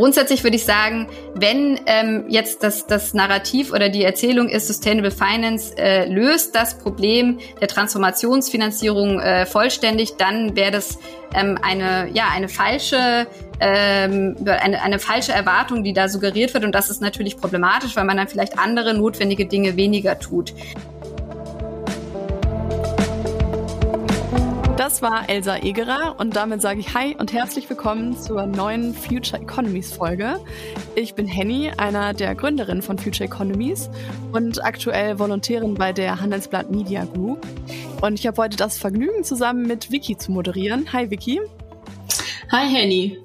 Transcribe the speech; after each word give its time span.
grundsätzlich 0.00 0.42
würde 0.44 0.56
ich 0.56 0.64
sagen, 0.64 1.08
wenn 1.34 1.78
ähm, 1.84 2.24
jetzt 2.28 2.62
das, 2.62 2.86
das 2.86 3.12
Narrativ 3.12 3.70
oder 3.70 3.90
die 3.90 4.02
Erzählung 4.02 4.48
ist, 4.48 4.66
Sustainable 4.66 5.10
Finance 5.10 5.76
äh, 5.76 6.06
löst 6.06 6.54
das 6.54 6.78
Problem 6.78 7.38
der 7.60 7.68
Transformationsfinanzierung 7.68 9.20
äh, 9.20 9.44
vollständig, 9.44 10.16
dann 10.16 10.56
wäre 10.56 10.70
das 10.70 10.98
ähm, 11.34 11.58
eine, 11.62 12.08
ja, 12.14 12.28
eine 12.34 12.48
falsche 12.48 13.26
ähm, 13.60 14.36
eine, 14.46 14.80
eine 14.80 14.98
falsche 14.98 15.32
Erwartung, 15.32 15.84
die 15.84 15.92
da 15.92 16.08
suggeriert 16.08 16.54
wird. 16.54 16.64
Und 16.64 16.74
das 16.74 16.88
ist 16.88 17.02
natürlich 17.02 17.36
problematisch, 17.36 17.94
weil 17.94 18.04
man 18.04 18.16
dann 18.16 18.26
vielleicht 18.26 18.58
andere 18.58 18.94
notwendige 18.94 19.44
Dinge 19.44 19.76
weniger 19.76 20.18
tut. 20.18 20.54
Das 24.80 25.02
war 25.02 25.28
Elsa 25.28 25.58
Egerer 25.58 26.14
und 26.16 26.36
damit 26.36 26.62
sage 26.62 26.80
ich 26.80 26.94
Hi 26.94 27.14
und 27.14 27.34
herzlich 27.34 27.68
willkommen 27.68 28.16
zur 28.16 28.46
neuen 28.46 28.94
Future 28.94 29.42
Economies 29.42 29.92
Folge. 29.92 30.40
Ich 30.94 31.14
bin 31.14 31.26
Henny, 31.26 31.70
einer 31.76 32.14
der 32.14 32.34
Gründerinnen 32.34 32.80
von 32.80 32.98
Future 32.98 33.24
Economies 33.24 33.90
und 34.32 34.64
aktuell 34.64 35.18
Volontärin 35.18 35.74
bei 35.74 35.92
der 35.92 36.22
Handelsblatt 36.22 36.70
Media 36.70 37.04
Group. 37.04 37.46
Und 38.00 38.18
ich 38.18 38.26
habe 38.26 38.40
heute 38.40 38.56
das 38.56 38.78
Vergnügen, 38.78 39.22
zusammen 39.22 39.66
mit 39.66 39.92
Vicky 39.92 40.16
zu 40.16 40.32
moderieren. 40.32 40.90
Hi 40.94 41.10
Vicky. 41.10 41.42
Hi 42.50 42.66
Henny. 42.66 43.18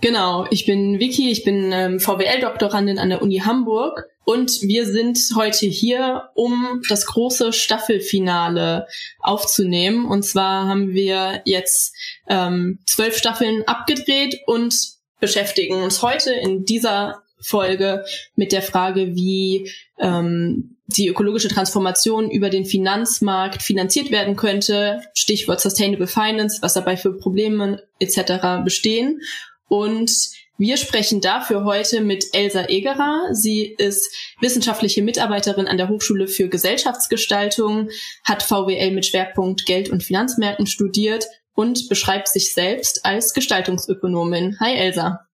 Genau, 0.00 0.46
ich 0.50 0.66
bin 0.66 1.00
Vicky, 1.00 1.30
ich 1.30 1.42
bin 1.42 1.72
ähm, 1.72 2.00
VWL-Doktorandin 2.00 2.98
an 2.98 3.08
der 3.08 3.22
Uni 3.22 3.38
Hamburg 3.38 4.08
und 4.24 4.60
wir 4.62 4.86
sind 4.86 5.18
heute 5.36 5.66
hier, 5.66 6.30
um 6.34 6.82
das 6.88 7.06
große 7.06 7.52
Staffelfinale 7.52 8.86
aufzunehmen. 9.20 10.04
Und 10.04 10.24
zwar 10.24 10.68
haben 10.68 10.92
wir 10.92 11.42
jetzt 11.44 11.94
ähm, 12.28 12.80
zwölf 12.86 13.16
Staffeln 13.16 13.62
abgedreht 13.66 14.40
und 14.46 14.74
beschäftigen 15.20 15.82
uns 15.82 16.02
heute 16.02 16.32
in 16.32 16.64
dieser 16.64 17.22
Folge 17.40 18.04
mit 18.34 18.52
der 18.52 18.62
Frage, 18.62 19.14
wie 19.14 19.70
ähm, 19.98 20.76
die 20.88 21.08
ökologische 21.08 21.48
Transformation 21.48 22.30
über 22.30 22.50
den 22.50 22.64
Finanzmarkt 22.64 23.62
finanziert 23.62 24.10
werden 24.10 24.36
könnte. 24.36 25.02
Stichwort 25.14 25.60
Sustainable 25.60 26.06
Finance, 26.06 26.58
was 26.62 26.74
dabei 26.74 26.96
für 26.96 27.12
Probleme 27.12 27.82
etc. 27.98 28.62
bestehen. 28.64 29.20
Und 29.68 30.10
wir 30.58 30.78
sprechen 30.78 31.20
dafür 31.20 31.64
heute 31.64 32.00
mit 32.00 32.24
Elsa 32.32 32.66
Egerer. 32.68 33.28
Sie 33.32 33.74
ist 33.78 34.14
wissenschaftliche 34.40 35.02
Mitarbeiterin 35.02 35.68
an 35.68 35.76
der 35.76 35.88
Hochschule 35.88 36.28
für 36.28 36.48
Gesellschaftsgestaltung, 36.48 37.90
hat 38.24 38.42
VWL 38.42 38.92
mit 38.92 39.06
Schwerpunkt 39.06 39.66
Geld- 39.66 39.90
und 39.90 40.02
Finanzmärkten 40.02 40.66
studiert 40.66 41.26
und 41.54 41.88
beschreibt 41.88 42.28
sich 42.28 42.54
selbst 42.54 43.04
als 43.04 43.34
Gestaltungsökonomin. 43.34 44.58
Hi 44.60 44.74
Elsa. 44.74 45.26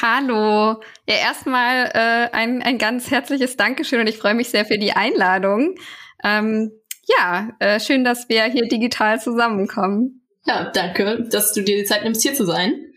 Hallo. 0.00 0.80
Ja, 1.08 1.14
erstmal 1.14 1.86
äh, 1.94 2.36
ein, 2.36 2.62
ein 2.62 2.78
ganz 2.78 3.10
herzliches 3.10 3.56
Dankeschön 3.56 4.00
und 4.00 4.06
ich 4.06 4.18
freue 4.18 4.34
mich 4.34 4.50
sehr 4.50 4.66
für 4.66 4.78
die 4.78 4.92
Einladung. 4.92 5.76
Ähm, 6.22 6.72
ja, 7.06 7.50
äh, 7.58 7.80
schön, 7.80 8.04
dass 8.04 8.28
wir 8.28 8.44
hier 8.44 8.68
digital 8.68 9.20
zusammenkommen. 9.20 10.26
Ja, 10.44 10.70
danke, 10.70 11.26
dass 11.30 11.52
du 11.52 11.62
dir 11.62 11.76
die 11.76 11.84
Zeit 11.84 12.04
nimmst, 12.04 12.22
hier 12.22 12.34
zu 12.34 12.44
sein. 12.44 12.87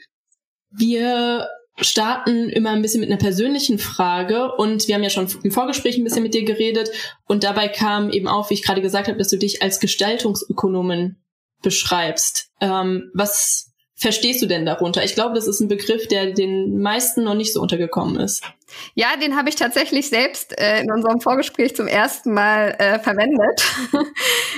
Wir 0.72 1.48
starten 1.80 2.50
immer 2.50 2.72
ein 2.72 2.82
bisschen 2.82 3.02
mit 3.02 3.10
einer 3.10 3.20
persönlichen 3.20 3.80
Frage 3.80 4.52
und 4.56 4.88
wir 4.88 4.96
haben 4.96 5.04
ja 5.04 5.10
schon 5.10 5.28
im 5.44 5.52
Vorgespräch 5.52 5.98
ein 5.98 6.04
bisschen 6.04 6.24
mit 6.24 6.34
dir 6.34 6.44
geredet 6.44 6.90
und 7.28 7.44
dabei 7.44 7.68
kam 7.68 8.12
eben 8.12 8.28
auf, 8.28 8.50
wie 8.50 8.56
ich 8.56 8.64
gerade 8.64 8.82
gesagt 8.82 9.08
habe, 9.08 9.18
dass 9.18 9.30
du 9.30 9.38
dich 9.38 9.62
als 9.62 9.80
Gestaltungsökonomin 9.80 11.18
beschreibst. 11.62 12.50
Ähm, 12.60 13.10
was 13.14 13.72
verstehst 13.96 14.42
du 14.42 14.48
denn 14.48 14.66
darunter? 14.66 15.04
Ich 15.04 15.14
glaube, 15.14 15.36
das 15.36 15.48
ist 15.48 15.60
ein 15.60 15.68
Begriff, 15.68 16.08
der 16.08 16.32
den 16.34 16.80
meisten 16.80 17.24
noch 17.24 17.36
nicht 17.36 17.54
so 17.54 17.62
untergekommen 17.62 18.20
ist. 18.20 18.44
Ja, 18.96 19.16
den 19.16 19.36
habe 19.36 19.50
ich 19.50 19.56
tatsächlich 19.56 20.10
selbst 20.10 20.58
äh, 20.60 20.82
in 20.82 20.92
unserem 20.92 21.22
Vorgespräch 21.22 21.76
zum 21.76 21.88
ersten 21.88 22.34
Mal 22.34 22.76
äh, 22.78 23.00
verwendet, 23.00 23.64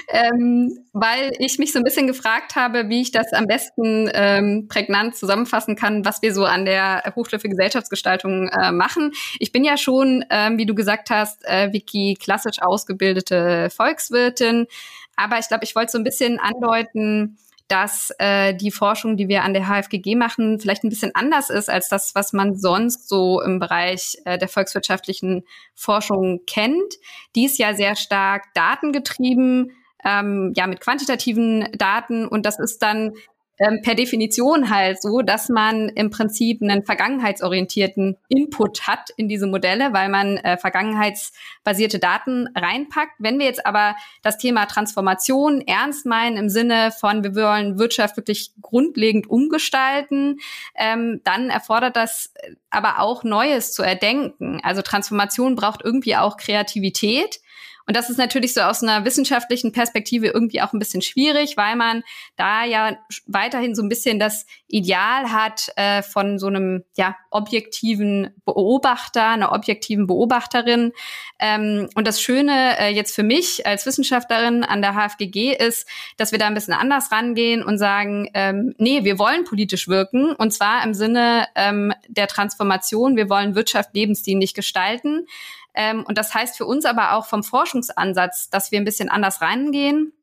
ähm, 0.09 0.85
weil 0.93 1.31
ich 1.39 1.59
mich 1.59 1.71
so 1.71 1.79
ein 1.79 1.83
bisschen 1.83 2.07
gefragt 2.07 2.55
habe, 2.55 2.89
wie 2.89 3.01
ich 3.01 3.11
das 3.11 3.33
am 3.33 3.47
besten 3.47 4.09
ähm, 4.13 4.67
prägnant 4.67 5.15
zusammenfassen 5.15 5.75
kann, 5.75 6.05
was 6.05 6.21
wir 6.21 6.33
so 6.33 6.45
an 6.45 6.65
der 6.65 7.03
Hochschule 7.15 7.39
für 7.39 7.49
Gesellschaftsgestaltung 7.49 8.49
äh, 8.49 8.71
machen. 8.71 9.11
Ich 9.39 9.51
bin 9.51 9.63
ja 9.63 9.77
schon, 9.77 10.25
ähm, 10.29 10.57
wie 10.57 10.65
du 10.65 10.75
gesagt 10.75 11.09
hast, 11.09 11.43
äh, 11.45 11.71
Vicky, 11.71 12.17
klassisch 12.19 12.61
ausgebildete 12.61 13.69
Volkswirtin, 13.69 14.67
aber 15.15 15.37
ich 15.39 15.47
glaube, 15.47 15.63
ich 15.63 15.75
wollte 15.75 15.91
so 15.91 15.97
ein 15.97 16.03
bisschen 16.03 16.39
andeuten, 16.39 17.37
dass 17.73 18.13
äh, 18.19 18.53
die 18.53 18.69
Forschung, 18.69 19.17
die 19.17 19.27
wir 19.27 19.43
an 19.43 19.55
der 19.55 19.67
HFGG 19.67 20.13
machen, 20.13 20.59
vielleicht 20.59 20.83
ein 20.83 20.89
bisschen 20.89 21.15
anders 21.15 21.49
ist 21.49 21.71
als 21.71 21.89
das, 21.89 22.13
was 22.13 22.31
man 22.31 22.55
sonst 22.55 23.09
so 23.09 23.41
im 23.41 23.57
Bereich 23.57 24.15
äh, 24.25 24.37
der 24.37 24.47
volkswirtschaftlichen 24.47 25.43
Forschung 25.73 26.41
kennt. 26.45 26.93
Die 27.35 27.45
ist 27.45 27.57
ja 27.57 27.73
sehr 27.73 27.95
stark 27.95 28.53
datengetrieben, 28.53 29.71
ähm, 30.05 30.53
ja 30.55 30.67
mit 30.67 30.81
quantitativen 30.81 31.67
Daten 31.75 32.27
und 32.27 32.45
das 32.45 32.59
ist 32.59 32.83
dann 32.83 33.13
ähm, 33.59 33.81
per 33.83 33.95
Definition 33.95 34.69
halt 34.69 35.01
so, 35.01 35.21
dass 35.21 35.49
man 35.49 35.89
im 35.89 36.09
Prinzip 36.09 36.61
einen 36.61 36.83
vergangenheitsorientierten 36.83 38.17
Input 38.27 38.87
hat 38.87 39.11
in 39.15 39.27
diese 39.27 39.47
Modelle, 39.47 39.93
weil 39.93 40.09
man 40.09 40.37
äh, 40.37 40.57
vergangenheitsbasierte 40.57 41.99
Daten 41.99 42.47
reinpackt. 42.55 43.13
Wenn 43.19 43.37
wir 43.39 43.45
jetzt 43.45 43.65
aber 43.65 43.95
das 44.23 44.37
Thema 44.37 44.65
Transformation 44.65 45.61
ernst 45.61 46.05
meinen 46.05 46.37
im 46.37 46.49
Sinne 46.49 46.91
von, 46.91 47.23
wir 47.23 47.35
wollen 47.35 47.77
Wirtschaft 47.77 48.17
wirklich 48.17 48.51
grundlegend 48.61 49.29
umgestalten, 49.29 50.39
ähm, 50.75 51.21
dann 51.23 51.49
erfordert 51.49 51.95
das 51.95 52.33
aber 52.69 52.99
auch 52.99 53.23
Neues 53.23 53.71
zu 53.71 53.83
erdenken. 53.83 54.59
Also 54.63 54.81
Transformation 54.81 55.55
braucht 55.55 55.83
irgendwie 55.83 56.15
auch 56.15 56.37
Kreativität. 56.37 57.39
Und 57.85 57.97
das 57.97 58.09
ist 58.09 58.17
natürlich 58.17 58.53
so 58.53 58.61
aus 58.61 58.81
einer 58.81 59.05
wissenschaftlichen 59.05 59.71
Perspektive 59.71 60.27
irgendwie 60.27 60.61
auch 60.61 60.73
ein 60.73 60.79
bisschen 60.79 61.01
schwierig, 61.01 61.57
weil 61.57 61.75
man 61.75 62.03
da 62.35 62.63
ja 62.63 62.97
weiterhin 63.25 63.75
so 63.75 63.83
ein 63.83 63.89
bisschen 63.89 64.19
das 64.19 64.45
Ideal 64.67 65.31
hat 65.31 65.67
äh, 65.75 66.01
von 66.01 66.39
so 66.39 66.47
einem 66.47 66.83
ja 66.95 67.15
objektiven 67.29 68.31
Beobachter, 68.45 69.27
einer 69.27 69.51
objektiven 69.51 70.07
Beobachterin. 70.07 70.93
Ähm, 71.39 71.89
und 71.95 72.07
das 72.07 72.21
Schöne 72.21 72.79
äh, 72.79 72.89
jetzt 72.93 73.13
für 73.13 73.23
mich 73.23 73.65
als 73.67 73.85
Wissenschaftlerin 73.85 74.63
an 74.63 74.81
der 74.81 74.93
HFGG 74.95 75.53
ist, 75.53 75.87
dass 76.17 76.31
wir 76.31 76.39
da 76.39 76.47
ein 76.47 76.53
bisschen 76.53 76.73
anders 76.73 77.11
rangehen 77.11 77.63
und 77.63 77.77
sagen, 77.77 78.29
ähm, 78.33 78.73
nee, 78.77 79.03
wir 79.03 79.19
wollen 79.19 79.43
politisch 79.43 79.87
wirken 79.87 80.33
und 80.33 80.51
zwar 80.53 80.83
im 80.83 80.93
Sinne 80.93 81.47
ähm, 81.55 81.93
der 82.07 82.27
Transformation. 82.27 83.15
Wir 83.15 83.29
wollen 83.29 83.55
Wirtschaft 83.55 83.93
lebensdienlich 83.93 84.53
gestalten. 84.53 85.27
Ähm, 85.75 86.03
und 86.07 86.17
das 86.17 86.33
heißt 86.33 86.57
für 86.57 86.65
uns 86.65 86.85
aber 86.85 87.13
auch 87.13 87.25
vom 87.25 87.43
Forschungsansatz, 87.43 88.49
dass 88.49 88.71
wir 88.71 88.79
ein 88.79 88.85
bisschen 88.85 89.09
anders 89.09 89.41
reingehen. 89.41 90.13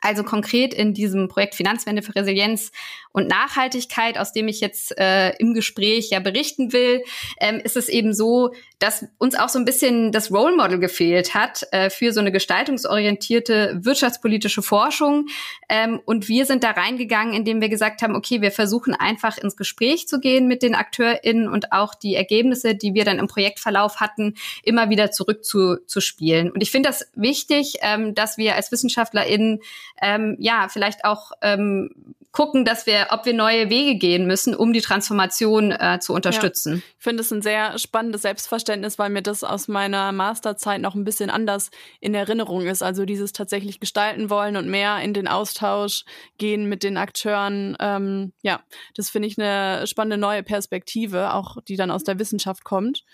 Also 0.00 0.24
konkret 0.24 0.74
in 0.74 0.92
diesem 0.92 1.28
Projekt 1.28 1.54
Finanzwende 1.54 2.02
für 2.02 2.14
Resilienz 2.14 2.72
und 3.12 3.28
Nachhaltigkeit, 3.28 4.18
aus 4.18 4.32
dem 4.32 4.48
ich 4.48 4.60
jetzt 4.60 4.96
äh, 4.98 5.30
im 5.36 5.54
Gespräch 5.54 6.10
ja 6.10 6.20
berichten 6.20 6.72
will, 6.72 7.04
ähm, 7.38 7.60
ist 7.62 7.76
es 7.76 7.88
eben 7.88 8.12
so, 8.12 8.52
dass 8.84 9.06
uns 9.16 9.34
auch 9.34 9.48
so 9.48 9.58
ein 9.58 9.64
bisschen 9.64 10.12
das 10.12 10.30
Role 10.30 10.54
Model 10.54 10.78
gefehlt 10.78 11.32
hat 11.32 11.66
äh, 11.72 11.88
für 11.88 12.12
so 12.12 12.20
eine 12.20 12.30
gestaltungsorientierte 12.30 13.78
wirtschaftspolitische 13.82 14.60
Forschung. 14.60 15.28
Ähm, 15.70 16.02
und 16.04 16.28
wir 16.28 16.44
sind 16.44 16.62
da 16.62 16.72
reingegangen, 16.72 17.32
indem 17.32 17.62
wir 17.62 17.70
gesagt 17.70 18.02
haben, 18.02 18.14
okay, 18.14 18.42
wir 18.42 18.52
versuchen 18.52 18.94
einfach 18.94 19.38
ins 19.38 19.56
Gespräch 19.56 20.06
zu 20.06 20.20
gehen 20.20 20.48
mit 20.48 20.62
den 20.62 20.74
AkteurInnen 20.74 21.48
und 21.48 21.72
auch 21.72 21.94
die 21.94 22.14
Ergebnisse, 22.14 22.74
die 22.74 22.92
wir 22.92 23.06
dann 23.06 23.18
im 23.18 23.26
Projektverlauf 23.26 24.00
hatten, 24.00 24.34
immer 24.62 24.90
wieder 24.90 25.10
zurück 25.10 25.46
zu, 25.46 25.78
zu 25.86 26.02
spielen. 26.02 26.50
Und 26.50 26.62
ich 26.62 26.70
finde 26.70 26.90
das 26.90 27.10
wichtig, 27.14 27.76
ähm, 27.80 28.14
dass 28.14 28.36
wir 28.36 28.54
als 28.54 28.70
WissenschaftlerInnen 28.70 29.60
ähm, 30.02 30.36
ja 30.38 30.68
vielleicht 30.68 31.06
auch 31.06 31.32
ähm, 31.40 32.14
gucken, 32.34 32.64
dass 32.64 32.84
wir, 32.84 33.06
ob 33.10 33.24
wir 33.26 33.32
neue 33.32 33.70
Wege 33.70 33.96
gehen 33.96 34.26
müssen, 34.26 34.56
um 34.56 34.72
die 34.72 34.80
Transformation 34.80 35.70
äh, 35.70 36.00
zu 36.00 36.12
unterstützen. 36.12 36.74
Ja. 36.74 36.82
Ich 36.98 37.04
finde 37.04 37.22
es 37.22 37.30
ein 37.30 37.42
sehr 37.42 37.78
spannendes 37.78 38.22
Selbstverständnis, 38.22 38.98
weil 38.98 39.08
mir 39.08 39.22
das 39.22 39.44
aus 39.44 39.68
meiner 39.68 40.10
Masterzeit 40.10 40.80
noch 40.80 40.96
ein 40.96 41.04
bisschen 41.04 41.30
anders 41.30 41.70
in 42.00 42.12
Erinnerung 42.12 42.66
ist. 42.66 42.82
Also 42.82 43.04
dieses 43.04 43.32
tatsächlich 43.32 43.78
gestalten 43.78 44.30
wollen 44.30 44.56
und 44.56 44.68
mehr 44.68 44.98
in 44.98 45.14
den 45.14 45.28
Austausch 45.28 46.04
gehen 46.36 46.68
mit 46.68 46.82
den 46.82 46.96
Akteuren. 46.96 47.76
Ähm, 47.78 48.32
ja, 48.42 48.60
das 48.96 49.10
finde 49.10 49.28
ich 49.28 49.38
eine 49.38 49.86
spannende 49.86 50.18
neue 50.18 50.42
Perspektive, 50.42 51.34
auch 51.34 51.58
die 51.68 51.76
dann 51.76 51.92
aus 51.92 52.02
der 52.02 52.18
Wissenschaft 52.18 52.64
kommt. 52.64 53.04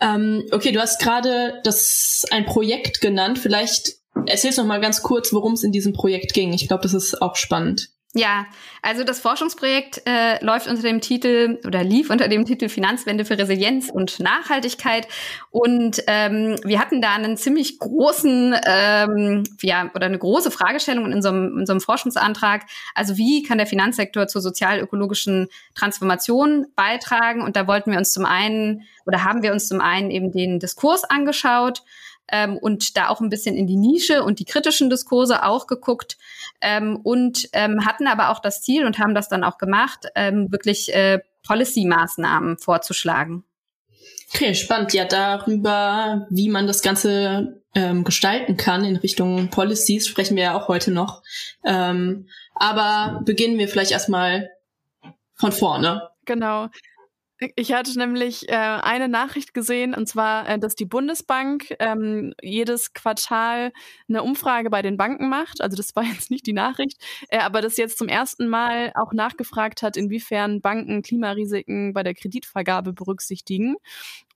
Ähm, 0.00 0.46
okay, 0.50 0.72
du 0.72 0.80
hast 0.80 0.98
gerade 0.98 1.60
das 1.62 2.24
ein 2.30 2.46
Projekt 2.46 3.02
genannt. 3.02 3.38
Vielleicht 3.38 3.96
erzählst 4.24 4.56
du 4.56 4.62
noch 4.62 4.68
mal 4.68 4.80
ganz 4.80 5.02
kurz, 5.02 5.30
worum 5.34 5.52
es 5.52 5.62
in 5.62 5.72
diesem 5.72 5.92
Projekt 5.92 6.32
ging. 6.32 6.54
Ich 6.54 6.68
glaube, 6.68 6.84
das 6.84 6.94
ist 6.94 7.20
auch 7.20 7.36
spannend. 7.36 7.90
Ja, 8.12 8.46
also 8.82 9.04
das 9.04 9.20
Forschungsprojekt 9.20 10.02
äh, 10.04 10.44
läuft 10.44 10.66
unter 10.66 10.82
dem 10.82 11.00
Titel 11.00 11.60
oder 11.64 11.84
lief 11.84 12.10
unter 12.10 12.26
dem 12.26 12.44
Titel 12.44 12.68
Finanzwende 12.68 13.24
für 13.24 13.38
Resilienz 13.38 13.88
und 13.88 14.18
Nachhaltigkeit. 14.18 15.06
Und 15.50 16.02
ähm, 16.08 16.56
wir 16.64 16.80
hatten 16.80 17.00
da 17.00 17.14
einen 17.14 17.36
ziemlich 17.36 17.78
großen, 17.78 18.56
ähm, 18.66 19.44
ja, 19.62 19.92
oder 19.94 20.06
eine 20.06 20.18
große 20.18 20.50
Fragestellung 20.50 21.06
in 21.06 21.14
unserem, 21.14 21.52
in 21.52 21.58
unserem 21.60 21.80
Forschungsantrag. 21.80 22.62
Also 22.96 23.16
wie 23.16 23.44
kann 23.44 23.58
der 23.58 23.68
Finanzsektor 23.68 24.26
zur 24.26 24.42
sozial-ökologischen 24.42 25.46
Transformation 25.76 26.66
beitragen? 26.74 27.42
Und 27.42 27.54
da 27.54 27.68
wollten 27.68 27.92
wir 27.92 27.98
uns 27.98 28.12
zum 28.12 28.24
einen 28.24 28.88
oder 29.06 29.22
haben 29.22 29.44
wir 29.44 29.52
uns 29.52 29.68
zum 29.68 29.80
einen 29.80 30.10
eben 30.10 30.32
den 30.32 30.58
Diskurs 30.58 31.04
angeschaut 31.04 31.84
ähm, 32.30 32.56
und 32.56 32.96
da 32.96 33.08
auch 33.08 33.20
ein 33.20 33.30
bisschen 33.30 33.56
in 33.56 33.66
die 33.66 33.76
Nische 33.76 34.22
und 34.24 34.38
die 34.38 34.44
kritischen 34.44 34.90
Diskurse 34.90 35.44
auch 35.44 35.66
geguckt 35.66 36.18
ähm, 36.60 36.98
und 37.02 37.48
ähm, 37.52 37.84
hatten 37.86 38.06
aber 38.06 38.30
auch 38.30 38.40
das 38.40 38.62
Ziel 38.62 38.86
und 38.86 38.98
haben 38.98 39.14
das 39.14 39.28
dann 39.28 39.44
auch 39.44 39.58
gemacht, 39.58 40.06
ähm, 40.14 40.50
wirklich 40.50 40.94
äh, 40.94 41.20
Policy-Maßnahmen 41.46 42.58
vorzuschlagen. 42.58 43.44
Okay, 44.32 44.54
spannend. 44.54 44.92
Ja, 44.92 45.04
darüber, 45.04 46.26
wie 46.30 46.48
man 46.48 46.66
das 46.66 46.82
Ganze 46.82 47.62
ähm, 47.74 48.04
gestalten 48.04 48.56
kann 48.56 48.84
in 48.84 48.96
Richtung 48.96 49.48
Policies, 49.48 50.06
sprechen 50.06 50.36
wir 50.36 50.44
ja 50.44 50.54
auch 50.54 50.68
heute 50.68 50.92
noch. 50.92 51.22
Ähm, 51.64 52.28
aber 52.54 53.22
beginnen 53.24 53.58
wir 53.58 53.68
vielleicht 53.68 53.90
erstmal 53.90 54.50
von 55.34 55.52
vorne. 55.52 56.08
Genau. 56.26 56.68
Ich 57.56 57.72
hatte 57.72 57.98
nämlich 57.98 58.48
äh, 58.50 58.52
eine 58.54 59.08
Nachricht 59.08 59.54
gesehen, 59.54 59.94
und 59.94 60.06
zwar, 60.06 60.46
äh, 60.46 60.58
dass 60.58 60.74
die 60.74 60.84
Bundesbank 60.84 61.74
ähm, 61.78 62.34
jedes 62.42 62.92
Quartal 62.92 63.72
eine 64.08 64.22
Umfrage 64.22 64.68
bei 64.68 64.82
den 64.82 64.98
Banken 64.98 65.30
macht. 65.30 65.62
Also 65.62 65.74
das 65.74 65.96
war 65.96 66.04
jetzt 66.04 66.30
nicht 66.30 66.46
die 66.46 66.52
Nachricht, 66.52 66.98
äh, 67.28 67.38
aber 67.38 67.62
das 67.62 67.78
jetzt 67.78 67.96
zum 67.96 68.08
ersten 68.08 68.46
Mal 68.46 68.92
auch 68.94 69.12
nachgefragt 69.14 69.82
hat, 69.82 69.96
inwiefern 69.96 70.60
Banken 70.60 71.02
Klimarisiken 71.02 71.94
bei 71.94 72.02
der 72.02 72.14
Kreditvergabe 72.14 72.92
berücksichtigen. 72.92 73.76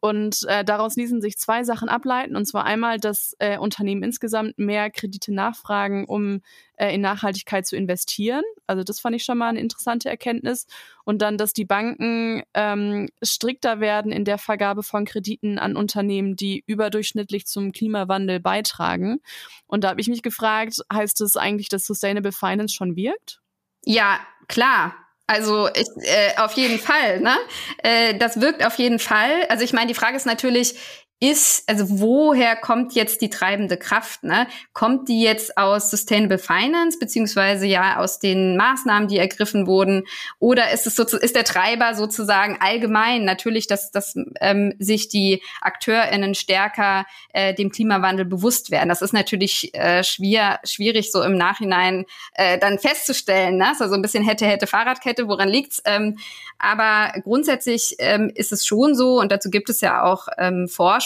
Und 0.04 0.46
äh, 0.48 0.66
daraus 0.66 0.96
ließen 0.96 1.22
sich 1.22 1.38
zwei 1.38 1.64
Sachen 1.64 1.88
ableiten. 1.88 2.36
Und 2.36 2.44
zwar 2.44 2.66
einmal, 2.66 3.00
dass 3.00 3.34
äh, 3.38 3.56
Unternehmen 3.56 4.02
insgesamt 4.02 4.58
mehr 4.58 4.90
Kredite 4.90 5.32
nachfragen, 5.32 6.04
um 6.04 6.42
äh, 6.76 6.94
in 6.94 7.00
Nachhaltigkeit 7.00 7.66
zu 7.66 7.74
investieren. 7.74 8.42
Also 8.66 8.84
das 8.84 9.00
fand 9.00 9.16
ich 9.16 9.24
schon 9.24 9.38
mal 9.38 9.48
eine 9.48 9.60
interessante 9.60 10.10
Erkenntnis. 10.10 10.66
Und 11.04 11.22
dann, 11.22 11.38
dass 11.38 11.54
die 11.54 11.64
Banken 11.64 12.42
ähm, 12.52 13.08
strikter 13.22 13.80
werden 13.80 14.12
in 14.12 14.26
der 14.26 14.36
Vergabe 14.36 14.82
von 14.82 15.06
Krediten 15.06 15.58
an 15.58 15.74
Unternehmen, 15.74 16.36
die 16.36 16.64
überdurchschnittlich 16.66 17.46
zum 17.46 17.72
Klimawandel 17.72 18.40
beitragen. 18.40 19.22
Und 19.66 19.84
da 19.84 19.88
habe 19.88 20.02
ich 20.02 20.08
mich 20.08 20.20
gefragt, 20.20 20.80
heißt 20.92 21.18
das 21.22 21.38
eigentlich, 21.38 21.70
dass 21.70 21.86
Sustainable 21.86 22.32
Finance 22.32 22.74
schon 22.74 22.94
wirkt? 22.94 23.40
Ja, 23.86 24.20
klar. 24.48 25.03
Also 25.26 25.68
ich, 25.74 25.86
äh, 26.02 26.36
auf 26.36 26.52
jeden 26.52 26.78
Fall, 26.78 27.20
ne? 27.20 27.34
Äh, 27.82 28.14
das 28.18 28.40
wirkt 28.42 28.64
auf 28.64 28.74
jeden 28.78 28.98
Fall. 28.98 29.44
Also 29.48 29.64
ich 29.64 29.72
meine, 29.72 29.86
die 29.86 29.94
Frage 29.94 30.16
ist 30.16 30.26
natürlich, 30.26 30.74
ist, 31.20 31.69
also 31.69 31.87
woher 31.88 32.56
kommt 32.56 32.94
jetzt 32.94 33.22
die 33.22 33.31
treibende 33.31 33.76
Kraft? 33.76 34.25
Ne? 34.25 34.46
Kommt 34.72 35.08
die 35.08 35.22
jetzt 35.22 35.56
aus 35.56 35.90
Sustainable 35.90 36.38
Finance, 36.38 36.99
beziehungsweise 36.99 37.66
ja 37.66 37.99
aus 37.99 38.19
den 38.19 38.56
Maßnahmen, 38.56 39.08
die 39.08 39.19
ergriffen 39.19 39.66
wurden? 39.66 40.05
Oder 40.38 40.72
ist 40.72 40.87
es 40.87 40.96
so, 40.96 41.05
ist 41.05 41.37
der 41.37 41.44
Treiber 41.44 41.94
sozusagen 41.94 42.58
allgemein 42.61 43.25
natürlich, 43.25 43.66
dass, 43.66 43.90
dass 43.90 44.14
ähm, 44.40 44.75
sich 44.78 45.08
die 45.08 45.43
AkteurInnen 45.61 46.34
stärker 46.34 47.06
äh, 47.32 47.55
dem 47.55 47.70
Klimawandel 47.70 48.26
bewusst 48.26 48.70
werden? 48.70 48.88
Das 48.88 49.00
ist 49.00 49.14
natürlich 49.14 49.72
äh, 49.75 50.02
schwer, 50.05 50.60
schwierig, 50.64 51.10
so 51.10 51.22
im 51.22 51.38
Nachhinein 51.38 52.05
äh, 52.34 52.58
dann 52.58 52.78
festzustellen. 52.78 53.56
Ne? 53.56 53.72
Also 53.81 53.94
ein 53.94 54.02
bisschen 54.02 54.25
hätte, 54.25 54.46
hätte 54.46 54.67
Fahrradkette, 54.67 55.28
woran 55.28 55.49
liegt's? 55.49 55.81
Ähm, 55.87 56.19
aber 56.58 57.12
grundsätzlich 57.22 57.96
ähm, 57.99 58.31
ist 58.34 58.52
es 58.52 58.67
schon 58.67 58.94
so, 58.94 59.20
und 59.20 59.32
dazu 59.32 59.50
gibt 59.50 59.70
es 59.70 59.81
ja 59.81 60.02
auch 60.02 60.28
ähm, 60.38 60.69
Forschung, 60.69 61.03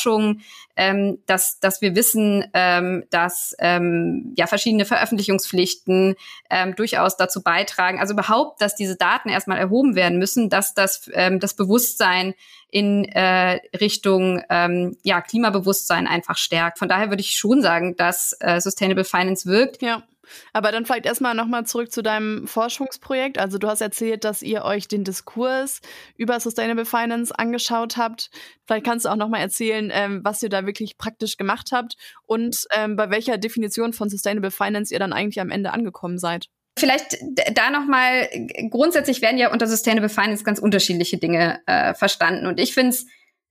ähm, 0.77 1.19
dass, 1.27 1.59
dass 1.61 1.81
wir 1.83 1.95
wissen, 1.95 2.45
ähm, 2.55 3.05
dass 3.11 3.55
ähm, 3.59 4.35
ja 4.37 4.47
verschiedene 4.47 4.85
Veröffentlichungspflichten 4.85 6.15
ähm, 6.51 6.77
durchaus 6.77 7.17
dazu 7.17 7.43
beitragen, 7.43 7.99
also 7.99 8.15
überhaupt, 8.15 8.61
dass 8.63 8.77
diese 8.77 8.97
Daten 8.97 9.29
erstmal 9.29 9.59
erhoben 9.59 9.97
werden 9.97 10.19
müssen, 10.19 10.49
dass 10.49 10.75
das, 10.75 11.11
ähm, 11.13 11.41
das 11.41 11.55
Bewusstsein 11.55 12.35
in 12.71 13.05
äh, 13.07 13.61
Richtung 13.77 14.43
ähm, 14.51 14.97
ja, 15.03 15.21
Klimabewusstsein 15.21 16.07
einfach 16.07 16.37
stärkt. 16.37 16.79
Von 16.79 16.89
daher 16.89 17.09
würde 17.09 17.23
ich 17.23 17.33
schon 17.33 17.63
sagen, 17.63 17.97
dass 17.97 18.37
äh, 18.41 18.61
Sustainable 18.61 19.05
Finance 19.05 19.49
wirkt. 19.49 19.83
Ja. 19.83 20.03
Aber 20.53 20.73
dann 20.73 20.87
vielleicht 20.87 21.07
erstmal 21.07 21.35
nochmal 21.35 21.67
zurück 21.67 21.93
zu 21.93 22.03
deinem 22.03 22.47
Forschungsprojekt. 22.47 23.39
Also 23.39 23.59
du 23.59 23.69
hast 23.69 23.81
erzählt, 23.81 24.25
dass 24.25 24.43
ihr 24.43 24.65
euch 24.65 24.89
den 24.89 25.05
Diskurs 25.05 25.81
über 26.17 26.41
Sustainable 26.41 26.85
Finance 26.85 27.37
angeschaut 27.37 27.97
habt. 27.97 28.31
Vielleicht 28.67 28.85
kannst 28.85 29.05
du 29.05 29.11
auch 29.11 29.17
nochmal 29.17 29.41
erzählen, 29.41 29.91
ähm, 29.93 30.21
was 30.25 30.43
ihr 30.43 30.49
da 30.49 30.67
wirklich 30.67 30.99
praktisch 30.99 31.37
gemacht 31.37 31.71
habt 31.73 31.97
und 32.27 32.67
ähm, 32.73 32.97
bei 32.97 33.11
welcher 33.11 33.39
Definition 33.39 33.93
von 33.93 34.11
Sustainable 34.11 34.51
Finance 34.51 34.93
ihr 34.93 34.99
dann 34.99 35.13
eigentlich 35.13 35.41
am 35.41 35.51
Ende 35.51 35.73
angekommen 35.73 36.19
seid. 36.19 36.49
Vielleicht 36.79 37.17
da 37.53 37.71
nochmal, 37.71 38.29
grundsätzlich 38.71 39.21
werden 39.21 39.39
ja 39.39 39.53
unter 39.53 39.67
Sustainable 39.67 40.09
Finance 40.09 40.45
ganz 40.45 40.59
unterschiedliche 40.59 41.19
Dinge 41.19 41.61
äh, 41.67 41.95
verstanden. 41.95 42.47
Und 42.47 42.61
ich 42.61 42.73
finde 42.73 42.91
es 42.91 43.07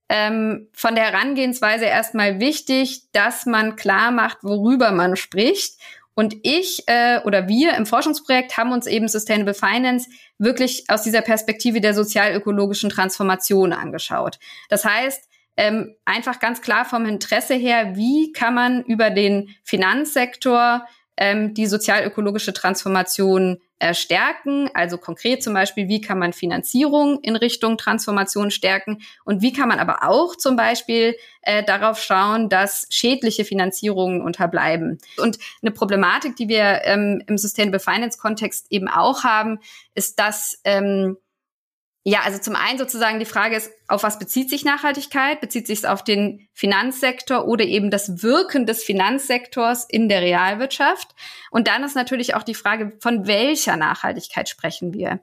ähm, 0.08 0.68
von 0.72 0.94
der 0.94 1.12
Herangehensweise 1.12 1.84
erstmal 1.84 2.40
wichtig, 2.40 3.10
dass 3.12 3.44
man 3.44 3.76
klar 3.76 4.10
macht, 4.10 4.38
worüber 4.42 4.90
man 4.92 5.16
spricht 5.16 5.78
und 6.18 6.34
ich 6.42 6.82
äh, 6.88 7.20
oder 7.20 7.46
wir 7.46 7.74
im 7.74 7.86
Forschungsprojekt 7.86 8.56
haben 8.56 8.72
uns 8.72 8.88
eben 8.88 9.06
Sustainable 9.06 9.54
Finance 9.54 10.10
wirklich 10.36 10.82
aus 10.88 11.02
dieser 11.02 11.20
Perspektive 11.20 11.80
der 11.80 11.94
sozial-ökologischen 11.94 12.90
Transformation 12.90 13.72
angeschaut. 13.72 14.40
Das 14.68 14.84
heißt, 14.84 15.28
ähm, 15.56 15.94
einfach 16.04 16.40
ganz 16.40 16.60
klar 16.60 16.84
vom 16.84 17.06
Interesse 17.06 17.54
her, 17.54 17.94
wie 17.94 18.32
kann 18.32 18.52
man 18.52 18.82
über 18.82 19.10
den 19.10 19.54
Finanzsektor 19.62 20.84
ähm, 21.18 21.52
die 21.52 21.66
sozial-ökologische 21.66 22.52
Transformation 22.52 23.58
äh, 23.80 23.92
stärken. 23.92 24.70
Also 24.72 24.98
konkret 24.98 25.42
zum 25.42 25.52
Beispiel, 25.52 25.88
wie 25.88 26.00
kann 26.00 26.18
man 26.18 26.32
Finanzierung 26.32 27.20
in 27.22 27.36
Richtung 27.36 27.76
Transformation 27.76 28.50
stärken 28.50 29.02
und 29.24 29.42
wie 29.42 29.52
kann 29.52 29.68
man 29.68 29.80
aber 29.80 30.08
auch 30.08 30.36
zum 30.36 30.56
Beispiel 30.56 31.16
äh, 31.42 31.64
darauf 31.64 32.00
schauen, 32.00 32.48
dass 32.48 32.86
schädliche 32.88 33.44
Finanzierungen 33.44 34.22
unterbleiben. 34.22 34.98
Und 35.16 35.38
eine 35.60 35.72
Problematik, 35.72 36.36
die 36.36 36.48
wir 36.48 36.82
ähm, 36.84 37.22
im 37.26 37.36
Sustainable 37.36 37.80
Finance 37.80 38.16
Kontext 38.16 38.66
eben 38.70 38.88
auch 38.88 39.24
haben, 39.24 39.58
ist, 39.94 40.18
dass 40.20 40.60
ähm, 40.64 41.16
ja, 42.08 42.20
also 42.22 42.38
zum 42.38 42.56
einen 42.56 42.78
sozusagen 42.78 43.18
die 43.18 43.26
Frage 43.26 43.54
ist, 43.54 43.70
auf 43.86 44.02
was 44.02 44.18
bezieht 44.18 44.48
sich 44.48 44.64
Nachhaltigkeit? 44.64 45.42
Bezieht 45.42 45.66
sich 45.66 45.80
es 45.80 45.84
auf 45.84 46.02
den 46.02 46.48
Finanzsektor 46.54 47.46
oder 47.46 47.66
eben 47.66 47.90
das 47.90 48.22
Wirken 48.22 48.64
des 48.64 48.82
Finanzsektors 48.82 49.84
in 49.84 50.08
der 50.08 50.22
Realwirtschaft? 50.22 51.14
Und 51.50 51.68
dann 51.68 51.84
ist 51.84 51.96
natürlich 51.96 52.34
auch 52.34 52.44
die 52.44 52.54
Frage, 52.54 52.96
von 53.00 53.26
welcher 53.26 53.76
Nachhaltigkeit 53.76 54.48
sprechen 54.48 54.94
wir? 54.94 55.20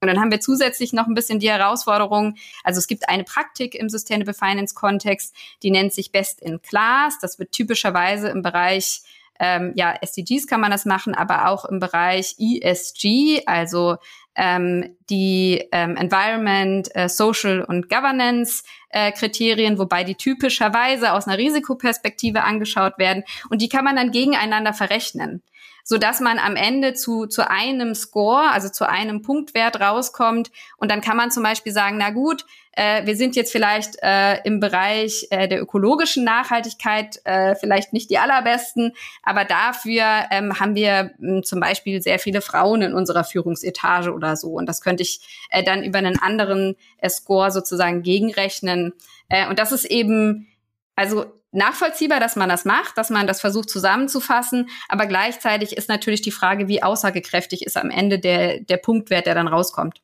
Und 0.00 0.08
dann 0.08 0.18
haben 0.20 0.32
wir 0.32 0.40
zusätzlich 0.40 0.92
noch 0.92 1.06
ein 1.06 1.14
bisschen 1.14 1.38
die 1.38 1.50
Herausforderung, 1.50 2.36
also 2.64 2.78
es 2.78 2.88
gibt 2.88 3.08
eine 3.08 3.24
Praktik 3.24 3.76
im 3.76 3.88
Sustainable 3.88 4.34
Finance 4.34 4.74
Kontext, 4.74 5.36
die 5.62 5.70
nennt 5.70 5.92
sich 5.92 6.10
Best 6.10 6.40
in 6.40 6.60
Class. 6.62 7.18
Das 7.20 7.38
wird 7.38 7.52
typischerweise 7.52 8.28
im 8.28 8.42
Bereich 8.42 9.02
ähm, 9.38 9.72
ja, 9.74 9.94
SDGs 10.00 10.46
kann 10.46 10.60
man 10.60 10.70
das 10.70 10.84
machen, 10.84 11.14
aber 11.14 11.48
auch 11.48 11.64
im 11.64 11.80
Bereich 11.80 12.36
ESG, 12.38 13.42
also 13.46 13.96
ähm, 14.34 14.96
die 15.10 15.68
ähm, 15.72 15.96
Environment, 15.96 16.88
äh, 16.94 17.08
Social 17.08 17.62
und 17.62 17.88
Governance 17.88 18.62
äh, 18.90 19.12
Kriterien, 19.12 19.78
wobei 19.78 20.04
die 20.04 20.14
typischerweise 20.14 21.12
aus 21.12 21.26
einer 21.26 21.38
Risikoperspektive 21.38 22.44
angeschaut 22.44 22.98
werden 22.98 23.24
und 23.50 23.62
die 23.62 23.68
kann 23.68 23.84
man 23.84 23.96
dann 23.96 24.12
gegeneinander 24.12 24.72
verrechnen 24.72 25.42
so 25.88 25.96
dass 25.96 26.20
man 26.20 26.38
am 26.38 26.54
Ende 26.54 26.92
zu, 26.92 27.24
zu 27.24 27.48
einem 27.48 27.94
Score, 27.94 28.50
also 28.52 28.68
zu 28.68 28.86
einem 28.86 29.22
Punktwert 29.22 29.80
rauskommt. 29.80 30.50
Und 30.76 30.90
dann 30.90 31.00
kann 31.00 31.16
man 31.16 31.30
zum 31.30 31.42
Beispiel 31.42 31.72
sagen, 31.72 31.96
na 31.96 32.10
gut, 32.10 32.44
äh, 32.78 33.04
wir 33.06 33.16
sind 33.16 33.34
jetzt 33.34 33.50
vielleicht 33.50 33.96
äh, 34.02 34.40
im 34.44 34.60
Bereich 34.60 35.26
äh, 35.30 35.48
der 35.48 35.60
ökologischen 35.60 36.22
Nachhaltigkeit 36.22 37.20
äh, 37.24 37.56
vielleicht 37.56 37.92
nicht 37.92 38.08
die 38.08 38.18
allerbesten, 38.18 38.92
aber 39.24 39.44
dafür 39.44 40.04
ähm, 40.30 40.60
haben 40.60 40.76
wir 40.76 41.10
mh, 41.18 41.36
hm, 41.38 41.42
zum 41.42 41.58
Beispiel 41.58 42.00
sehr 42.00 42.20
viele 42.20 42.40
Frauen 42.40 42.82
in 42.82 42.94
unserer 42.94 43.24
Führungsetage 43.24 44.12
oder 44.12 44.36
so. 44.36 44.52
Und 44.52 44.66
das 44.66 44.80
könnte 44.80 45.02
ich 45.02 45.20
äh, 45.50 45.64
dann 45.64 45.82
über 45.82 45.98
einen 45.98 46.20
anderen 46.20 46.76
äh, 46.98 47.10
Score 47.10 47.50
sozusagen 47.50 48.02
gegenrechnen. 48.02 48.92
Äh, 49.28 49.48
und 49.48 49.58
das 49.58 49.72
ist 49.72 49.84
eben, 49.84 50.46
also 50.94 51.26
nachvollziehbar, 51.50 52.20
dass 52.20 52.36
man 52.36 52.48
das 52.48 52.64
macht, 52.64 52.96
dass 52.96 53.10
man 53.10 53.26
das 53.26 53.40
versucht 53.40 53.70
zusammenzufassen, 53.70 54.68
aber 54.88 55.06
gleichzeitig 55.06 55.76
ist 55.76 55.88
natürlich 55.88 56.22
die 56.22 56.30
Frage, 56.30 56.68
wie 56.68 56.84
aussagekräftig 56.84 57.66
ist 57.66 57.76
am 57.76 57.90
Ende 57.90 58.20
der, 58.20 58.60
der 58.60 58.76
Punktwert, 58.76 59.26
der 59.26 59.34
dann 59.34 59.48
rauskommt. 59.48 60.00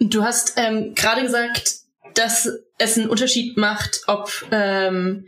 Du 0.00 0.24
hast 0.24 0.54
ähm, 0.56 0.94
gerade 0.94 1.22
gesagt, 1.22 1.83
dass 2.14 2.48
es 2.78 2.98
einen 2.98 3.08
Unterschied 3.08 3.56
macht, 3.56 4.02
ob 4.06 4.30
ähm, 4.50 5.26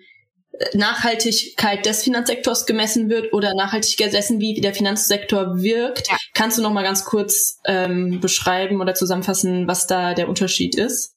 Nachhaltigkeit 0.72 1.84
des 1.84 2.02
Finanzsektors 2.02 2.66
gemessen 2.66 3.10
wird 3.10 3.32
oder 3.32 3.54
Nachhaltigkeit 3.54 4.12
dessen, 4.12 4.40
wie 4.40 4.60
der 4.60 4.74
Finanzsektor 4.74 5.62
wirkt. 5.62 6.08
Ja. 6.08 6.16
Kannst 6.34 6.58
du 6.58 6.62
noch 6.62 6.72
mal 6.72 6.82
ganz 6.82 7.04
kurz 7.04 7.60
ähm, 7.66 8.20
beschreiben 8.20 8.80
oder 8.80 8.94
zusammenfassen, 8.94 9.68
was 9.68 9.86
da 9.86 10.14
der 10.14 10.28
Unterschied 10.28 10.76
ist? 10.76 11.14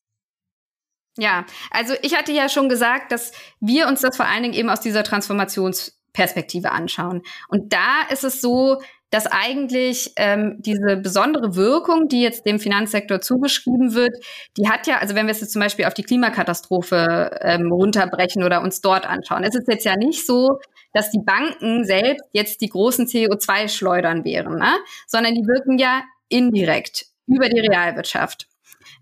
Ja, 1.17 1.45
also 1.71 1.95
ich 2.01 2.15
hatte 2.15 2.31
ja 2.31 2.47
schon 2.49 2.69
gesagt, 2.69 3.11
dass 3.11 3.31
wir 3.59 3.87
uns 3.87 4.01
das 4.01 4.15
vor 4.15 4.25
allen 4.25 4.43
Dingen 4.43 4.55
eben 4.55 4.69
aus 4.69 4.79
dieser 4.79 5.03
Transformationsperspektive 5.03 6.71
anschauen. 6.71 7.23
Und 7.49 7.73
da 7.73 8.03
ist 8.09 8.23
es 8.23 8.41
so, 8.41 8.81
dass 9.09 9.25
eigentlich 9.27 10.13
ähm, 10.17 10.57
diese 10.59 10.97
besondere 10.97 11.55
Wirkung, 11.55 12.07
die 12.07 12.21
jetzt 12.21 12.45
dem 12.45 12.59
Finanzsektor 12.59 13.21
zugeschrieben 13.21 13.93
wird, 13.93 14.15
die 14.57 14.69
hat 14.69 14.87
ja, 14.87 14.97
also 14.99 15.15
wenn 15.15 15.25
wir 15.25 15.31
es 15.31 15.41
jetzt 15.41 15.53
zum 15.53 15.61
Beispiel 15.61 15.85
auf 15.85 15.93
die 15.93 16.03
Klimakatastrophe 16.03 17.39
ähm, 17.41 17.71
runterbrechen 17.71 18.43
oder 18.43 18.61
uns 18.61 18.81
dort 18.81 19.07
anschauen, 19.07 19.43
es 19.43 19.55
ist 19.55 19.67
jetzt 19.67 19.85
ja 19.85 19.95
nicht 19.95 20.25
so, 20.25 20.59
dass 20.93 21.11
die 21.11 21.21
Banken 21.23 21.85
selbst 21.85 22.25
jetzt 22.33 22.61
die 22.61 22.69
großen 22.69 23.07
CO2-Schleudern 23.07 24.23
wären, 24.25 24.57
ne? 24.57 24.73
sondern 25.07 25.33
die 25.33 25.45
wirken 25.45 25.77
ja 25.77 26.03
indirekt 26.29 27.05
über 27.27 27.49
die 27.49 27.59
Realwirtschaft. 27.59 28.47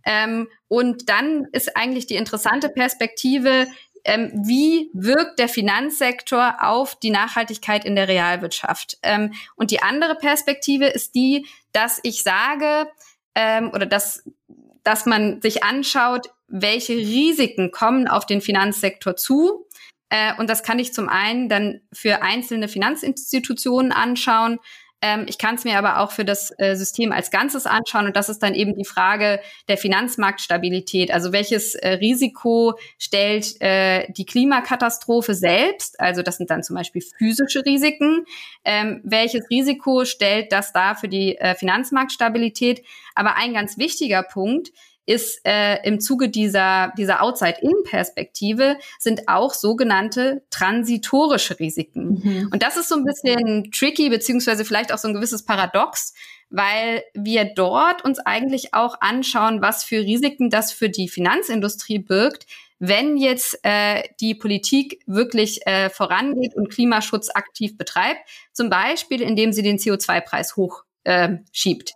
Ähm, 0.05 0.47
und 0.69 1.09
dann 1.09 1.45
ist 1.51 1.75
eigentlich 1.75 2.07
die 2.07 2.15
interessante 2.15 2.69
Perspektive, 2.69 3.67
ähm, 4.07 4.31
wie 4.33 4.89
wirkt 4.93 5.37
der 5.37 5.49
Finanzsektor 5.49 6.55
auf 6.61 6.95
die 6.95 7.09
Nachhaltigkeit 7.09 7.85
in 7.85 7.95
der 7.95 8.07
Realwirtschaft? 8.07 8.97
Ähm, 9.03 9.33
und 9.55 9.69
die 9.69 9.81
andere 9.81 10.15
Perspektive 10.15 10.85
ist 10.85 11.13
die, 11.13 11.45
dass 11.73 11.99
ich 12.03 12.23
sage 12.23 12.89
ähm, 13.35 13.69
oder 13.73 13.85
dass, 13.85 14.23
dass 14.83 15.05
man 15.05 15.41
sich 15.41 15.63
anschaut, 15.63 16.29
welche 16.47 16.93
Risiken 16.93 17.71
kommen 17.71 18.07
auf 18.07 18.25
den 18.25 18.39
Finanzsektor 18.39 19.17
zu. 19.17 19.67
Äh, 20.09 20.33
und 20.37 20.49
das 20.49 20.63
kann 20.63 20.79
ich 20.79 20.93
zum 20.93 21.09
einen 21.09 21.49
dann 21.49 21.81
für 21.91 22.21
einzelne 22.21 22.69
Finanzinstitutionen 22.69 23.91
anschauen, 23.91 24.59
ähm, 25.07 25.25
ich 25.27 25.37
kann 25.37 25.55
es 25.55 25.63
mir 25.63 25.77
aber 25.77 25.99
auch 25.99 26.11
für 26.11 26.25
das 26.25 26.53
äh, 26.57 26.75
System 26.75 27.11
als 27.11 27.31
Ganzes 27.31 27.65
anschauen 27.65 28.07
und 28.07 28.15
das 28.15 28.27
ist 28.27 28.43
dann 28.43 28.53
eben 28.53 28.75
die 28.75 28.85
Frage 28.85 29.39
der 29.69 29.77
Finanzmarktstabilität. 29.77 31.11
Also 31.11 31.31
welches 31.31 31.75
äh, 31.75 31.93
Risiko 31.93 32.77
stellt 32.97 33.61
äh, 33.61 34.11
die 34.11 34.25
Klimakatastrophe 34.25 35.33
selbst? 35.33 35.99
Also 35.99 36.23
das 36.23 36.37
sind 36.37 36.49
dann 36.49 36.63
zum 36.63 36.75
Beispiel 36.75 37.01
physische 37.01 37.65
Risiken. 37.65 38.25
Ähm, 38.65 38.99
welches 39.03 39.49
Risiko 39.49 40.03
stellt 40.03 40.51
das 40.51 40.73
da 40.73 40.95
für 40.95 41.07
die 41.07 41.37
äh, 41.37 41.55
Finanzmarktstabilität? 41.55 42.83
Aber 43.15 43.37
ein 43.37 43.53
ganz 43.53 43.77
wichtiger 43.77 44.23
Punkt 44.23 44.71
ist 45.07 45.39
äh, 45.45 45.81
im 45.87 45.99
Zuge 45.99 46.29
dieser, 46.29 46.93
dieser 46.97 47.23
Outside-In-Perspektive 47.23 48.77
sind 48.99 49.27
auch 49.27 49.53
sogenannte 49.53 50.43
transitorische 50.49 51.59
Risiken. 51.59 52.21
Mhm. 52.21 52.49
Und 52.51 52.61
das 52.61 52.77
ist 52.77 52.89
so 52.89 52.95
ein 52.95 53.05
bisschen 53.05 53.71
tricky, 53.71 54.09
beziehungsweise 54.09 54.65
vielleicht 54.65 54.93
auch 54.93 54.97
so 54.97 55.07
ein 55.07 55.13
gewisses 55.13 55.45
Paradox, 55.45 56.13
weil 56.49 57.03
wir 57.13 57.45
dort 57.45 58.03
uns 58.03 58.19
eigentlich 58.19 58.73
auch 58.73 58.99
anschauen, 58.99 59.61
was 59.61 59.83
für 59.83 60.01
Risiken 60.01 60.49
das 60.49 60.73
für 60.73 60.89
die 60.89 61.07
Finanzindustrie 61.07 61.99
birgt, 61.99 62.45
wenn 62.79 63.17
jetzt 63.17 63.59
äh, 63.63 64.03
die 64.19 64.35
Politik 64.35 65.01
wirklich 65.07 65.65
äh, 65.65 65.89
vorangeht 65.89 66.53
und 66.53 66.69
Klimaschutz 66.69 67.29
aktiv 67.33 67.77
betreibt, 67.77 68.19
zum 68.51 68.69
Beispiel 68.69 69.21
indem 69.21 69.53
sie 69.53 69.63
den 69.63 69.77
CO2-Preis 69.77 70.57
hochschiebt. 70.57 70.83
Äh, 71.05 71.37
schiebt. 71.53 71.93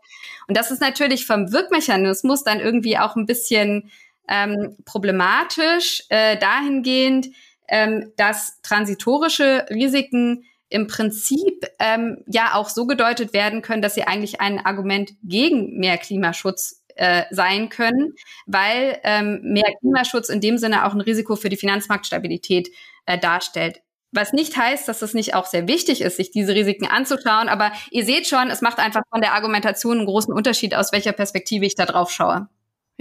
Und 0.47 0.57
das 0.57 0.71
ist 0.71 0.81
natürlich 0.81 1.25
vom 1.25 1.51
Wirkmechanismus 1.51 2.43
dann 2.43 2.59
irgendwie 2.59 2.97
auch 2.97 3.15
ein 3.15 3.25
bisschen 3.25 3.89
ähm, 4.27 4.77
problematisch 4.85 6.03
äh, 6.09 6.37
dahingehend, 6.37 7.27
ähm, 7.67 8.11
dass 8.17 8.61
transitorische 8.61 9.65
Risiken 9.69 10.45
im 10.69 10.87
Prinzip 10.87 11.65
ähm, 11.79 12.23
ja 12.27 12.53
auch 12.53 12.69
so 12.69 12.87
gedeutet 12.87 13.33
werden 13.33 13.61
können, 13.61 13.81
dass 13.81 13.93
sie 13.93 14.03
eigentlich 14.03 14.39
ein 14.39 14.65
Argument 14.65 15.11
gegen 15.23 15.77
mehr 15.77 15.97
Klimaschutz 15.97 16.81
äh, 16.95 17.23
sein 17.29 17.69
können, 17.69 18.13
weil 18.45 18.99
ähm, 19.03 19.41
mehr 19.43 19.73
Klimaschutz 19.79 20.29
in 20.29 20.39
dem 20.39 20.57
Sinne 20.57 20.85
auch 20.85 20.93
ein 20.93 21.01
Risiko 21.01 21.35
für 21.35 21.49
die 21.49 21.57
Finanzmarktstabilität 21.57 22.69
äh, 23.05 23.17
darstellt. 23.17 23.81
Was 24.11 24.33
nicht 24.33 24.57
heißt, 24.57 24.87
dass 24.87 25.01
es 25.01 25.13
nicht 25.13 25.35
auch 25.35 25.45
sehr 25.45 25.67
wichtig 25.67 26.01
ist, 26.01 26.17
sich 26.17 26.31
diese 26.31 26.53
Risiken 26.53 26.87
anzuschauen. 26.87 27.47
Aber 27.47 27.71
ihr 27.91 28.05
seht 28.05 28.27
schon, 28.27 28.49
es 28.49 28.61
macht 28.61 28.79
einfach 28.79 29.03
von 29.09 29.21
der 29.21 29.33
Argumentation 29.33 29.99
einen 29.99 30.07
großen 30.07 30.33
Unterschied, 30.33 30.75
aus 30.75 30.91
welcher 30.91 31.13
Perspektive 31.13 31.65
ich 31.65 31.75
da 31.75 31.85
drauf 31.85 32.11
schaue. 32.11 32.47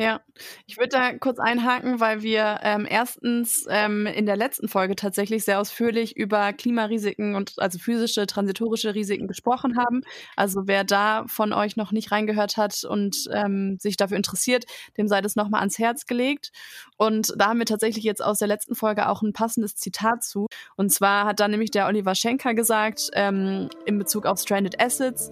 Ja, 0.00 0.23
ich 0.66 0.78
würde 0.78 0.88
da 0.88 1.12
kurz 1.19 1.38
einhaken, 1.38 2.00
weil 2.00 2.23
wir 2.23 2.61
ähm, 2.62 2.87
erstens 2.88 3.66
ähm, 3.69 4.07
in 4.07 4.25
der 4.25 4.35
letzten 4.35 4.66
Folge 4.66 4.97
tatsächlich 4.97 5.45
sehr 5.45 5.61
ausführlich 5.61 6.16
über 6.16 6.54
Klimarisiken 6.54 7.35
und 7.35 7.52
also 7.59 7.78
physische, 7.78 8.26
transitorische 8.26 8.95
Risiken 8.95 9.28
gesprochen 9.28 9.76
haben. 9.76 10.00
Also 10.37 10.62
wer 10.64 10.85
da 10.85 11.26
von 11.26 11.52
euch 11.52 11.76
noch 11.76 11.92
nicht 11.92 12.12
reingehört 12.12 12.57
hat 12.57 12.83
und 12.85 13.28
ähm, 13.30 13.76
sich 13.78 13.99
dafür 13.99 14.16
interessiert, 14.16 14.64
dem 14.97 15.07
sei 15.07 15.21
das 15.21 15.37
nochmal 15.37 15.61
ans 15.61 15.78
Herz 15.78 16.07
gelegt. 16.07 16.50
Und 16.97 17.35
da 17.37 17.49
haben 17.49 17.59
wir 17.59 17.66
tatsächlich 17.66 18.04
jetzt 18.04 18.25
aus 18.25 18.38
der 18.38 18.49
letzten 18.49 18.75
Folge 18.75 19.07
auch 19.07 19.21
ein 19.21 19.35
passendes 19.35 19.76
Zitat 19.76 20.25
zu. 20.25 20.47
Und 20.76 20.90
zwar 20.90 21.26
hat 21.26 21.40
da 21.40 21.47
nämlich 21.47 21.73
der 21.73 21.87
Oliver 21.87 22.14
Schenker 22.14 22.54
gesagt, 22.54 23.11
ähm, 23.12 23.69
in 23.85 23.99
Bezug 23.99 24.25
auf 24.25 24.40
Stranded 24.40 24.80
Assets, 24.80 25.30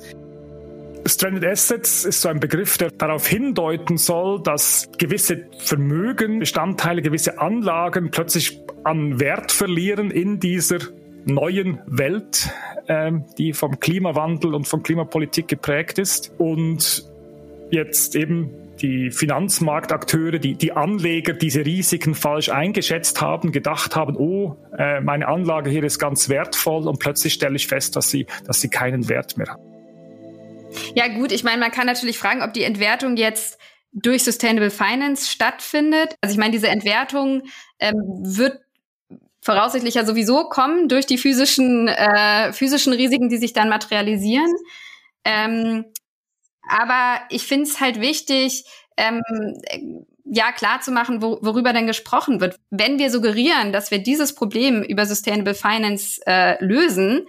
Stranded 1.09 1.45
Assets 1.45 2.05
ist 2.05 2.21
so 2.21 2.29
ein 2.29 2.41
Begriff, 2.41 2.77
der 2.79 2.91
darauf 2.91 3.27
hindeuten 3.27 3.97
soll, 3.97 4.43
dass 4.43 4.89
gewisse 4.99 5.47
Vermögen, 5.59 6.39
Bestandteile, 6.39 7.03
gewisse 7.03 7.39
Anlagen 7.39 8.11
plötzlich 8.11 8.61
an 8.85 9.19
Wert 9.19 9.51
verlieren 9.53 10.11
in 10.11 10.39
dieser 10.39 10.79
neuen 11.25 11.81
Welt, 11.87 12.51
ähm, 12.89 13.25
die 13.39 13.53
vom 13.53 13.81
Klimawandel 13.81 14.55
und 14.55 14.67
von 14.67 14.83
Klimapolitik 14.83 15.49
geprägt 15.49 15.99
ist. 15.99 16.33
Und 16.39 17.05
jetzt 17.71 18.15
eben 18.15 18.51
die 18.81 19.11
Finanzmarktakteure, 19.11 20.39
die, 20.39 20.55
die 20.55 20.73
Anleger 20.73 21.33
diese 21.33 21.65
Risiken 21.65 22.15
falsch 22.15 22.49
eingeschätzt 22.49 23.21
haben, 23.21 23.53
gedacht 23.53 23.97
haben, 23.97 24.17
oh, 24.17 24.57
äh, 24.77 25.01
meine 25.01 25.27
Anlage 25.29 25.71
hier 25.71 25.85
ist 25.85 25.99
ganz 25.99 26.29
wertvoll 26.29 26.87
und 26.87 26.99
plötzlich 26.99 27.35
stelle 27.35 27.57
ich 27.57 27.67
fest, 27.67 27.97
dass 27.97 28.11
sie, 28.11 28.27
dass 28.47 28.61
sie 28.61 28.69
keinen 28.69 29.09
Wert 29.09 29.37
mehr 29.37 29.49
hat. 29.49 29.68
Ja, 30.95 31.09
gut, 31.09 31.33
ich 31.33 31.45
meine, 31.45 31.59
man 31.59 31.71
kann 31.71 31.87
natürlich 31.87 32.19
fragen, 32.19 32.43
ob 32.43 32.53
die 32.53 32.63
Entwertung 32.63 33.17
jetzt 33.17 33.59
durch 33.93 34.25
Sustainable 34.25 34.71
Finance 34.71 35.31
stattfindet. 35.31 36.17
Also 36.21 36.33
ich 36.33 36.39
meine, 36.39 36.53
diese 36.53 36.69
Entwertung 36.69 37.43
ähm, 37.79 37.95
wird 38.23 38.61
voraussichtlich 39.41 39.95
ja 39.95 40.05
sowieso 40.05 40.45
kommen 40.49 40.89
durch 40.89 41.07
die 41.07 41.19
physischen, 41.19 41.89
äh, 41.89 42.53
physischen 42.53 42.93
Risiken, 42.93 43.29
die 43.29 43.39
sich 43.39 43.53
dann 43.53 43.69
materialisieren. 43.69 44.53
Ähm, 45.25 45.87
aber 46.69 47.23
ich 47.31 47.47
finde 47.47 47.65
es 47.65 47.81
halt 47.81 48.01
wichtig, 48.01 48.65
ähm, 48.97 49.23
ja, 50.25 50.53
klar 50.53 50.81
wo, 50.87 51.39
worüber 51.41 51.73
denn 51.73 51.87
gesprochen 51.87 52.41
wird. 52.41 52.57
Wenn 52.71 52.99
wir 52.99 53.11
suggerieren, 53.11 53.73
dass 53.73 53.91
wir 53.91 53.99
dieses 53.99 54.35
Problem 54.35 54.83
über 54.83 55.07
Sustainable 55.07 55.55
Finance 55.55 56.21
äh, 56.27 56.63
lösen, 56.63 57.27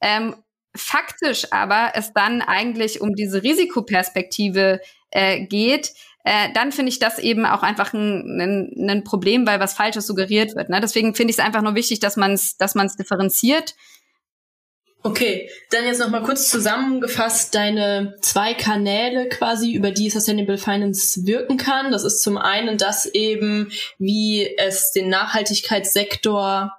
ähm, 0.00 0.34
faktisch 0.78 1.52
aber 1.52 1.92
es 1.94 2.12
dann 2.12 2.42
eigentlich 2.42 3.00
um 3.00 3.14
diese 3.14 3.42
Risikoperspektive 3.42 4.80
äh, 5.10 5.46
geht, 5.46 5.92
äh, 6.24 6.52
dann 6.52 6.72
finde 6.72 6.90
ich 6.90 6.98
das 6.98 7.18
eben 7.18 7.46
auch 7.46 7.62
einfach 7.62 7.92
ein, 7.92 8.40
ein, 8.40 8.90
ein, 8.90 9.04
Problem, 9.04 9.46
weil 9.46 9.60
was 9.60 9.74
Falsches 9.74 10.06
suggeriert 10.06 10.56
wird. 10.56 10.68
Ne? 10.68 10.80
Deswegen 10.80 11.14
finde 11.14 11.30
ich 11.30 11.38
es 11.38 11.44
einfach 11.44 11.62
nur 11.62 11.74
wichtig, 11.74 12.00
dass 12.00 12.16
man 12.16 12.32
es 12.32 12.56
dass 12.56 12.74
man's 12.74 12.96
differenziert. 12.96 13.74
Okay, 15.04 15.48
dann 15.70 15.86
jetzt 15.86 16.00
nochmal 16.00 16.24
kurz 16.24 16.50
zusammengefasst 16.50 17.54
deine 17.54 18.16
zwei 18.20 18.52
Kanäle 18.52 19.28
quasi, 19.28 19.72
über 19.72 19.92
die 19.92 20.10
Sustainable 20.10 20.58
Finance 20.58 21.24
wirken 21.24 21.56
kann. 21.56 21.92
Das 21.92 22.04
ist 22.04 22.20
zum 22.20 22.36
einen 22.36 22.78
das 22.78 23.06
eben, 23.06 23.70
wie 23.98 24.56
es 24.58 24.90
den 24.90 25.08
Nachhaltigkeitssektor 25.08 26.77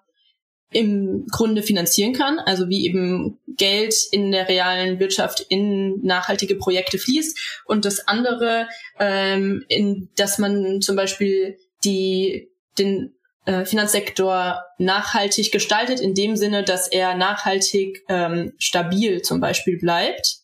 im 0.72 1.26
Grunde 1.32 1.64
finanzieren 1.64 2.14
kann, 2.14 2.40
also 2.40 2.70
wie 2.70 2.86
eben 2.86 3.40
Geld 3.48 3.96
in 4.12 4.32
der 4.32 4.48
realen 4.48 5.00
Wirtschaft 5.00 5.46
in 5.50 6.00
nachhaltige 6.04 6.56
Projekte 6.56 7.00
fließt 7.00 7.64
und 7.66 7.86
das 7.86 8.08
andere, 8.08 8.68
ähm, 9.00 9.66
in, 9.68 10.10
dass 10.16 10.38
man 10.38 10.82
zum 10.82 10.96
Beispiel 10.96 11.58
die 11.84 12.50
den 12.78 13.14
äh, 13.46 13.66
Finanzsektor 13.66 14.64
nachhaltig 14.78 15.52
gestaltet, 15.52 16.00
in 16.00 16.14
dem 16.14 16.36
Sinne, 16.36 16.64
dass 16.64 16.88
er 16.88 17.16
nachhaltig 17.16 18.04
ähm, 18.08 18.54
stabil 18.60 19.22
zum 19.22 19.40
Beispiel 19.40 19.80
bleibt, 19.80 20.40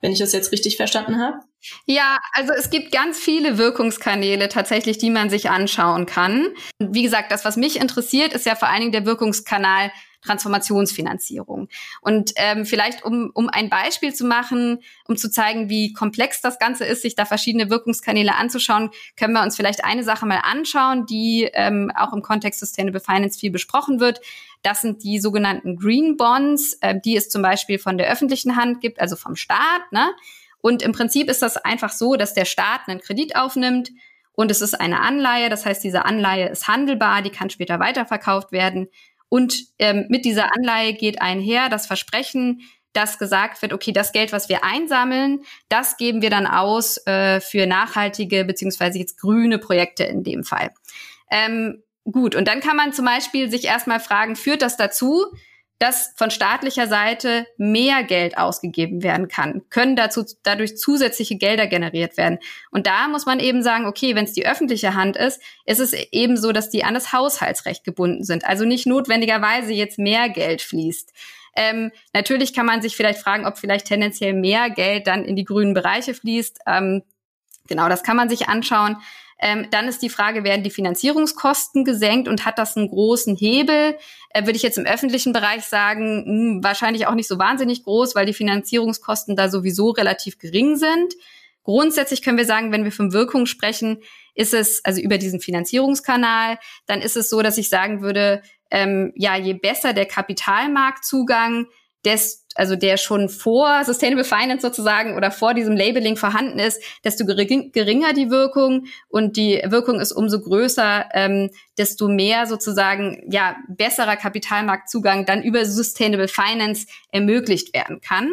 wenn 0.00 0.12
ich 0.12 0.18
das 0.18 0.32
jetzt 0.32 0.52
richtig 0.52 0.76
verstanden 0.76 1.18
habe. 1.18 1.38
Ja, 1.86 2.18
also 2.32 2.52
es 2.52 2.70
gibt 2.70 2.92
ganz 2.92 3.18
viele 3.18 3.58
Wirkungskanäle 3.58 4.48
tatsächlich, 4.48 4.98
die 4.98 5.10
man 5.10 5.30
sich 5.30 5.50
anschauen 5.50 6.06
kann. 6.06 6.48
Wie 6.78 7.02
gesagt, 7.02 7.32
das, 7.32 7.44
was 7.44 7.56
mich 7.56 7.80
interessiert, 7.80 8.32
ist 8.32 8.46
ja 8.46 8.54
vor 8.54 8.68
allen 8.68 8.80
Dingen 8.80 8.92
der 8.92 9.06
Wirkungskanal 9.06 9.90
Transformationsfinanzierung. 10.26 11.68
Und 12.00 12.32
ähm, 12.36 12.66
vielleicht, 12.66 13.04
um, 13.04 13.30
um 13.32 13.48
ein 13.48 13.70
Beispiel 13.70 14.12
zu 14.12 14.24
machen, 14.24 14.82
um 15.06 15.16
zu 15.16 15.30
zeigen, 15.30 15.70
wie 15.70 15.92
komplex 15.92 16.40
das 16.40 16.58
Ganze 16.58 16.84
ist, 16.84 17.02
sich 17.02 17.14
da 17.14 17.24
verschiedene 17.24 17.70
Wirkungskanäle 17.70 18.34
anzuschauen, 18.34 18.90
können 19.16 19.32
wir 19.32 19.42
uns 19.42 19.56
vielleicht 19.56 19.84
eine 19.84 20.04
Sache 20.04 20.26
mal 20.26 20.40
anschauen, 20.42 21.06
die 21.06 21.48
ähm, 21.52 21.90
auch 21.96 22.12
im 22.12 22.22
Kontext 22.22 22.60
Sustainable 22.60 23.00
Finance 23.00 23.38
viel 23.38 23.50
besprochen 23.50 24.00
wird. 24.00 24.20
Das 24.62 24.82
sind 24.82 25.04
die 25.04 25.20
sogenannten 25.20 25.76
Green 25.76 26.16
Bonds, 26.16 26.74
äh, 26.80 26.98
die 27.02 27.16
es 27.16 27.28
zum 27.28 27.42
Beispiel 27.42 27.78
von 27.78 27.96
der 27.98 28.10
öffentlichen 28.10 28.56
Hand 28.56 28.80
gibt, 28.80 29.00
also 29.00 29.16
vom 29.16 29.36
Staat. 29.36 29.92
Ne? 29.92 30.10
Und 30.66 30.82
im 30.82 30.90
Prinzip 30.90 31.30
ist 31.30 31.42
das 31.42 31.56
einfach 31.58 31.92
so, 31.92 32.16
dass 32.16 32.34
der 32.34 32.44
Staat 32.44 32.88
einen 32.88 32.98
Kredit 32.98 33.36
aufnimmt 33.36 33.92
und 34.32 34.50
es 34.50 34.62
ist 34.62 34.74
eine 34.74 34.98
Anleihe. 34.98 35.48
Das 35.48 35.64
heißt, 35.64 35.84
diese 35.84 36.04
Anleihe 36.04 36.48
ist 36.48 36.66
handelbar, 36.66 37.22
die 37.22 37.30
kann 37.30 37.50
später 37.50 37.78
weiterverkauft 37.78 38.50
werden. 38.50 38.88
Und 39.28 39.62
ähm, 39.78 40.06
mit 40.08 40.24
dieser 40.24 40.56
Anleihe 40.56 40.94
geht 40.94 41.22
einher 41.22 41.68
das 41.68 41.86
Versprechen, 41.86 42.62
dass 42.92 43.20
gesagt 43.20 43.62
wird, 43.62 43.72
okay, 43.72 43.92
das 43.92 44.10
Geld, 44.10 44.32
was 44.32 44.48
wir 44.48 44.64
einsammeln, 44.64 45.44
das 45.68 45.98
geben 45.98 46.20
wir 46.20 46.30
dann 46.30 46.48
aus 46.48 46.96
äh, 47.06 47.40
für 47.40 47.68
nachhaltige 47.68 48.44
beziehungsweise 48.44 48.98
jetzt 48.98 49.20
grüne 49.20 49.58
Projekte 49.58 50.02
in 50.02 50.24
dem 50.24 50.42
Fall. 50.42 50.72
Ähm, 51.30 51.84
gut, 52.10 52.34
und 52.34 52.48
dann 52.48 52.58
kann 52.58 52.76
man 52.76 52.92
zum 52.92 53.04
Beispiel 53.04 53.52
sich 53.52 53.66
erstmal 53.66 54.00
fragen, 54.00 54.34
führt 54.34 54.62
das 54.62 54.76
dazu, 54.76 55.26
dass 55.78 56.14
von 56.16 56.30
staatlicher 56.30 56.86
Seite 56.86 57.46
mehr 57.58 58.02
Geld 58.02 58.38
ausgegeben 58.38 59.02
werden 59.02 59.28
kann, 59.28 59.62
können 59.68 59.94
dazu 59.94 60.24
dadurch 60.42 60.78
zusätzliche 60.78 61.36
Gelder 61.36 61.66
generiert 61.66 62.16
werden. 62.16 62.38
Und 62.70 62.86
da 62.86 63.08
muss 63.08 63.26
man 63.26 63.40
eben 63.40 63.62
sagen, 63.62 63.84
okay, 63.84 64.14
wenn 64.14 64.24
es 64.24 64.32
die 64.32 64.46
öffentliche 64.46 64.94
Hand 64.94 65.16
ist, 65.16 65.40
ist 65.66 65.80
es 65.80 65.92
eben 65.92 66.38
so, 66.38 66.52
dass 66.52 66.70
die 66.70 66.84
an 66.84 66.94
das 66.94 67.12
Haushaltsrecht 67.12 67.84
gebunden 67.84 68.24
sind. 68.24 68.46
Also 68.46 68.64
nicht 68.64 68.86
notwendigerweise 68.86 69.74
jetzt 69.74 69.98
mehr 69.98 70.30
Geld 70.30 70.62
fließt. 70.62 71.12
Ähm, 71.56 71.90
natürlich 72.14 72.54
kann 72.54 72.66
man 72.66 72.80
sich 72.80 72.96
vielleicht 72.96 73.18
fragen, 73.18 73.46
ob 73.46 73.58
vielleicht 73.58 73.86
tendenziell 73.86 74.32
mehr 74.32 74.70
Geld 74.70 75.06
dann 75.06 75.24
in 75.24 75.36
die 75.36 75.44
grünen 75.44 75.74
Bereiche 75.74 76.14
fließt. 76.14 76.60
Ähm, 76.66 77.02
genau, 77.68 77.88
das 77.88 78.02
kann 78.02 78.16
man 78.16 78.28
sich 78.28 78.48
anschauen. 78.48 78.96
Ähm, 79.38 79.66
dann 79.70 79.86
ist 79.86 80.00
die 80.00 80.08
Frage, 80.08 80.44
werden 80.44 80.62
die 80.62 80.70
Finanzierungskosten 80.70 81.84
gesenkt 81.84 82.26
und 82.26 82.46
hat 82.46 82.58
das 82.58 82.76
einen 82.76 82.88
großen 82.88 83.36
Hebel? 83.36 83.96
Äh, 84.30 84.42
würde 84.42 84.56
ich 84.56 84.62
jetzt 84.62 84.78
im 84.78 84.86
öffentlichen 84.86 85.32
Bereich 85.32 85.64
sagen, 85.64 86.16
mh, 86.18 86.24
hm, 86.24 86.64
wahrscheinlich 86.64 87.06
auch 87.06 87.14
nicht 87.14 87.28
so 87.28 87.38
wahnsinnig 87.38 87.84
groß, 87.84 88.14
weil 88.14 88.26
die 88.26 88.32
Finanzierungskosten 88.32 89.36
da 89.36 89.50
sowieso 89.50 89.90
relativ 89.90 90.38
gering 90.38 90.76
sind. 90.76 91.14
Grundsätzlich 91.64 92.22
können 92.22 92.38
wir 92.38 92.46
sagen, 92.46 92.72
wenn 92.72 92.84
wir 92.84 92.92
von 92.92 93.12
Wirkung 93.12 93.44
sprechen, 93.46 93.98
ist 94.34 94.54
es, 94.54 94.84
also 94.84 95.00
über 95.00 95.18
diesen 95.18 95.40
Finanzierungskanal, 95.40 96.58
dann 96.86 97.02
ist 97.02 97.16
es 97.16 97.28
so, 97.28 97.42
dass 97.42 97.58
ich 97.58 97.68
sagen 97.68 98.02
würde, 98.02 98.42
ähm, 98.70 99.12
ja, 99.16 99.36
je 99.36 99.54
besser 99.54 99.92
der 99.92 100.06
Kapitalmarktzugang, 100.06 101.66
desto 102.04 102.45
also 102.56 102.76
der 102.76 102.96
schon 102.96 103.28
vor 103.28 103.84
Sustainable 103.84 104.24
Finance 104.24 104.62
sozusagen 104.62 105.16
oder 105.16 105.30
vor 105.30 105.54
diesem 105.54 105.76
Labeling 105.76 106.16
vorhanden 106.16 106.58
ist, 106.58 106.82
desto 107.04 107.24
geringer 107.24 108.12
die 108.12 108.30
Wirkung 108.30 108.86
und 109.08 109.36
die 109.36 109.62
Wirkung 109.64 110.00
ist 110.00 110.12
umso 110.12 110.40
größer, 110.40 111.06
ähm, 111.12 111.50
desto 111.78 112.08
mehr 112.08 112.46
sozusagen 112.46 113.22
ja 113.30 113.56
besserer 113.68 114.16
Kapitalmarktzugang 114.16 115.26
dann 115.26 115.42
über 115.42 115.64
Sustainable 115.64 116.28
Finance 116.28 116.86
ermöglicht 117.12 117.74
werden 117.74 118.00
kann. 118.00 118.32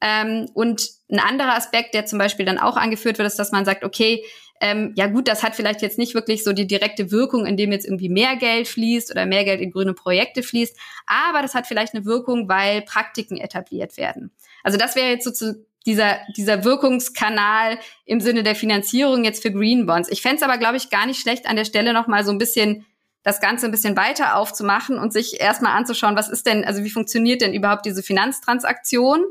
Ähm, 0.00 0.48
und 0.54 0.90
ein 1.10 1.20
anderer 1.20 1.54
Aspekt, 1.54 1.94
der 1.94 2.06
zum 2.06 2.18
Beispiel 2.18 2.44
dann 2.44 2.58
auch 2.58 2.76
angeführt 2.76 3.18
wird, 3.18 3.26
ist, 3.26 3.38
dass 3.38 3.52
man 3.52 3.64
sagt, 3.64 3.84
okay, 3.84 4.24
ähm, 4.60 4.92
ja 4.96 5.06
gut, 5.06 5.28
das 5.28 5.42
hat 5.42 5.54
vielleicht 5.54 5.82
jetzt 5.82 5.98
nicht 5.98 6.14
wirklich 6.14 6.44
so 6.44 6.52
die 6.52 6.66
direkte 6.66 7.10
Wirkung, 7.10 7.46
indem 7.46 7.72
jetzt 7.72 7.86
irgendwie 7.86 8.08
mehr 8.08 8.36
Geld 8.36 8.68
fließt 8.68 9.10
oder 9.10 9.26
mehr 9.26 9.44
Geld 9.44 9.60
in 9.60 9.70
grüne 9.70 9.94
Projekte 9.94 10.42
fließt, 10.42 10.76
aber 11.06 11.42
das 11.42 11.54
hat 11.54 11.66
vielleicht 11.66 11.94
eine 11.94 12.04
Wirkung, 12.04 12.48
weil 12.48 12.82
Praktiken 12.82 13.36
etabliert 13.36 13.96
werden. 13.96 14.30
Also 14.62 14.78
das 14.78 14.96
wäre 14.96 15.08
jetzt 15.08 15.24
so 15.24 15.30
zu 15.30 15.66
dieser, 15.86 16.18
dieser 16.36 16.64
Wirkungskanal 16.64 17.78
im 18.04 18.20
Sinne 18.20 18.42
der 18.42 18.56
Finanzierung 18.56 19.24
jetzt 19.24 19.42
für 19.42 19.52
Green 19.52 19.86
Bonds. 19.86 20.08
Ich 20.10 20.20
fände 20.20 20.36
es 20.36 20.42
aber, 20.42 20.58
glaube 20.58 20.76
ich, 20.76 20.90
gar 20.90 21.06
nicht 21.06 21.20
schlecht, 21.20 21.46
an 21.46 21.56
der 21.56 21.64
Stelle 21.64 21.92
nochmal 21.92 22.24
so 22.24 22.32
ein 22.32 22.38
bisschen 22.38 22.84
das 23.22 23.40
Ganze 23.40 23.66
ein 23.66 23.72
bisschen 23.72 23.96
weiter 23.96 24.36
aufzumachen 24.36 24.98
und 24.98 25.12
sich 25.12 25.40
erstmal 25.40 25.76
anzuschauen, 25.76 26.16
was 26.16 26.28
ist 26.28 26.46
denn, 26.46 26.64
also 26.64 26.84
wie 26.84 26.90
funktioniert 26.90 27.40
denn 27.40 27.54
überhaupt 27.54 27.84
diese 27.84 28.02
Finanztransaktion? 28.02 29.24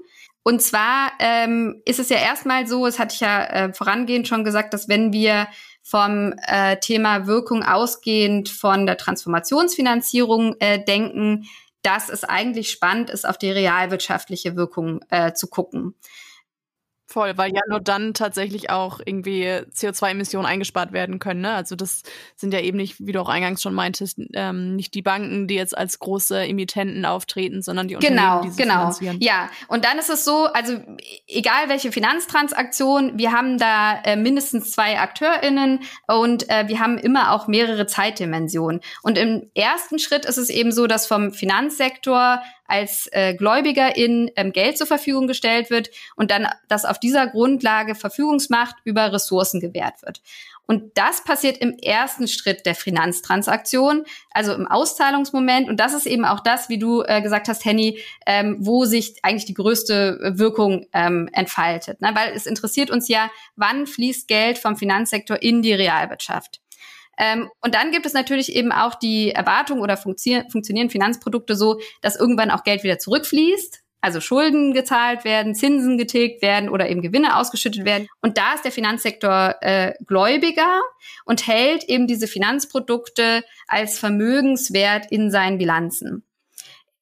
Und 0.47 0.61
zwar 0.61 1.11
ähm, 1.17 1.81
ist 1.85 1.99
es 1.99 2.09
ja 2.09 2.17
erstmal 2.17 2.67
so, 2.67 2.85
es 2.85 2.99
hatte 2.99 3.15
ich 3.15 3.19
ja 3.19 3.45
äh, 3.45 3.73
vorangehend 3.73 4.27
schon 4.27 4.43
gesagt, 4.43 4.75
dass 4.75 4.87
wenn 4.87 5.11
wir 5.11 5.47
vom 5.81 6.35
äh, 6.45 6.77
Thema 6.77 7.25
Wirkung 7.25 7.63
ausgehend 7.63 8.49
von 8.49 8.85
der 8.85 8.97
Transformationsfinanzierung 8.97 10.55
äh, 10.59 10.83
denken, 10.83 11.45
dass 11.81 12.09
es 12.09 12.23
eigentlich 12.23 12.69
spannend 12.69 13.09
ist, 13.09 13.27
auf 13.27 13.39
die 13.39 13.49
realwirtschaftliche 13.49 14.55
Wirkung 14.55 14.99
äh, 15.09 15.33
zu 15.33 15.47
gucken. 15.47 15.95
Voll, 17.07 17.38
weil 17.38 17.53
ja 17.53 17.62
nur 17.69 17.79
dann 17.79 18.15
tatsächlich 18.15 18.71
auch 18.71 19.00
irgendwie 19.03 19.45
CO2-Emissionen 19.45 20.47
eingespart 20.47 20.91
werden 20.91 21.20
können. 21.20 21.41
Ne? 21.41 21.53
Also 21.53 21.75
das 21.75 22.01
sind 22.35 22.51
ja 22.51 22.59
eben 22.59 22.77
nicht, 22.77 22.96
wie 23.00 23.11
du 23.11 23.22
auch 23.22 23.29
eingangs 23.29 23.61
schon 23.61 23.75
meintest, 23.75 24.20
ähm, 24.33 24.75
nicht 24.75 24.96
die 24.96 25.03
Banken, 25.03 25.48
die 25.48 25.53
jetzt 25.53 25.77
als 25.77 26.00
große 26.00 26.48
Emittenten 26.48 27.05
auftreten, 27.05 27.61
sondern 27.61 27.87
die 27.87 27.94
genau, 27.96 28.37
Unternehmen, 28.37 28.55
die 28.55 28.61
genau, 28.61 28.74
genau. 28.74 28.91
finanzieren. 28.91 29.18
Ja, 29.22 29.51
und 29.68 29.85
dann 29.85 30.00
ist 30.00 30.09
es 30.09 30.25
so, 30.25 30.46
also 30.46 30.79
egal 31.27 31.70
welche 31.70 31.91
Finanztransaktion, 31.91 33.20
wir 33.20 33.31
haben 33.31 33.59
da 33.59 34.01
äh, 34.03 34.15
mindestens 34.15 34.72
zwei 34.72 35.00
AkteurInnen 35.00 35.81
und 36.07 36.50
äh, 36.50 36.68
wir 36.68 36.79
haben 36.79 36.98
immer 36.98 37.33
auch 37.33 37.48
mehrere 37.48 37.85
Zeitdimensionen. 37.85 38.81
Und 39.03 39.20
im 39.20 39.51
ersten 39.53 40.00
Schritt 40.00 40.25
ist 40.25 40.37
es 40.37 40.50
eben 40.50 40.72
so, 40.72 40.87
dass 40.87 41.05
vom 41.05 41.31
Finanzsektor 41.31 42.41
als 42.67 43.07
äh, 43.11 43.33
Gläubigerin 43.33 44.31
ähm, 44.35 44.51
Geld 44.51 44.77
zur 44.77 44.87
Verfügung 44.87 45.27
gestellt 45.27 45.69
wird 45.69 45.89
und 46.15 46.31
dann, 46.31 46.47
dass 46.67 46.85
auf 46.85 46.99
dieser 46.99 47.27
Grundlage 47.27 47.95
Verfügungsmacht 47.95 48.75
über 48.83 49.11
Ressourcen 49.11 49.59
gewährt 49.59 50.01
wird. 50.03 50.21
Und 50.67 50.97
das 50.97 51.23
passiert 51.23 51.57
im 51.57 51.77
ersten 51.77 52.27
Schritt 52.27 52.65
der 52.65 52.75
Finanztransaktion, 52.75 54.05
also 54.31 54.53
im 54.53 54.67
Auszahlungsmoment. 54.67 55.69
Und 55.69 55.79
das 55.79 55.93
ist 55.93 56.07
eben 56.07 56.25
auch 56.25 56.39
das, 56.39 56.69
wie 56.69 56.79
du 56.79 57.03
äh, 57.03 57.21
gesagt 57.21 57.47
hast, 57.47 57.65
Henny, 57.65 57.99
ähm, 58.25 58.57
wo 58.59 58.85
sich 58.85 59.15
eigentlich 59.21 59.45
die 59.45 59.53
größte 59.53 60.33
Wirkung 60.35 60.87
ähm, 60.93 61.29
entfaltet. 61.33 62.01
Ne? 62.01 62.11
Weil 62.13 62.33
es 62.33 62.45
interessiert 62.45 62.89
uns 62.89 63.07
ja, 63.07 63.29
wann 63.55 63.85
fließt 63.85 64.27
Geld 64.27 64.57
vom 64.57 64.75
Finanzsektor 64.75 65.41
in 65.41 65.61
die 65.61 65.73
Realwirtschaft. 65.73 66.61
Ähm, 67.17 67.49
und 67.61 67.75
dann 67.75 67.91
gibt 67.91 68.05
es 68.05 68.13
natürlich 68.13 68.53
eben 68.55 68.71
auch 68.71 68.95
die 68.95 69.31
Erwartung 69.31 69.81
oder 69.81 69.97
funktio 69.97 70.41
funktionieren 70.49 70.89
Finanzprodukte 70.89 71.55
so, 71.55 71.79
dass 72.01 72.15
irgendwann 72.15 72.51
auch 72.51 72.63
Geld 72.63 72.83
wieder 72.83 72.99
zurückfließt. 72.99 73.81
Also 74.01 74.21
Schulden 74.21 74.73
gezahlt 74.73 75.25
werden, 75.25 75.55
Zinsen 75.55 75.97
getilgt 75.97 76.43
werden 76.43 76.69
oder 76.69 76.87
eben 76.89 77.01
Gewinne 77.01 77.37
ausgeschüttet 77.37 77.85
werden. 77.85 78.07
Und 78.21 78.37
da 78.37 78.53
ist 78.53 78.63
der 78.63 78.71
Finanzsektor 78.71 79.55
äh, 79.61 79.93
gläubiger 80.05 80.79
und 81.25 81.47
hält 81.47 81.85
eben 81.85 82.05
diese 82.05 82.27
Finanzprodukte 82.27 83.43
als 83.67 83.97
Vermögenswert 83.97 85.07
in 85.09 85.31
seinen 85.31 85.57
Bilanzen. 85.57 86.23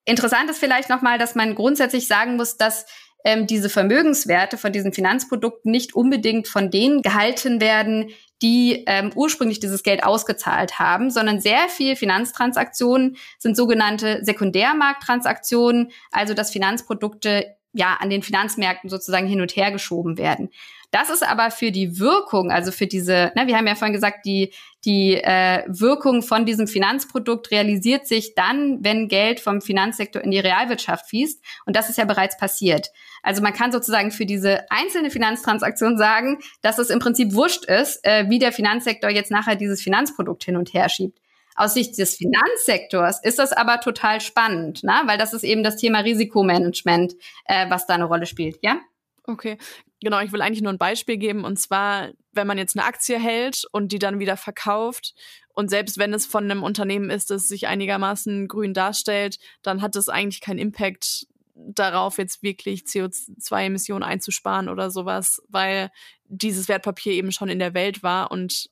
Interessant 0.06 0.50
ist 0.50 0.60
vielleicht 0.60 0.90
nochmal, 0.90 1.18
dass 1.18 1.36
man 1.36 1.56
grundsätzlich 1.56 2.08
sagen 2.08 2.38
muss, 2.38 2.56
dass 2.56 2.86
ähm, 3.26 3.48
diese 3.48 3.70
Vermögenswerte 3.70 4.58
von 4.58 4.72
diesen 4.72 4.94
Finanzprodukten 4.94 5.72
nicht 5.72 5.96
unbedingt 5.96 6.48
von 6.48 6.72
denen 6.72 7.02
gehalten 7.02 7.62
werden, 7.62 8.12
die 8.42 8.84
ähm, 8.88 9.12
ursprünglich 9.16 9.60
dieses 9.60 9.84
Geld 9.84 10.04
ausgezahlt 10.04 10.80
haben, 10.80 11.10
sondern 11.10 11.40
sehr 11.40 11.70
viel 11.70 11.96
Finanztransaktionen 11.96 13.18
sind 13.40 13.56
sogenannte 13.56 14.20
Sekundärmarkttransaktionen, 14.24 15.92
also 16.12 16.34
dass 16.34 16.52
Finanzprodukte 16.52 17.56
ja 17.74 17.98
an 18.00 18.10
den 18.10 18.22
Finanzmärkten 18.22 18.90
sozusagen 18.90 19.28
hin 19.28 19.42
und 19.42 19.56
her 19.56 19.72
geschoben 19.72 20.18
werden. 20.18 20.50
Das 20.94 21.10
ist 21.10 21.28
aber 21.28 21.50
für 21.50 21.72
die 21.72 21.98
Wirkung, 21.98 22.52
also 22.52 22.72
für 22.72 22.86
diese, 22.86 23.32
ne, 23.36 23.48
wir 23.48 23.58
haben 23.58 23.66
ja 23.66 23.74
vorhin 23.74 23.96
gesagt, 23.96 24.28
die, 24.28 24.54
die 24.86 25.16
äh, 25.16 25.64
Wirkung 25.68 26.22
von 26.22 26.46
diesem 26.46 26.68
Finanzprodukt 26.68 27.50
realisiert 27.50 28.06
sich 28.06 28.36
dann, 28.36 28.84
wenn 28.84 29.08
Geld 29.08 29.40
vom 29.40 29.60
Finanzsektor 29.60 30.22
in 30.22 30.30
die 30.30 30.40
Realwirtschaft 30.40 31.10
fließt. 31.10 31.44
Und 31.66 31.76
das 31.76 31.90
ist 31.90 31.98
ja 31.98 32.06
bereits 32.06 32.38
passiert. 32.38 32.92
Also 33.24 33.42
man 33.42 33.54
kann 33.54 33.72
sozusagen 33.72 34.12
für 34.12 34.26
diese 34.26 34.70
einzelne 34.70 35.10
Finanztransaktion 35.10 35.98
sagen, 35.98 36.40
dass 36.62 36.78
es 36.78 36.90
im 36.90 37.00
Prinzip 37.00 37.34
wurscht 37.34 37.66
ist, 37.66 38.06
äh, 38.06 38.30
wie 38.30 38.38
der 38.38 38.52
Finanzsektor 38.52 39.10
jetzt 39.10 39.32
nachher 39.32 39.56
dieses 39.56 39.82
Finanzprodukt 39.82 40.44
hin 40.44 40.58
und 40.58 40.74
her 40.74 40.90
schiebt. 40.90 41.20
Aus 41.56 41.74
Sicht 41.74 41.98
des 41.98 42.16
Finanzsektors 42.16 43.24
ist 43.24 43.40
das 43.40 43.54
aber 43.54 43.80
total 43.80 44.22
spannend, 44.22 44.84
ne? 44.84 44.94
weil 45.06 45.18
das 45.18 45.34
ist 45.34 45.44
eben 45.44 45.64
das 45.64 45.78
Thema 45.78 46.00
Risikomanagement, 46.00 47.14
äh, 47.46 47.70
was 47.70 47.86
da 47.88 47.94
eine 47.94 48.06
Rolle 48.06 48.26
spielt, 48.26 48.58
ja? 48.62 48.80
Okay, 49.26 49.58
genau. 50.02 50.20
Ich 50.20 50.34
will 50.34 50.42
eigentlich 50.42 50.62
nur 50.62 50.74
ein 50.74 50.78
Beispiel 50.78 51.18
geben. 51.18 51.46
Und 51.46 51.58
zwar, 51.58 52.10
wenn 52.34 52.48
man 52.48 52.58
jetzt 52.58 52.78
eine 52.78 52.86
Aktie 52.86 53.18
hält 53.18 53.64
und 53.72 53.94
die 53.94 54.00
dann 54.00 54.20
wieder 54.20 54.36
verkauft 54.36 55.14
und 55.54 55.70
selbst 55.70 55.98
wenn 55.98 56.14
es 56.14 56.26
von 56.26 56.44
einem 56.44 56.64
Unternehmen 56.64 57.10
ist, 57.10 57.30
das 57.30 57.48
sich 57.48 57.68
einigermaßen 57.68 58.48
grün 58.48 58.74
darstellt, 58.74 59.38
dann 59.62 59.82
hat 59.82 59.96
das 59.96 60.10
eigentlich 60.10 60.42
keinen 60.42 60.60
Impact 60.60 61.28
darauf, 61.56 62.18
jetzt 62.18 62.44
wirklich 62.44 62.82
CO2-Emissionen 62.82 64.04
einzusparen 64.04 64.70
oder 64.70 64.90
sowas, 64.90 65.42
weil 65.48 65.92
dieses 66.26 66.68
Wertpapier 66.68 67.14
eben 67.14 67.32
schon 67.32 67.50
in 67.50 67.60
der 67.60 67.74
Welt 67.74 68.04
war 68.04 68.32
und 68.32 68.70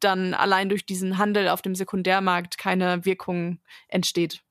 dann 0.00 0.34
allein 0.34 0.68
durch 0.68 0.86
diesen 0.86 1.18
Handel 1.18 1.48
auf 1.48 1.62
dem 1.62 1.74
Sekundärmarkt 1.74 2.58
keine 2.58 3.04
Wirkung 3.04 3.60
entsteht. 3.88 4.42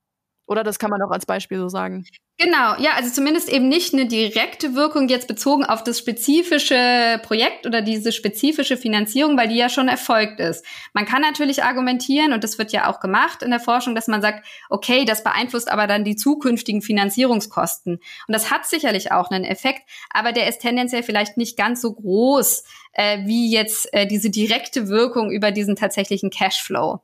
Oder 0.48 0.64
das 0.64 0.80
kann 0.80 0.90
man 0.90 1.02
auch 1.02 1.12
als 1.12 1.26
Beispiel 1.26 1.60
so 1.60 1.68
sagen. 1.68 2.06
Genau, 2.40 2.76
ja, 2.78 2.92
also 2.96 3.10
zumindest 3.10 3.50
eben 3.50 3.68
nicht 3.68 3.94
eine 3.94 4.06
direkte 4.06 4.76
Wirkung 4.76 5.10
jetzt 5.10 5.28
bezogen 5.28 5.66
auf 5.66 5.84
das 5.84 5.98
spezifische 5.98 7.20
Projekt 7.24 7.66
oder 7.66 7.82
diese 7.82 8.12
spezifische 8.12 8.78
Finanzierung, 8.78 9.36
weil 9.38 9.48
die 9.48 9.56
ja 9.58 9.70
schon 9.70 9.88
erfolgt 9.88 10.40
ist. 10.40 10.64
Man 10.94 11.06
kann 11.06 11.24
natürlich 11.24 11.64
argumentieren, 11.64 12.34
und 12.34 12.44
das 12.44 12.60
wird 12.60 12.72
ja 12.72 12.90
auch 12.90 13.00
gemacht 13.00 13.42
in 13.42 13.50
der 13.50 13.60
Forschung, 13.60 13.96
dass 13.96 14.08
man 14.08 14.22
sagt, 14.22 14.46
okay, 14.70 15.04
das 15.04 15.24
beeinflusst 15.24 15.70
aber 15.70 15.88
dann 15.88 16.04
die 16.04 16.16
zukünftigen 16.16 16.84
Finanzierungskosten. 16.84 17.96
Und 17.96 18.34
das 18.34 18.52
hat 18.52 18.68
sicherlich 18.68 19.12
auch 19.12 19.32
einen 19.32 19.44
Effekt, 19.44 19.82
aber 20.12 20.32
der 20.32 20.48
ist 20.48 20.62
tendenziell 20.62 21.02
vielleicht 21.02 21.38
nicht 21.38 21.58
ganz 21.58 21.82
so 21.82 21.92
groß 21.92 22.64
äh, 22.94 23.26
wie 23.26 23.52
jetzt 23.52 23.92
äh, 23.94 24.06
diese 24.06 24.30
direkte 24.30 24.90
Wirkung 24.90 25.32
über 25.32 25.52
diesen 25.52 25.76
tatsächlichen 25.76 26.30
Cashflow. 26.30 27.02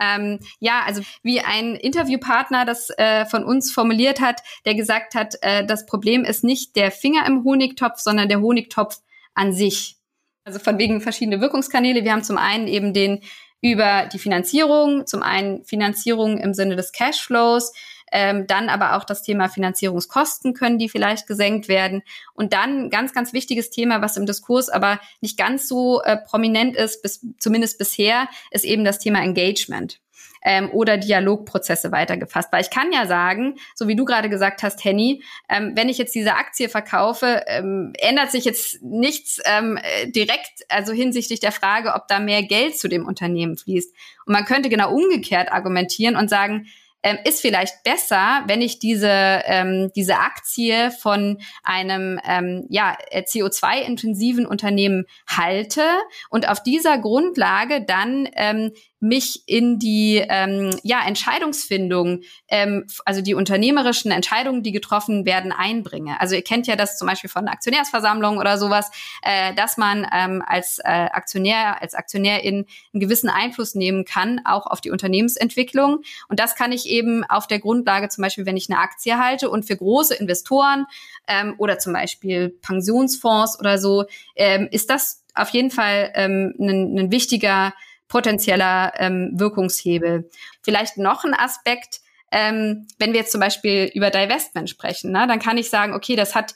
Ähm, 0.00 0.40
ja, 0.58 0.82
also 0.86 1.02
wie 1.22 1.40
ein 1.40 1.76
Interviewpartner 1.76 2.64
das 2.64 2.90
äh, 2.90 3.26
von 3.26 3.44
uns 3.44 3.70
formuliert 3.70 4.20
hat, 4.20 4.40
der 4.64 4.74
gesagt 4.74 5.14
hat, 5.14 5.34
äh, 5.42 5.64
das 5.64 5.86
Problem 5.86 6.24
ist 6.24 6.42
nicht 6.42 6.74
der 6.76 6.90
Finger 6.90 7.26
im 7.26 7.44
Honigtopf, 7.44 7.98
sondern 7.98 8.28
der 8.28 8.40
Honigtopf 8.40 9.00
an 9.34 9.52
sich. 9.52 9.96
Also 10.44 10.58
von 10.58 10.78
wegen 10.78 11.00
verschiedene 11.00 11.40
Wirkungskanäle. 11.40 12.02
Wir 12.04 12.12
haben 12.12 12.24
zum 12.24 12.38
einen 12.38 12.66
eben 12.66 12.94
den 12.94 13.20
über 13.62 14.08
die 14.10 14.18
Finanzierung, 14.18 15.06
zum 15.06 15.22
einen 15.22 15.64
Finanzierung 15.64 16.38
im 16.38 16.54
Sinne 16.54 16.76
des 16.76 16.92
Cashflows, 16.92 17.72
ähm, 18.12 18.46
dann 18.46 18.68
aber 18.68 18.96
auch 18.96 19.04
das 19.04 19.22
Thema 19.22 19.48
Finanzierungskosten 19.48 20.54
können 20.54 20.78
die 20.78 20.88
vielleicht 20.88 21.26
gesenkt 21.26 21.68
werden. 21.68 22.02
Und 22.34 22.52
dann 22.52 22.90
ganz, 22.90 23.12
ganz 23.12 23.32
wichtiges 23.32 23.70
Thema, 23.70 24.02
was 24.02 24.16
im 24.16 24.26
Diskurs 24.26 24.68
aber 24.68 25.00
nicht 25.20 25.38
ganz 25.38 25.68
so 25.68 26.02
äh, 26.02 26.16
prominent 26.16 26.76
ist, 26.76 27.02
bis, 27.02 27.26
zumindest 27.38 27.78
bisher, 27.78 28.28
ist 28.50 28.64
eben 28.64 28.84
das 28.84 28.98
Thema 28.98 29.22
Engagement. 29.22 30.00
Ähm, 30.42 30.70
oder 30.70 30.96
Dialogprozesse 30.96 31.92
weitergefasst. 31.92 32.50
Weil 32.50 32.62
ich 32.62 32.70
kann 32.70 32.92
ja 32.92 33.06
sagen, 33.06 33.56
so 33.74 33.88
wie 33.88 33.96
du 33.96 34.06
gerade 34.06 34.30
gesagt 34.30 34.62
hast, 34.62 34.82
Henny, 34.82 35.22
ähm, 35.50 35.72
wenn 35.74 35.90
ich 35.90 35.98
jetzt 35.98 36.14
diese 36.14 36.34
Aktie 36.34 36.70
verkaufe, 36.70 37.42
ähm, 37.46 37.92
ändert 37.98 38.30
sich 38.30 38.46
jetzt 38.46 38.82
nichts 38.82 39.38
ähm, 39.44 39.76
äh, 39.76 40.10
direkt, 40.10 40.64
also 40.70 40.94
hinsichtlich 40.94 41.40
der 41.40 41.52
Frage, 41.52 41.92
ob 41.92 42.08
da 42.08 42.20
mehr 42.20 42.42
Geld 42.42 42.78
zu 42.78 42.88
dem 42.88 43.06
Unternehmen 43.06 43.58
fließt. 43.58 43.94
Und 44.24 44.32
man 44.32 44.46
könnte 44.46 44.70
genau 44.70 44.94
umgekehrt 44.94 45.52
argumentieren 45.52 46.16
und 46.16 46.30
sagen, 46.30 46.68
ähm, 47.02 47.18
ist 47.24 47.40
vielleicht 47.40 47.82
besser, 47.82 48.42
wenn 48.46 48.60
ich 48.60 48.78
diese, 48.78 49.08
ähm, 49.08 49.90
diese 49.94 50.18
Aktie 50.18 50.90
von 50.90 51.38
einem 51.62 52.20
ähm, 52.24 52.66
ja, 52.68 52.96
CO2-intensiven 53.12 54.46
Unternehmen 54.46 55.06
halte 55.26 55.82
und 56.28 56.48
auf 56.48 56.62
dieser 56.62 56.98
Grundlage 56.98 57.84
dann 57.84 58.28
ähm, 58.34 58.72
mich 59.00 59.42
in 59.46 59.78
die 59.78 60.22
ähm, 60.28 60.70
ja, 60.82 61.00
Entscheidungsfindung, 61.06 62.20
ähm, 62.48 62.86
also 63.06 63.22
die 63.22 63.34
unternehmerischen 63.34 64.10
Entscheidungen, 64.10 64.62
die 64.62 64.72
getroffen 64.72 65.24
werden, 65.24 65.52
einbringe. 65.52 66.20
Also 66.20 66.34
ihr 66.34 66.42
kennt 66.42 66.66
ja 66.66 66.76
das 66.76 66.98
zum 66.98 67.08
Beispiel 67.08 67.30
von 67.30 67.48
Aktionärsversammlungen 67.48 68.38
oder 68.38 68.58
sowas, 68.58 68.90
äh, 69.22 69.54
dass 69.54 69.78
man 69.78 70.06
ähm, 70.12 70.44
als 70.46 70.78
äh, 70.80 70.90
Aktionär, 70.90 71.80
als 71.80 71.94
Aktionärin 71.94 72.66
einen 72.92 73.00
gewissen 73.00 73.30
Einfluss 73.30 73.74
nehmen 73.74 74.04
kann, 74.04 74.42
auch 74.44 74.66
auf 74.66 74.82
die 74.82 74.90
Unternehmensentwicklung. 74.90 76.02
Und 76.28 76.38
das 76.38 76.54
kann 76.54 76.70
ich 76.70 76.86
eben 76.86 77.24
auf 77.24 77.46
der 77.46 77.58
Grundlage, 77.58 78.10
zum 78.10 78.22
Beispiel, 78.22 78.44
wenn 78.44 78.58
ich 78.58 78.68
eine 78.70 78.80
Aktie 78.80 79.18
halte 79.18 79.48
und 79.48 79.64
für 79.64 79.76
große 79.76 80.14
Investoren 80.14 80.84
ähm, 81.26 81.54
oder 81.56 81.78
zum 81.78 81.94
Beispiel 81.94 82.50
Pensionsfonds 82.50 83.58
oder 83.58 83.78
so, 83.78 84.04
ähm, 84.36 84.68
ist 84.70 84.90
das 84.90 85.24
auf 85.34 85.48
jeden 85.50 85.70
Fall 85.70 86.10
ähm, 86.14 86.54
ein, 86.58 86.98
ein 86.98 87.12
wichtiger 87.12 87.72
potenzieller 88.10 88.92
ähm, 88.98 89.30
Wirkungshebel. 89.32 90.28
Vielleicht 90.62 90.98
noch 90.98 91.24
ein 91.24 91.32
Aspekt, 91.32 92.00
ähm, 92.30 92.86
wenn 92.98 93.12
wir 93.12 93.20
jetzt 93.20 93.32
zum 93.32 93.40
Beispiel 93.40 93.90
über 93.94 94.10
Divestment 94.10 94.68
sprechen, 94.68 95.12
ne, 95.12 95.26
dann 95.26 95.38
kann 95.38 95.56
ich 95.56 95.70
sagen, 95.70 95.94
okay, 95.94 96.16
das 96.16 96.34
hat 96.34 96.54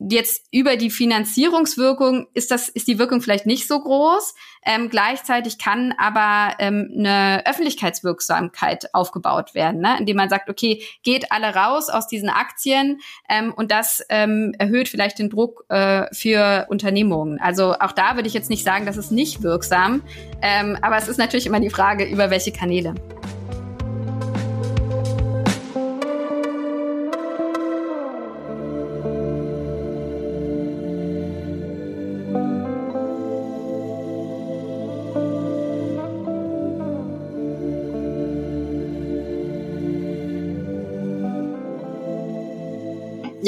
Jetzt 0.00 0.46
über 0.50 0.76
die 0.76 0.90
Finanzierungswirkung 0.90 2.26
ist 2.34 2.50
das 2.50 2.68
ist 2.68 2.88
die 2.88 2.98
Wirkung 2.98 3.20
vielleicht 3.20 3.46
nicht 3.46 3.68
so 3.68 3.80
groß. 3.80 4.34
Ähm, 4.66 4.88
gleichzeitig 4.88 5.58
kann 5.58 5.94
aber 5.96 6.56
ähm, 6.58 6.90
eine 6.98 7.46
Öffentlichkeitswirksamkeit 7.46 8.92
aufgebaut 8.92 9.54
werden, 9.54 9.80
ne? 9.80 9.96
indem 10.00 10.16
man 10.16 10.28
sagt, 10.28 10.50
okay, 10.50 10.82
geht 11.04 11.30
alle 11.30 11.54
raus 11.54 11.90
aus 11.90 12.08
diesen 12.08 12.28
Aktien 12.28 13.00
ähm, 13.28 13.52
und 13.54 13.70
das 13.70 14.04
ähm, 14.08 14.52
erhöht 14.58 14.88
vielleicht 14.88 15.20
den 15.20 15.30
Druck 15.30 15.64
äh, 15.68 16.12
für 16.12 16.66
Unternehmungen. 16.70 17.38
Also 17.40 17.74
auch 17.74 17.92
da 17.92 18.16
würde 18.16 18.26
ich 18.26 18.34
jetzt 18.34 18.50
nicht 18.50 18.64
sagen, 18.64 18.86
das 18.86 18.96
ist 18.96 19.12
nicht 19.12 19.44
wirksam, 19.44 20.02
ähm, 20.42 20.76
aber 20.82 20.96
es 20.96 21.06
ist 21.06 21.18
natürlich 21.18 21.46
immer 21.46 21.60
die 21.60 21.70
Frage, 21.70 22.04
über 22.04 22.30
welche 22.30 22.50
Kanäle. 22.50 22.94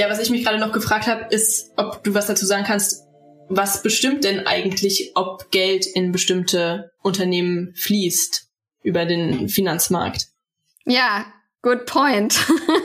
Was 0.08 0.20
ich 0.20 0.30
mich 0.30 0.44
gerade 0.44 0.58
noch 0.58 0.72
gefragt 0.72 1.06
habe, 1.06 1.26
ist, 1.30 1.72
ob 1.76 2.02
du 2.04 2.14
was 2.14 2.26
dazu 2.26 2.46
sagen 2.46 2.64
kannst, 2.64 3.06
was 3.48 3.82
bestimmt 3.82 4.24
denn 4.24 4.46
eigentlich, 4.46 5.12
ob 5.14 5.50
Geld 5.50 5.86
in 5.86 6.12
bestimmte 6.12 6.92
Unternehmen 7.02 7.74
fließt 7.76 8.48
über 8.82 9.04
den 9.04 9.48
Finanzmarkt? 9.48 10.28
Ja, 10.84 11.26
good 11.62 11.86
point. 11.86 12.38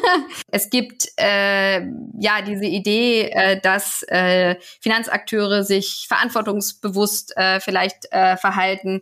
es 0.51 0.69
gibt 0.69 1.07
äh, 1.17 1.81
ja 2.19 2.41
diese 2.45 2.65
Idee, 2.65 3.29
äh, 3.29 3.59
dass 3.61 4.03
äh, 4.07 4.55
Finanzakteure 4.79 5.63
sich 5.63 6.05
verantwortungsbewusst 6.07 7.35
äh, 7.37 7.59
vielleicht 7.59 8.11
äh, 8.11 8.37
verhalten 8.37 9.01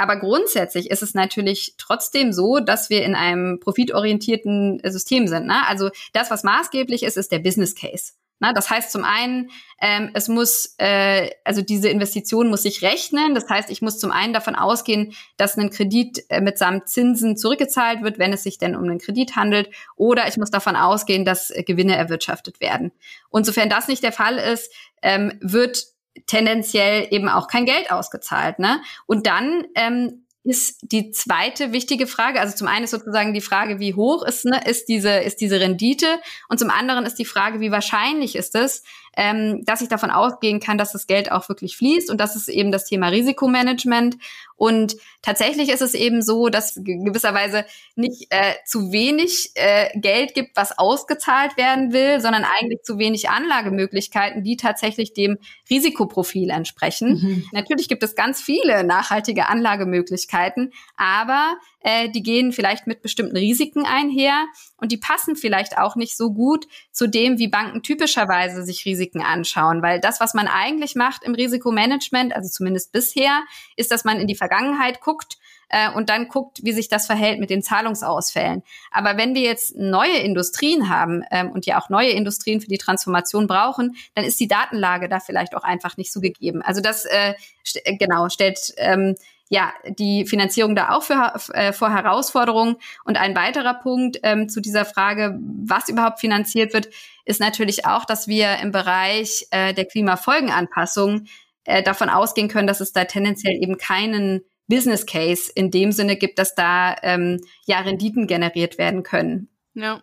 aber 0.00 0.16
grundsätzlich 0.16 0.90
ist 0.90 1.02
es 1.02 1.14
natürlich 1.14 1.74
trotzdem 1.76 2.32
so, 2.32 2.58
dass 2.58 2.88
wir 2.88 3.04
in 3.04 3.14
einem 3.14 3.60
profitorientierten 3.60 4.80
System 4.84 5.28
sind. 5.28 5.46
Ne? 5.46 5.66
Also 5.66 5.90
das, 6.12 6.30
was 6.30 6.42
maßgeblich 6.42 7.02
ist, 7.02 7.16
ist 7.16 7.30
der 7.30 7.38
Business 7.38 7.74
Case. 7.74 8.12
Ne? 8.40 8.52
Das 8.54 8.70
heißt 8.70 8.90
zum 8.90 9.04
einen, 9.04 9.50
ähm, 9.80 10.10
es 10.14 10.28
muss, 10.28 10.74
äh, 10.78 11.30
also 11.44 11.60
diese 11.60 11.90
Investition 11.90 12.48
muss 12.48 12.62
sich 12.62 12.82
rechnen. 12.82 13.34
Das 13.34 13.48
heißt, 13.48 13.70
ich 13.70 13.82
muss 13.82 13.98
zum 13.98 14.10
einen 14.10 14.32
davon 14.32 14.54
ausgehen, 14.54 15.12
dass 15.36 15.58
ein 15.58 15.70
Kredit 15.70 16.24
äh, 16.30 16.40
mitsamt 16.40 16.88
Zinsen 16.88 17.36
zurückgezahlt 17.36 18.02
wird, 18.02 18.18
wenn 18.18 18.32
es 18.32 18.42
sich 18.42 18.56
denn 18.56 18.74
um 18.74 18.84
einen 18.84 18.98
Kredit 18.98 19.36
handelt. 19.36 19.68
Oder 19.96 20.26
ich 20.26 20.38
muss 20.38 20.50
davon 20.50 20.76
ausgehen, 20.76 21.26
dass 21.26 21.50
äh, 21.50 21.62
Gewinne 21.62 21.96
erwirtschaftet 21.96 22.60
werden. 22.60 22.90
Und 23.28 23.44
sofern 23.44 23.68
das 23.68 23.86
nicht 23.86 24.02
der 24.02 24.12
Fall 24.12 24.38
ist, 24.38 24.72
ähm, 25.02 25.38
wird 25.42 25.84
tendenziell 26.26 27.08
eben 27.10 27.28
auch 27.28 27.48
kein 27.48 27.66
Geld 27.66 27.90
ausgezahlt. 27.90 28.58
Ne? 28.58 28.82
Und 29.06 29.26
dann 29.26 29.64
ähm, 29.74 30.24
ist 30.42 30.78
die 30.82 31.10
zweite 31.10 31.72
wichtige 31.72 32.06
Frage, 32.06 32.40
also 32.40 32.56
zum 32.56 32.66
einen 32.66 32.84
ist 32.84 32.92
sozusagen 32.92 33.34
die 33.34 33.42
Frage, 33.42 33.78
wie 33.78 33.94
hoch 33.94 34.22
ist, 34.22 34.46
ne, 34.46 34.60
ist, 34.66 34.88
diese, 34.88 35.10
ist 35.10 35.40
diese 35.40 35.60
Rendite 35.60 36.06
und 36.48 36.58
zum 36.58 36.70
anderen 36.70 37.04
ist 37.04 37.16
die 37.16 37.26
Frage, 37.26 37.60
wie 37.60 37.70
wahrscheinlich 37.70 38.36
ist 38.36 38.54
es, 38.54 38.82
ähm, 39.16 39.64
dass 39.64 39.80
ich 39.80 39.88
davon 39.88 40.10
ausgehen 40.10 40.60
kann, 40.60 40.78
dass 40.78 40.92
das 40.92 41.06
Geld 41.06 41.32
auch 41.32 41.48
wirklich 41.48 41.76
fließt. 41.76 42.10
Und 42.10 42.20
das 42.20 42.36
ist 42.36 42.48
eben 42.48 42.70
das 42.70 42.84
Thema 42.84 43.08
Risikomanagement. 43.08 44.16
Und 44.56 44.96
tatsächlich 45.22 45.70
ist 45.70 45.80
es 45.80 45.94
eben 45.94 46.22
so, 46.22 46.48
dass 46.48 46.74
gewisserweise 46.74 47.64
nicht 47.96 48.26
äh, 48.30 48.54
zu 48.66 48.92
wenig 48.92 49.52
äh, 49.54 49.88
Geld 49.98 50.34
gibt, 50.34 50.56
was 50.56 50.78
ausgezahlt 50.78 51.56
werden 51.56 51.92
will, 51.92 52.20
sondern 52.20 52.44
eigentlich 52.44 52.82
zu 52.82 52.98
wenig 52.98 53.30
Anlagemöglichkeiten, 53.30 54.44
die 54.44 54.56
tatsächlich 54.56 55.14
dem 55.14 55.38
Risikoprofil 55.70 56.50
entsprechen. 56.50 57.12
Mhm. 57.12 57.48
Natürlich 57.52 57.88
gibt 57.88 58.02
es 58.02 58.14
ganz 58.14 58.40
viele 58.42 58.84
nachhaltige 58.84 59.46
Anlagemöglichkeiten, 59.46 60.72
aber 60.96 61.56
äh, 61.80 62.08
die 62.10 62.22
gehen 62.22 62.52
vielleicht 62.52 62.86
mit 62.86 63.02
bestimmten 63.02 63.36
Risiken 63.36 63.84
einher 63.86 64.46
und 64.76 64.92
die 64.92 64.96
passen 64.96 65.36
vielleicht 65.36 65.78
auch 65.78 65.96
nicht 65.96 66.16
so 66.16 66.32
gut 66.32 66.66
zu 66.92 67.06
dem, 67.06 67.38
wie 67.38 67.48
Banken 67.48 67.82
typischerweise 67.82 68.64
sich 68.64 68.84
Risiken 68.84 69.22
anschauen. 69.22 69.82
Weil 69.82 70.00
das, 70.00 70.20
was 70.20 70.34
man 70.34 70.48
eigentlich 70.48 70.94
macht 70.94 71.24
im 71.24 71.34
Risikomanagement, 71.34 72.34
also 72.34 72.48
zumindest 72.48 72.92
bisher, 72.92 73.42
ist, 73.76 73.90
dass 73.90 74.04
man 74.04 74.20
in 74.20 74.26
die 74.26 74.36
Vergangenheit 74.36 75.00
guckt 75.00 75.38
äh, 75.70 75.90
und 75.90 76.10
dann 76.10 76.28
guckt, 76.28 76.58
wie 76.62 76.72
sich 76.72 76.88
das 76.88 77.06
verhält 77.06 77.40
mit 77.40 77.48
den 77.48 77.62
Zahlungsausfällen. 77.62 78.62
Aber 78.90 79.16
wenn 79.16 79.34
wir 79.34 79.42
jetzt 79.42 79.76
neue 79.76 80.18
Industrien 80.18 80.88
haben 80.88 81.22
ähm, 81.30 81.50
und 81.50 81.64
ja 81.64 81.80
auch 81.80 81.88
neue 81.88 82.10
Industrien 82.10 82.60
für 82.60 82.68
die 82.68 82.78
Transformation 82.78 83.46
brauchen, 83.46 83.96
dann 84.14 84.24
ist 84.24 84.38
die 84.38 84.48
Datenlage 84.48 85.08
da 85.08 85.20
vielleicht 85.20 85.54
auch 85.54 85.64
einfach 85.64 85.96
nicht 85.96 86.12
so 86.12 86.20
gegeben. 86.20 86.60
Also 86.62 86.80
das 86.80 87.06
äh, 87.06 87.34
st 87.64 87.80
genau 87.98 88.28
stellt 88.28 88.74
ähm, 88.76 89.14
ja, 89.52 89.74
die 89.84 90.26
Finanzierung 90.26 90.76
da 90.76 90.90
auch 90.90 91.02
für, 91.02 91.34
äh, 91.54 91.72
vor 91.72 91.92
Herausforderungen. 91.92 92.76
Und 93.04 93.18
ein 93.18 93.34
weiterer 93.34 93.74
Punkt 93.74 94.20
ähm, 94.22 94.48
zu 94.48 94.60
dieser 94.60 94.84
Frage, 94.84 95.38
was 95.40 95.88
überhaupt 95.88 96.20
finanziert 96.20 96.72
wird, 96.72 96.88
ist 97.24 97.40
natürlich 97.40 97.84
auch, 97.84 98.04
dass 98.04 98.28
wir 98.28 98.58
im 98.62 98.70
Bereich 98.70 99.46
äh, 99.50 99.74
der 99.74 99.86
Klimafolgenanpassung 99.86 101.26
äh, 101.64 101.82
davon 101.82 102.08
ausgehen 102.08 102.48
können, 102.48 102.68
dass 102.68 102.80
es 102.80 102.92
da 102.92 103.04
tendenziell 103.04 103.60
eben 103.60 103.76
keinen 103.76 104.42
Business 104.68 105.04
Case 105.04 105.50
in 105.52 105.72
dem 105.72 105.90
Sinne 105.90 106.16
gibt, 106.16 106.38
dass 106.38 106.54
da 106.54 106.94
ähm, 107.02 107.40
ja 107.66 107.80
Renditen 107.80 108.28
generiert 108.28 108.78
werden 108.78 109.02
können. 109.02 109.48
Ja. 109.74 110.00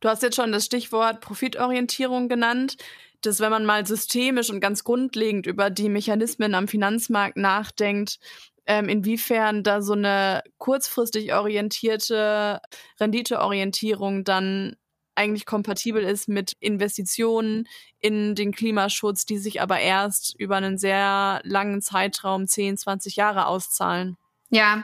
Du 0.00 0.08
hast 0.08 0.22
jetzt 0.22 0.36
schon 0.36 0.50
das 0.50 0.64
Stichwort 0.64 1.20
Profitorientierung 1.20 2.28
genannt, 2.28 2.78
dass 3.20 3.40
wenn 3.40 3.50
man 3.50 3.64
mal 3.64 3.86
systemisch 3.86 4.50
und 4.50 4.60
ganz 4.60 4.82
grundlegend 4.82 5.46
über 5.46 5.70
die 5.70 5.88
Mechanismen 5.88 6.54
am 6.54 6.68
Finanzmarkt 6.68 7.36
nachdenkt, 7.36 8.18
ähm, 8.66 8.88
inwiefern 8.88 9.62
da 9.62 9.82
so 9.82 9.94
eine 9.94 10.42
kurzfristig 10.58 11.34
orientierte 11.34 12.60
Renditeorientierung 13.00 14.24
dann 14.24 14.76
eigentlich 15.14 15.46
kompatibel 15.46 16.02
ist 16.02 16.28
mit 16.28 16.54
Investitionen 16.60 17.68
in 17.98 18.34
den 18.34 18.52
Klimaschutz, 18.52 19.26
die 19.26 19.38
sich 19.38 19.60
aber 19.60 19.78
erst 19.78 20.34
über 20.38 20.56
einen 20.56 20.78
sehr 20.78 21.40
langen 21.44 21.82
Zeitraum, 21.82 22.46
10, 22.46 22.78
20 22.78 23.16
Jahre 23.16 23.46
auszahlen. 23.46 24.16
Ja, 24.52 24.82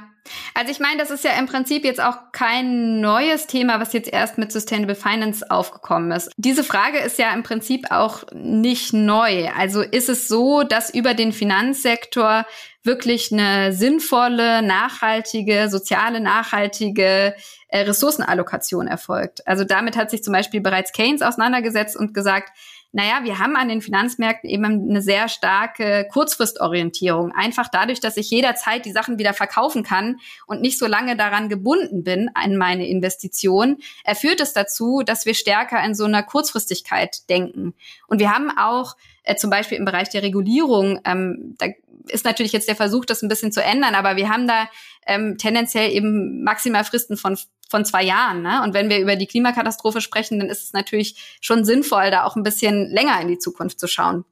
also 0.54 0.70
ich 0.70 0.80
meine, 0.80 0.98
das 0.98 1.10
ist 1.10 1.24
ja 1.24 1.32
im 1.38 1.46
Prinzip 1.46 1.84
jetzt 1.84 2.00
auch 2.00 2.32
kein 2.32 3.00
neues 3.00 3.46
Thema, 3.46 3.80
was 3.80 3.92
jetzt 3.92 4.10
erst 4.10 4.38
mit 4.38 4.50
Sustainable 4.50 4.94
Finance 4.94 5.50
aufgekommen 5.50 6.10
ist. 6.10 6.30
Diese 6.36 6.64
Frage 6.64 6.98
ist 6.98 7.18
ja 7.18 7.32
im 7.32 7.42
Prinzip 7.42 7.90
auch 7.90 8.24
nicht 8.32 8.92
neu. 8.92 9.48
Also 9.56 9.82
ist 9.82 10.08
es 10.08 10.26
so, 10.26 10.62
dass 10.62 10.92
über 10.92 11.14
den 11.14 11.32
Finanzsektor 11.32 12.46
wirklich 12.82 13.30
eine 13.30 13.72
sinnvolle, 13.72 14.62
nachhaltige, 14.62 15.68
soziale, 15.68 16.20
nachhaltige 16.20 17.34
äh, 17.68 17.80
Ressourcenallokation 17.80 18.86
erfolgt. 18.86 19.46
Also 19.46 19.64
damit 19.64 19.96
hat 19.96 20.10
sich 20.10 20.22
zum 20.22 20.32
Beispiel 20.32 20.62
bereits 20.62 20.92
Keynes 20.92 21.20
auseinandergesetzt 21.20 21.96
und 21.96 22.14
gesagt, 22.14 22.50
naja, 22.90 23.20
wir 23.22 23.38
haben 23.38 23.54
an 23.54 23.68
den 23.68 23.82
Finanzmärkten 23.82 24.48
eben 24.48 24.64
eine 24.64 25.02
sehr 25.02 25.28
starke 25.28 26.08
Kurzfristorientierung. 26.10 27.32
Einfach 27.32 27.68
dadurch, 27.70 28.00
dass 28.00 28.16
ich 28.16 28.30
jederzeit 28.30 28.86
die 28.86 28.92
Sachen 28.92 29.18
wieder 29.18 29.34
verkaufen 29.34 29.82
kann 29.82 30.20
und 30.46 30.62
nicht 30.62 30.78
so 30.78 30.86
lange 30.86 31.14
daran 31.14 31.50
gebunden 31.50 32.02
bin 32.02 32.30
an 32.32 32.56
meine 32.56 32.88
Investition, 32.88 33.76
erführt 34.04 34.40
es 34.40 34.54
dazu, 34.54 35.02
dass 35.04 35.26
wir 35.26 35.34
stärker 35.34 35.84
in 35.84 35.94
so 35.94 36.04
einer 36.04 36.22
Kurzfristigkeit 36.22 37.28
denken. 37.28 37.74
Und 38.06 38.20
wir 38.20 38.34
haben 38.34 38.50
auch 38.56 38.96
äh, 39.22 39.36
zum 39.36 39.50
Beispiel 39.50 39.76
im 39.76 39.84
Bereich 39.84 40.08
der 40.08 40.22
Regulierung, 40.22 41.00
ähm, 41.04 41.56
da 41.58 41.66
ist 42.06 42.24
natürlich 42.24 42.52
jetzt 42.52 42.68
der 42.68 42.76
Versuch, 42.76 43.04
das 43.04 43.22
ein 43.22 43.28
bisschen 43.28 43.52
zu 43.52 43.62
ändern, 43.62 43.94
aber 43.94 44.16
wir 44.16 44.28
haben 44.28 44.46
da 44.46 44.68
ähm, 45.06 45.36
tendenziell 45.38 45.90
eben 45.92 46.42
Maximalfristen 46.42 47.16
von 47.16 47.36
von 47.70 47.84
zwei 47.84 48.02
Jahren. 48.02 48.42
Ne? 48.42 48.62
Und 48.62 48.72
wenn 48.74 48.88
wir 48.88 48.98
über 48.98 49.14
die 49.14 49.26
Klimakatastrophe 49.26 50.00
sprechen, 50.00 50.38
dann 50.38 50.48
ist 50.48 50.62
es 50.62 50.72
natürlich 50.72 51.38
schon 51.40 51.64
sinnvoll, 51.64 52.10
da 52.10 52.24
auch 52.24 52.34
ein 52.34 52.42
bisschen 52.42 52.90
länger 52.90 53.20
in 53.20 53.28
die 53.28 53.38
Zukunft 53.38 53.78
zu 53.78 53.86
schauen. 53.86 54.24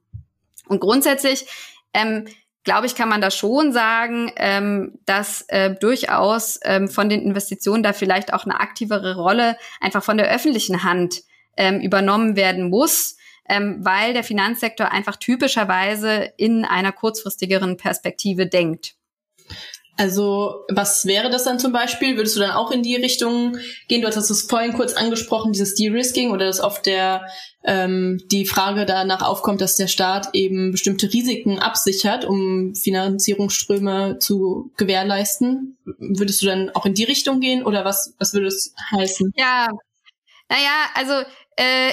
Und 0.68 0.80
grundsätzlich 0.80 1.46
ähm, 1.92 2.26
glaube 2.64 2.86
ich, 2.86 2.94
kann 2.94 3.08
man 3.08 3.20
da 3.20 3.30
schon 3.30 3.72
sagen, 3.72 4.32
ähm, 4.36 4.98
dass 5.06 5.42
äh, 5.48 5.74
durchaus 5.74 6.58
ähm, 6.64 6.88
von 6.88 7.08
den 7.08 7.22
Investitionen 7.22 7.82
da 7.82 7.92
vielleicht 7.92 8.34
auch 8.34 8.44
eine 8.44 8.58
aktivere 8.58 9.16
Rolle 9.16 9.56
einfach 9.80 10.02
von 10.02 10.16
der 10.18 10.30
öffentlichen 10.30 10.82
Hand 10.82 11.22
ähm, 11.56 11.80
übernommen 11.80 12.36
werden 12.36 12.68
muss 12.68 13.16
ähm, 13.48 13.78
weil 13.80 14.12
der 14.12 14.24
Finanzsektor 14.24 14.90
einfach 14.90 15.16
typischerweise 15.16 16.32
in 16.36 16.64
einer 16.64 16.92
kurzfristigeren 16.92 17.76
Perspektive 17.76 18.46
denkt. 18.46 18.94
Also 19.98 20.64
was 20.68 21.06
wäre 21.06 21.30
das 21.30 21.44
dann 21.44 21.58
zum 21.58 21.72
Beispiel? 21.72 22.16
Würdest 22.16 22.36
du 22.36 22.40
dann 22.40 22.50
auch 22.50 22.70
in 22.70 22.82
die 22.82 22.96
Richtung 22.96 23.56
gehen? 23.88 24.02
Du 24.02 24.06
hattest 24.06 24.30
es 24.30 24.42
vorhin 24.42 24.74
kurz 24.74 24.92
angesprochen, 24.92 25.52
dieses 25.52 25.74
De-Risking 25.74 26.32
oder 26.32 26.44
dass 26.44 26.60
oft 26.60 26.84
der 26.84 27.26
ähm, 27.64 28.20
die 28.30 28.44
Frage 28.44 28.84
danach 28.84 29.22
aufkommt, 29.22 29.62
dass 29.62 29.76
der 29.76 29.86
Staat 29.86 30.28
eben 30.34 30.70
bestimmte 30.70 31.10
Risiken 31.12 31.58
absichert, 31.58 32.26
um 32.26 32.74
Finanzierungsströme 32.74 34.18
zu 34.18 34.70
gewährleisten. 34.76 35.78
Würdest 35.98 36.42
du 36.42 36.46
dann 36.46 36.70
auch 36.70 36.84
in 36.84 36.94
die 36.94 37.04
Richtung 37.04 37.40
gehen 37.40 37.64
oder 37.64 37.86
was, 37.86 38.14
was 38.18 38.34
würde 38.34 38.48
es 38.48 38.74
heißen? 38.92 39.32
Ja, 39.34 39.68
naja, 40.48 40.90
also 40.94 41.26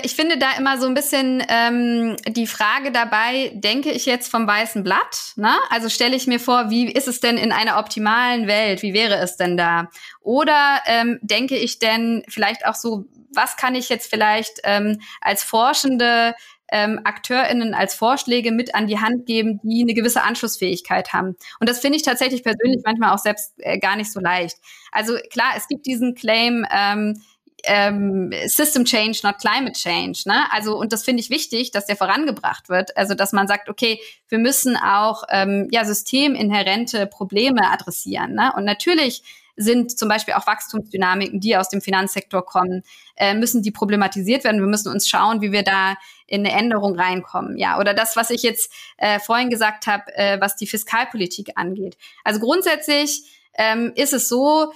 ich 0.04 0.16
finde 0.16 0.38
da 0.38 0.58
immer 0.58 0.78
so 0.78 0.88
ein 0.88 0.94
bisschen 0.94 1.42
ähm, 1.48 2.18
die 2.28 2.48
Frage 2.48 2.92
dabei, 2.92 3.52
denke 3.54 3.92
ich 3.92 4.06
jetzt 4.06 4.30
vom 4.30 4.46
weißen 4.46 4.84
Blatt? 4.84 5.34
Ne? 5.38 5.54
Also 5.70 5.88
stelle 5.88 6.18
ich 6.18 6.28
mir 6.28 6.42
vor, 6.42 6.70
wie 6.70 6.92
ist 6.92 7.08
es 7.08 7.22
denn 7.22 7.38
in 7.38 7.54
einer 7.54 7.80
optimalen 7.80 8.48
Welt? 8.48 8.82
Wie 8.82 8.94
wäre 8.94 9.16
es 9.16 9.38
denn 9.38 9.56
da? 9.56 9.90
Oder 10.20 10.82
ähm, 10.86 11.18
denke 11.22 11.56
ich 11.56 11.80
denn 11.80 12.24
vielleicht 12.28 12.66
auch 12.66 12.76
so, 12.76 13.06
was 13.34 13.56
kann 13.56 13.74
ich 13.76 13.88
jetzt 13.88 14.10
vielleicht 14.10 14.60
ähm, 14.66 15.00
als 15.22 15.44
Forschende 15.44 16.36
ähm, 16.74 17.00
AkteurInnen 17.04 17.76
als 17.76 17.94
Vorschläge 17.94 18.52
mit 18.52 18.74
an 18.74 18.88
die 18.88 19.00
Hand 19.00 19.28
geben, 19.28 19.60
die 19.64 19.84
eine 19.84 19.94
gewisse 19.94 20.24
Anschlussfähigkeit 20.24 21.14
haben. 21.14 21.36
Und 21.60 21.70
das 21.70 21.80
finde 21.80 21.98
ich 21.98 22.04
tatsächlich 22.04 22.44
persönlich 22.44 22.82
manchmal 22.84 23.14
auch 23.14 23.20
selbst 23.20 23.54
äh, 23.58 23.78
gar 23.78 23.96
nicht 23.96 24.12
so 24.12 24.20
leicht. 24.20 24.58
Also 24.92 25.14
klar, 25.30 25.54
es 25.56 25.68
gibt 25.68 25.86
diesen 25.86 26.16
Claim, 26.16 26.66
ähm, 26.72 27.22
ähm, 27.64 28.34
System 28.46 28.86
Change, 28.86 29.20
not 29.24 29.40
Climate 29.40 29.74
Change. 29.74 30.24
Ne? 30.26 30.44
Also 30.52 30.78
und 30.78 30.94
das 30.94 31.04
finde 31.04 31.22
ich 31.22 31.30
wichtig, 31.30 31.72
dass 31.72 31.86
der 31.86 31.96
vorangebracht 31.96 32.70
wird. 32.70 32.96
Also 32.98 33.14
dass 33.14 33.32
man 33.32 33.48
sagt, 33.48 33.70
okay, 33.70 34.00
wir 34.30 34.40
müssen 34.40 34.76
auch 34.78 35.24
ähm, 35.30 35.68
ja 35.72 35.86
systeminhärente 35.86 37.08
Probleme 37.08 37.70
adressieren. 37.72 38.34
Ne? 38.34 38.52
Und 38.56 38.66
natürlich 38.66 39.24
sind 39.56 39.98
zum 39.98 40.10
Beispiel 40.10 40.34
auch 40.34 40.48
Wachstumsdynamiken, 40.48 41.40
die 41.40 41.56
aus 41.56 41.70
dem 41.70 41.82
Finanzsektor 41.82 42.44
kommen, 42.46 42.84
äh, 43.16 43.36
müssen 43.36 43.62
die 43.62 43.72
problematisiert 43.72 44.44
werden. 44.44 44.60
Wir 44.60 44.68
müssen 44.68 44.92
uns 44.92 45.08
schauen, 45.08 45.42
wie 45.42 45.52
wir 45.52 45.64
da 45.64 45.96
in 46.26 46.46
eine 46.46 46.58
Änderung 46.58 47.00
reinkommen. 47.00 47.58
Ja, 47.58 47.80
oder 47.80 47.94
das, 47.94 48.16
was 48.16 48.32
ich 48.32 48.42
jetzt 48.42 48.74
äh, 48.98 49.20
vorhin 49.20 49.50
gesagt 49.50 49.86
habe, 49.86 50.06
äh, 50.16 50.42
was 50.42 50.56
die 50.56 50.68
Fiskalpolitik 50.68 51.52
angeht. 51.56 51.98
Also 52.24 52.40
grundsätzlich 52.40 53.24
ähm, 53.56 53.92
ist 53.96 54.14
es 54.14 54.28
so, 54.28 54.72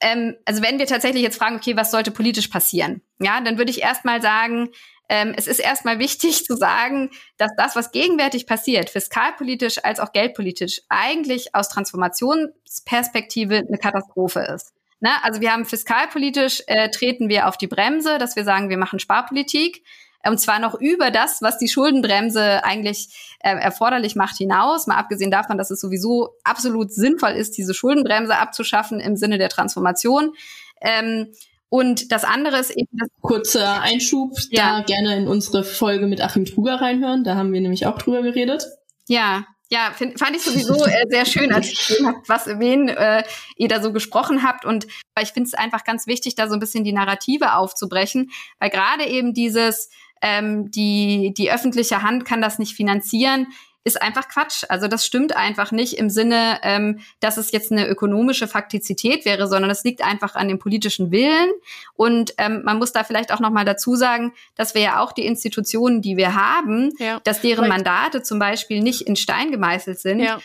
ähm, 0.00 0.36
also 0.44 0.62
wenn 0.62 0.78
wir 0.78 0.86
tatsächlich 0.86 1.22
jetzt 1.22 1.38
fragen, 1.38 1.56
okay, 1.56 1.76
was 1.76 1.90
sollte 1.90 2.10
politisch 2.10 2.48
passieren? 2.48 3.02
Ja, 3.18 3.40
dann 3.40 3.58
würde 3.58 3.70
ich 3.70 3.82
erstmal 3.82 4.22
sagen, 4.22 4.70
ähm, 5.08 5.34
es 5.36 5.46
ist 5.46 5.58
erstmal 5.58 5.98
wichtig 5.98 6.44
zu 6.46 6.56
sagen, 6.56 7.10
dass 7.36 7.50
das, 7.56 7.76
was 7.76 7.92
gegenwärtig 7.92 8.46
passiert, 8.46 8.88
fiskalpolitisch 8.90 9.84
als 9.84 10.00
auch 10.00 10.12
geldpolitisch, 10.12 10.82
eigentlich 10.88 11.54
aus 11.54 11.68
Transformationsperspektive 11.68 13.56
eine 13.56 13.78
Katastrophe 13.78 14.40
ist. 14.40 14.72
Ne? 15.00 15.10
Also 15.22 15.40
wir 15.40 15.52
haben 15.52 15.64
fiskalpolitisch 15.64 16.62
äh, 16.66 16.90
treten 16.90 17.28
wir 17.28 17.48
auf 17.48 17.56
die 17.56 17.66
Bremse, 17.66 18.18
dass 18.18 18.36
wir 18.36 18.44
sagen, 18.44 18.70
wir 18.70 18.78
machen 18.78 19.00
Sparpolitik. 19.00 19.82
Und 20.26 20.38
zwar 20.38 20.58
noch 20.58 20.74
über 20.78 21.10
das, 21.10 21.40
was 21.40 21.58
die 21.58 21.68
Schuldenbremse 21.68 22.62
eigentlich 22.64 23.36
äh, 23.40 23.56
erforderlich 23.56 24.16
macht, 24.16 24.36
hinaus. 24.36 24.86
Mal 24.86 24.96
abgesehen 24.96 25.30
davon, 25.30 25.56
dass 25.56 25.70
es 25.70 25.80
sowieso 25.80 26.30
absolut 26.44 26.92
sinnvoll 26.92 27.32
ist, 27.32 27.56
diese 27.56 27.74
Schuldenbremse 27.74 28.36
abzuschaffen 28.36 29.00
im 29.00 29.16
Sinne 29.16 29.38
der 29.38 29.48
Transformation. 29.48 30.34
Ähm, 30.80 31.28
und 31.70 32.10
das 32.10 32.24
andere 32.24 32.58
ist 32.58 32.70
eben 32.70 32.90
das 32.92 33.08
kurzer 33.20 33.80
Einschub, 33.80 34.36
ja. 34.50 34.78
da 34.78 34.84
gerne 34.84 35.16
in 35.16 35.28
unsere 35.28 35.62
Folge 35.62 36.06
mit 36.06 36.20
Achim 36.20 36.44
Truger 36.44 36.80
reinhören. 36.80 37.22
Da 37.22 37.36
haben 37.36 37.52
wir 37.52 37.60
nämlich 37.60 37.86
auch 37.86 37.96
drüber 37.96 38.22
geredet. 38.22 38.66
Ja, 39.06 39.46
ja, 39.72 39.92
find, 39.94 40.18
fand 40.18 40.34
ich 40.34 40.42
sowieso 40.42 40.84
äh, 40.84 41.06
sehr 41.08 41.24
schön, 41.24 41.52
als 41.52 41.70
ich 41.70 41.78
gesehen 41.78 42.08
habe, 42.08 42.18
was 42.26 42.46
wen 42.58 42.88
äh, 42.88 43.22
ihr 43.56 43.68
da 43.68 43.80
so 43.80 43.92
gesprochen 43.92 44.42
habt. 44.42 44.64
Und 44.64 44.88
weil 45.14 45.22
ich 45.22 45.30
finde 45.30 45.46
es 45.46 45.54
einfach 45.54 45.84
ganz 45.84 46.08
wichtig, 46.08 46.34
da 46.34 46.48
so 46.48 46.54
ein 46.54 46.60
bisschen 46.60 46.82
die 46.82 46.92
Narrative 46.92 47.54
aufzubrechen, 47.54 48.32
weil 48.58 48.70
gerade 48.70 49.06
eben 49.06 49.32
dieses 49.32 49.90
ähm, 50.22 50.70
die, 50.70 51.32
die 51.36 51.50
öffentliche 51.50 52.02
Hand 52.02 52.24
kann 52.24 52.40
das 52.40 52.58
nicht 52.58 52.74
finanzieren, 52.74 53.46
ist 53.82 54.02
einfach 54.02 54.28
Quatsch. 54.28 54.64
Also 54.68 54.88
das 54.88 55.06
stimmt 55.06 55.34
einfach 55.34 55.72
nicht 55.72 55.94
im 55.94 56.10
Sinne, 56.10 56.58
ähm, 56.62 57.00
dass 57.20 57.38
es 57.38 57.50
jetzt 57.50 57.72
eine 57.72 57.88
ökonomische 57.88 58.46
Faktizität 58.46 59.24
wäre, 59.24 59.48
sondern 59.48 59.70
es 59.70 59.84
liegt 59.84 60.04
einfach 60.04 60.34
an 60.34 60.48
dem 60.48 60.58
politischen 60.58 61.10
Willen. 61.10 61.50
Und 61.94 62.34
ähm, 62.36 62.62
man 62.64 62.78
muss 62.78 62.92
da 62.92 63.04
vielleicht 63.04 63.32
auch 63.32 63.40
noch 63.40 63.50
mal 63.50 63.64
dazu 63.64 63.96
sagen, 63.96 64.32
dass 64.54 64.74
wir 64.74 64.82
ja 64.82 65.00
auch 65.00 65.12
die 65.12 65.24
Institutionen, 65.24 66.02
die 66.02 66.18
wir 66.18 66.34
haben, 66.34 66.92
ja. 66.98 67.20
dass 67.24 67.40
deren 67.40 67.68
Mandate 67.68 68.22
zum 68.22 68.38
Beispiel 68.38 68.82
nicht 68.82 69.02
in 69.02 69.16
Stein 69.16 69.50
gemeißelt 69.50 69.98
sind. 69.98 70.20
Ja. 70.20 70.40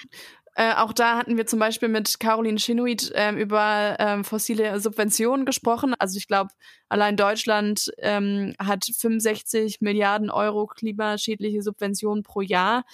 Äh, 0.57 0.73
auch 0.75 0.93
da 0.93 1.17
hatten 1.17 1.35
wir 1.35 1.45
zum 1.45 1.59
Beispiel 1.59 1.89
mit 1.89 2.19
Caroline 2.19 2.57
Chinuit 2.57 3.11
ähm, 3.13 3.37
über 3.37 3.97
ähm, 3.99 4.23
fossile 4.23 4.79
Subventionen 4.79 5.45
gesprochen. 5.45 5.93
Also 5.99 6.17
ich 6.17 6.27
glaube, 6.27 6.51
allein 6.87 7.17
Deutschland 7.17 7.91
ähm, 7.97 8.55
hat 8.57 8.85
65 8.85 9.81
Milliarden 9.81 10.29
Euro 10.29 10.65
klimaschädliche 10.67 11.61
Subventionen 11.61 12.23
pro 12.23 12.39
Jahr. 12.39 12.85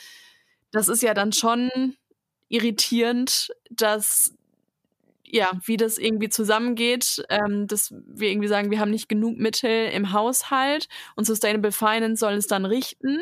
Das 0.71 0.87
ist 0.87 1.03
ja 1.03 1.13
dann 1.13 1.33
schon 1.33 1.69
irritierend, 2.49 3.49
dass 3.69 4.33
ja, 5.23 5.51
wie 5.63 5.77
das 5.77 5.97
irgendwie 5.97 6.29
zusammengeht, 6.29 7.23
ähm, 7.29 7.67
dass 7.67 7.93
wir 8.05 8.29
irgendwie 8.29 8.49
sagen, 8.49 8.69
wir 8.69 8.79
haben 8.79 8.91
nicht 8.91 9.07
genug 9.07 9.37
Mittel 9.37 9.89
im 9.91 10.11
Haushalt 10.11 10.89
und 11.15 11.25
Sustainable 11.25 11.71
Finance 11.71 12.19
soll 12.19 12.33
es 12.33 12.47
dann 12.47 12.65
richten. 12.65 13.19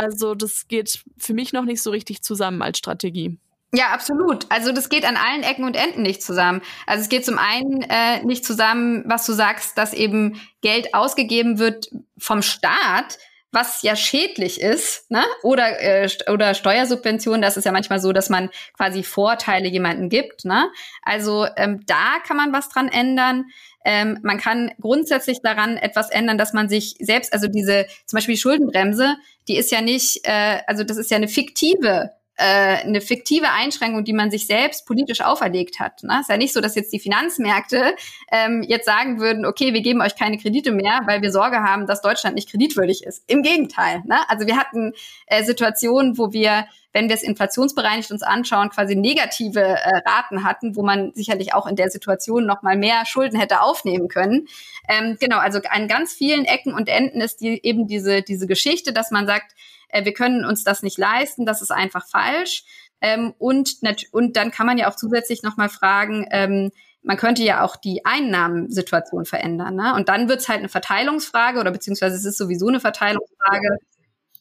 Also 0.00 0.34
das 0.34 0.66
geht 0.66 1.04
für 1.18 1.34
mich 1.34 1.52
noch 1.52 1.64
nicht 1.64 1.82
so 1.82 1.90
richtig 1.90 2.22
zusammen 2.22 2.62
als 2.62 2.78
Strategie. 2.78 3.36
Ja, 3.72 3.88
absolut. 3.92 4.46
Also 4.48 4.72
das 4.72 4.88
geht 4.88 5.04
an 5.04 5.16
allen 5.16 5.42
Ecken 5.42 5.64
und 5.64 5.76
Enden 5.76 6.00
nicht 6.00 6.22
zusammen. 6.22 6.62
Also 6.86 7.02
es 7.02 7.10
geht 7.10 7.26
zum 7.26 7.38
einen 7.38 7.82
äh, 7.82 8.24
nicht 8.24 8.46
zusammen, 8.46 9.04
was 9.06 9.26
du 9.26 9.34
sagst, 9.34 9.76
dass 9.76 9.92
eben 9.92 10.40
Geld 10.62 10.94
ausgegeben 10.94 11.58
wird 11.58 11.90
vom 12.16 12.40
Staat, 12.40 13.18
was 13.52 13.82
ja 13.82 13.96
schädlich 13.96 14.60
ist, 14.60 15.10
ne? 15.10 15.24
oder, 15.42 15.80
äh, 15.80 16.08
oder 16.30 16.54
Steuersubventionen, 16.54 17.42
das 17.42 17.56
ist 17.56 17.64
ja 17.64 17.72
manchmal 17.72 18.00
so, 18.00 18.12
dass 18.12 18.28
man 18.28 18.50
quasi 18.76 19.02
Vorteile 19.02 19.68
jemanden 19.68 20.08
gibt. 20.08 20.44
Ne? 20.44 20.70
Also 21.02 21.46
ähm, 21.56 21.84
da 21.86 22.18
kann 22.26 22.36
man 22.36 22.52
was 22.52 22.68
dran 22.68 22.88
ändern. 22.88 23.46
Ähm, 23.84 24.18
man 24.22 24.38
kann 24.38 24.70
grundsätzlich 24.80 25.40
daran 25.42 25.76
etwas 25.76 26.10
ändern, 26.10 26.38
dass 26.38 26.52
man 26.52 26.68
sich 26.68 26.94
selbst, 27.00 27.32
also 27.32 27.48
diese, 27.48 27.86
zum 28.06 28.18
Beispiel 28.18 28.34
die 28.34 28.40
Schuldenbremse, 28.40 29.16
die 29.48 29.56
ist 29.56 29.72
ja 29.72 29.80
nicht, 29.80 30.20
äh, 30.24 30.60
also 30.66 30.84
das 30.84 30.96
ist 30.96 31.10
ja 31.10 31.16
eine 31.16 31.28
fiktive 31.28 32.10
eine 32.42 33.00
fiktive 33.00 33.50
Einschränkung, 33.50 34.04
die 34.04 34.12
man 34.12 34.30
sich 34.30 34.46
selbst 34.46 34.86
politisch 34.86 35.20
auferlegt 35.20 35.80
hat. 35.80 36.02
Ne? 36.02 36.18
Ist 36.20 36.30
ja 36.30 36.36
nicht 36.36 36.52
so, 36.52 36.60
dass 36.60 36.74
jetzt 36.74 36.92
die 36.92 37.00
Finanzmärkte 37.00 37.94
ähm, 38.32 38.62
jetzt 38.66 38.86
sagen 38.86 39.20
würden, 39.20 39.44
okay, 39.44 39.74
wir 39.74 39.82
geben 39.82 40.00
euch 40.00 40.16
keine 40.16 40.38
Kredite 40.38 40.72
mehr, 40.72 41.00
weil 41.06 41.22
wir 41.22 41.32
Sorge 41.32 41.58
haben, 41.58 41.86
dass 41.86 42.02
Deutschland 42.02 42.34
nicht 42.34 42.50
kreditwürdig 42.50 43.04
ist. 43.04 43.24
Im 43.26 43.42
Gegenteil. 43.42 44.02
Ne? 44.06 44.18
Also 44.28 44.46
wir 44.46 44.56
hatten 44.56 44.92
äh, 45.26 45.44
Situationen, 45.44 46.18
wo 46.18 46.32
wir 46.32 46.66
wenn 46.92 47.08
wir 47.08 47.14
es 47.14 47.22
inflationsbereinigt 47.22 48.10
uns 48.10 48.22
anschauen, 48.22 48.70
quasi 48.70 48.96
negative 48.96 49.60
äh, 49.60 50.00
Raten 50.06 50.44
hatten, 50.44 50.74
wo 50.74 50.82
man 50.82 51.12
sicherlich 51.14 51.54
auch 51.54 51.66
in 51.66 51.76
der 51.76 51.90
Situation 51.90 52.46
noch 52.46 52.62
mal 52.62 52.76
mehr 52.76 53.06
Schulden 53.06 53.38
hätte 53.38 53.60
aufnehmen 53.60 54.08
können. 54.08 54.48
Ähm, 54.88 55.16
genau, 55.20 55.38
also 55.38 55.60
an 55.70 55.86
ganz 55.88 56.12
vielen 56.12 56.44
Ecken 56.44 56.74
und 56.74 56.88
Enden 56.88 57.20
ist 57.20 57.40
die, 57.40 57.60
eben 57.62 57.86
diese, 57.86 58.22
diese 58.22 58.46
Geschichte, 58.46 58.92
dass 58.92 59.10
man 59.10 59.26
sagt, 59.26 59.54
äh, 59.92 60.04
wir 60.04 60.12
können 60.12 60.44
uns 60.44 60.64
das 60.64 60.82
nicht 60.82 60.98
leisten, 60.98 61.46
das 61.46 61.62
ist 61.62 61.70
einfach 61.70 62.08
falsch. 62.08 62.64
Ähm, 63.00 63.34
und, 63.38 63.76
und 64.12 64.36
dann 64.36 64.50
kann 64.50 64.66
man 64.66 64.78
ja 64.78 64.90
auch 64.90 64.96
zusätzlich 64.96 65.42
nochmal 65.42 65.68
fragen, 65.68 66.26
ähm, 66.30 66.70
man 67.02 67.16
könnte 67.16 67.42
ja 67.42 67.64
auch 67.64 67.76
die 67.76 68.04
Einnahmensituation 68.04 69.24
verändern. 69.24 69.76
Ne? 69.76 69.94
Und 69.94 70.08
dann 70.08 70.28
wird 70.28 70.40
es 70.40 70.48
halt 70.48 70.58
eine 70.58 70.68
Verteilungsfrage 70.68 71.58
oder 71.58 71.70
beziehungsweise 71.70 72.16
es 72.16 72.24
ist 72.24 72.38
sowieso 72.38 72.68
eine 72.68 72.80
Verteilungsfrage. 72.80 73.78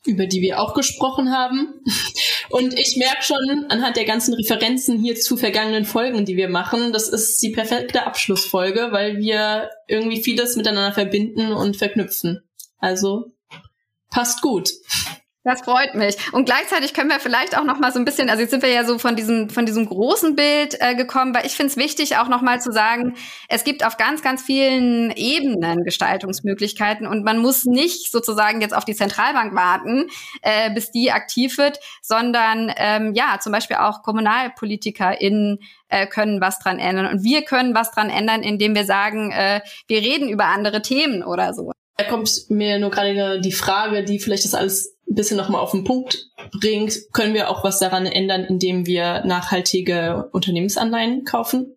Über 0.05 0.27
die 0.27 0.41
wir 0.41 0.61
auch 0.61 0.75
gesprochen 0.75 1.31
haben. 1.31 1.73
Und 2.49 2.73
ich 2.73 2.95
merke 2.95 3.21
schon 3.21 3.65
anhand 3.67 3.97
der 3.97 4.05
ganzen 4.05 4.33
Referenzen 4.33 4.97
hier 4.97 5.15
zu 5.15 5.35
vergangenen 5.35 5.83
Folgen, 5.83 6.23
die 6.23 6.37
wir 6.37 6.47
machen, 6.47 6.93
das 6.93 7.09
ist 7.09 7.41
die 7.41 7.49
perfekte 7.51 8.05
Abschlussfolge, 8.05 8.89
weil 8.91 9.17
wir 9.17 9.69
irgendwie 9.87 10.23
vieles 10.23 10.55
miteinander 10.55 10.93
verbinden 10.93 11.51
und 11.51 11.75
verknüpfen. 11.75 12.41
Also 12.79 13.33
passt 14.09 14.41
gut. 14.41 14.71
Das 15.45 15.61
freut 15.61 15.95
mich. 15.95 16.17
Und 16.33 16.43
gleichzeitig 16.43 16.93
können 16.93 17.09
wir 17.09 17.21
vielleicht 17.21 17.57
auch 17.57 17.63
noch 17.63 17.79
mal 17.79 17.93
so 17.93 17.99
ein 17.99 18.03
bisschen, 18.03 18.29
also 18.29 18.41
jetzt 18.41 18.51
sind 18.51 18.61
wir 18.61 18.71
ja 18.71 18.83
so 18.83 18.99
von 18.99 19.15
diesem 19.15 19.49
von 19.49 19.65
diesem 19.65 19.85
großen 19.85 20.35
Bild 20.35 20.75
äh, 20.81 20.95
gekommen, 20.95 21.33
weil 21.33 21.45
ich 21.45 21.53
finde 21.55 21.71
es 21.71 21.77
wichtig 21.77 22.17
auch 22.17 22.27
noch 22.27 22.41
mal 22.41 22.59
zu 22.59 22.73
sagen, 22.73 23.15
es 23.47 23.63
gibt 23.63 23.85
auf 23.85 23.95
ganz 23.95 24.21
ganz 24.21 24.43
vielen 24.43 25.11
Ebenen 25.11 25.85
Gestaltungsmöglichkeiten 25.85 27.07
und 27.07 27.23
man 27.23 27.37
muss 27.37 27.63
nicht 27.63 28.11
sozusagen 28.11 28.59
jetzt 28.59 28.75
auf 28.75 28.83
die 28.83 28.95
Zentralbank 28.95 29.55
warten, 29.55 30.07
äh, 30.41 30.73
bis 30.73 30.91
die 30.91 31.09
aktiv 31.13 31.57
wird, 31.57 31.79
sondern 32.01 32.73
ähm, 32.75 33.13
ja 33.13 33.37
zum 33.39 33.53
Beispiel 33.53 33.77
auch 33.77 34.03
KommunalpolitikerInnen 34.03 35.59
äh, 35.87 36.05
können 36.05 36.41
was 36.41 36.59
dran 36.59 36.79
ändern 36.79 37.05
und 37.05 37.23
wir 37.23 37.43
können 37.43 37.73
was 37.73 37.91
dran 37.91 38.09
ändern, 38.09 38.43
indem 38.43 38.75
wir 38.75 38.83
sagen, 38.83 39.31
äh, 39.31 39.61
wir 39.87 40.01
reden 40.01 40.27
über 40.27 40.47
andere 40.47 40.81
Themen 40.81 41.23
oder 41.23 41.53
so. 41.53 41.71
Da 41.99 42.05
kommt 42.05 42.31
mir 42.47 42.79
nur 42.79 42.91
gerade 42.91 43.41
die 43.41 43.51
Frage, 43.51 44.05
die 44.05 44.19
vielleicht 44.19 44.45
das 44.45 44.53
alles 44.53 44.95
ein 45.09 45.15
bisschen 45.15 45.35
nochmal 45.35 45.59
auf 45.59 45.71
den 45.71 45.83
Punkt 45.83 46.29
bringt, 46.61 46.97
können 47.11 47.33
wir 47.33 47.49
auch 47.49 47.61
was 47.65 47.79
daran 47.79 48.05
ändern, 48.05 48.45
indem 48.45 48.85
wir 48.85 49.25
nachhaltige 49.25 50.29
Unternehmensanleihen 50.31 51.25
kaufen? 51.25 51.75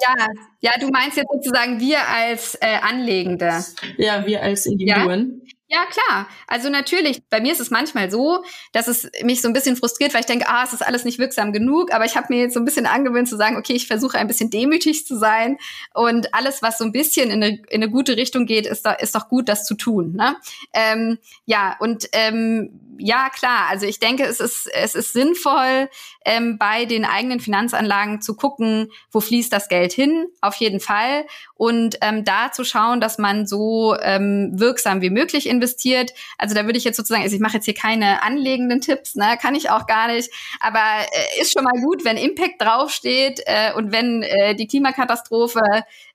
Ja, 0.00 0.14
ja, 0.60 0.70
du 0.78 0.90
meinst 0.90 1.16
jetzt 1.16 1.26
sozusagen 1.32 1.80
wir 1.80 2.06
als 2.06 2.54
äh, 2.60 2.78
Anlegende. 2.82 3.64
Ja, 3.98 4.24
wir 4.26 4.42
als 4.42 4.66
Individuen. 4.66 5.42
Ja? 5.44 5.53
Ja, 5.66 5.86
klar. 5.86 6.28
Also 6.46 6.68
natürlich, 6.68 7.26
bei 7.30 7.40
mir 7.40 7.50
ist 7.52 7.60
es 7.60 7.70
manchmal 7.70 8.10
so, 8.10 8.44
dass 8.72 8.86
es 8.86 9.10
mich 9.22 9.40
so 9.40 9.48
ein 9.48 9.54
bisschen 9.54 9.76
frustriert, 9.76 10.12
weil 10.12 10.20
ich 10.20 10.26
denke, 10.26 10.46
ah, 10.46 10.62
es 10.62 10.74
ist 10.74 10.86
alles 10.86 11.04
nicht 11.04 11.18
wirksam 11.18 11.52
genug. 11.52 11.92
Aber 11.92 12.04
ich 12.04 12.16
habe 12.16 12.26
mir 12.28 12.42
jetzt 12.42 12.54
so 12.54 12.60
ein 12.60 12.66
bisschen 12.66 12.84
angewöhnt 12.84 13.28
zu 13.28 13.36
sagen, 13.36 13.56
okay, 13.56 13.72
ich 13.72 13.86
versuche 13.86 14.18
ein 14.18 14.26
bisschen 14.26 14.50
demütig 14.50 15.06
zu 15.06 15.16
sein. 15.16 15.56
Und 15.94 16.34
alles, 16.34 16.60
was 16.60 16.76
so 16.76 16.84
ein 16.84 16.92
bisschen 16.92 17.30
in 17.30 17.42
eine, 17.42 17.56
in 17.70 17.82
eine 17.82 17.90
gute 17.90 18.16
Richtung 18.18 18.44
geht, 18.44 18.66
ist, 18.66 18.86
ist 19.00 19.14
doch 19.14 19.28
gut, 19.28 19.48
das 19.48 19.64
zu 19.64 19.74
tun. 19.74 20.12
Ne? 20.12 20.36
Ähm, 20.74 21.18
ja, 21.46 21.76
und 21.80 22.08
ähm, 22.12 22.78
ja, 22.98 23.28
klar. 23.30 23.66
Also 23.68 23.86
ich 23.86 23.98
denke, 23.98 24.24
es 24.24 24.40
ist, 24.40 24.66
es 24.72 24.94
ist 24.94 25.12
sinnvoll, 25.12 25.88
ähm, 26.24 26.58
bei 26.58 26.84
den 26.84 27.04
eigenen 27.04 27.40
Finanzanlagen 27.40 28.20
zu 28.22 28.34
gucken, 28.34 28.90
wo 29.12 29.20
fließt 29.20 29.52
das 29.52 29.68
Geld 29.68 29.92
hin, 29.92 30.26
auf 30.40 30.54
jeden 30.56 30.80
Fall. 30.80 31.26
Und 31.54 31.98
ähm, 32.00 32.24
da 32.24 32.52
zu 32.52 32.64
schauen, 32.64 33.00
dass 33.00 33.18
man 33.18 33.46
so 33.46 33.96
ähm, 34.00 34.52
wirksam 34.54 35.00
wie 35.00 35.10
möglich 35.10 35.48
investiert. 35.48 36.12
Also 36.38 36.54
da 36.54 36.64
würde 36.64 36.78
ich 36.78 36.84
jetzt 36.84 36.96
sozusagen, 36.96 37.22
also 37.22 37.34
ich 37.34 37.42
mache 37.42 37.54
jetzt 37.54 37.64
hier 37.64 37.74
keine 37.74 38.22
anlegenden 38.22 38.80
Tipps, 38.80 39.14
ne, 39.14 39.38
kann 39.40 39.54
ich 39.54 39.70
auch 39.70 39.86
gar 39.86 40.08
nicht. 40.08 40.30
Aber 40.60 40.78
äh, 40.78 41.40
ist 41.40 41.52
schon 41.52 41.64
mal 41.64 41.80
gut, 41.80 42.04
wenn 42.04 42.16
Impact 42.16 42.60
draufsteht 42.60 43.42
äh, 43.46 43.72
und 43.74 43.92
wenn 43.92 44.22
äh, 44.22 44.54
die 44.54 44.66
Klimakatastrophe 44.66 45.60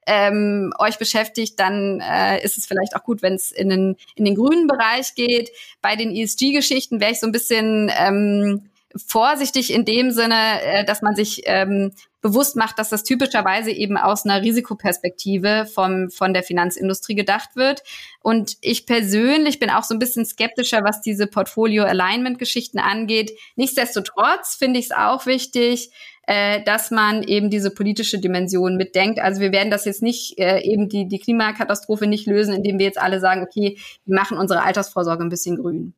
ähm, 0.06 0.74
euch 0.80 0.98
beschäftigt, 0.98 1.60
dann 1.60 2.00
äh, 2.02 2.44
ist 2.44 2.58
es 2.58 2.66
vielleicht 2.66 2.96
auch 2.96 3.04
gut, 3.04 3.22
wenn 3.22 3.34
es 3.34 3.52
in 3.52 3.70
den, 3.70 3.96
in 4.16 4.26
den 4.26 4.36
grünen 4.36 4.68
Bereich 4.68 5.16
geht. 5.16 5.52
Bei 5.82 5.96
den 5.96 6.16
ESG-Geschichten 6.16 7.00
wäre 7.00 7.12
ich 7.12 7.20
so 7.20 7.28
ein 7.28 7.32
bisschen 7.32 7.92
ähm, 7.96 8.70
vorsichtig 8.96 9.72
in 9.72 9.86
dem 9.86 10.12
Sinne, 10.12 10.62
äh, 10.62 10.86
dass 10.86 11.02
man 11.02 11.16
sich 11.16 11.44
ähm, 11.46 11.92
bewusst 12.22 12.56
macht, 12.56 12.80
dass 12.80 12.90
das 12.90 13.04
typischerweise 13.04 13.72
eben 13.72 13.98
aus 13.98 14.26
einer 14.26 14.42
Risikoperspektive 14.42 15.68
vom, 15.74 16.10
von 16.10 16.34
der 16.34 16.44
Finanzindustrie 16.44 17.16
gedacht 17.16 17.56
wird. 17.56 17.84
Und 18.22 18.58
ich 18.62 18.86
persönlich 18.86 19.60
bin 19.60 19.70
auch 19.70 19.84
so 19.84 19.96
ein 19.96 20.00
bisschen 20.00 20.26
skeptischer, 20.26 20.84
was 20.84 21.02
diese 21.02 21.28
Portfolio-Alignment-Geschichten 21.28 22.80
angeht. 22.80 23.32
Nichtsdestotrotz 23.56 24.56
finde 24.56 24.80
ich 24.80 24.88
es 24.88 24.92
auch 24.92 25.26
wichtig, 25.26 25.92
äh, 26.30 26.62
dass 26.64 26.92
man 26.92 27.24
eben 27.24 27.50
diese 27.50 27.72
politische 27.72 28.20
Dimension 28.20 28.76
mitdenkt. 28.78 29.20
Also 29.20 29.42
wir 29.42 29.52
werden 29.52 29.72
das 29.72 29.86
jetzt 29.86 30.04
nicht 30.04 30.38
äh, 30.38 30.62
eben 30.62 30.88
die, 30.88 31.08
die 31.08 31.18
Klimakatastrophe 31.18 32.06
nicht 32.06 32.28
lösen, 32.28 32.54
indem 32.54 32.78
wir 32.78 32.86
jetzt 32.86 33.02
alle 33.02 33.20
sagen, 33.20 33.42
okay, 33.42 33.80
wir 34.06 34.16
machen 34.16 34.38
unsere 34.38 34.62
Altersvorsorge 34.62 35.24
ein 35.24 35.30
bisschen 35.30 35.56
grün. 35.56 35.96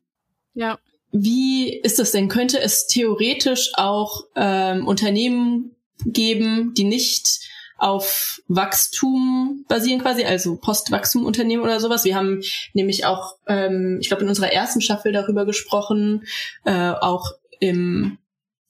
Ja. 0.54 0.78
Wie 1.10 1.78
ist 1.78 1.98
das 1.98 2.12
denn? 2.12 2.28
Könnte 2.28 2.58
es 2.58 2.86
theoretisch 2.86 3.72
auch 3.74 4.24
ähm, 4.34 4.88
Unternehmen 4.88 5.76
geben, 6.06 6.72
die 6.78 6.84
nicht 6.84 7.46
auf 7.76 8.40
Wachstum 8.48 9.66
basieren 9.68 10.00
quasi, 10.00 10.24
also 10.24 10.56
Postwachstumunternehmen 10.56 11.62
oder 11.62 11.78
sowas. 11.78 12.06
Wir 12.06 12.16
haben 12.16 12.40
nämlich 12.72 13.04
auch, 13.04 13.36
ähm, 13.46 13.98
ich 14.00 14.08
glaube, 14.08 14.22
in 14.22 14.30
unserer 14.30 14.50
ersten 14.50 14.80
Staffel 14.80 15.12
darüber 15.12 15.44
gesprochen, 15.44 16.24
äh, 16.64 16.92
auch 16.92 17.32
im 17.60 18.16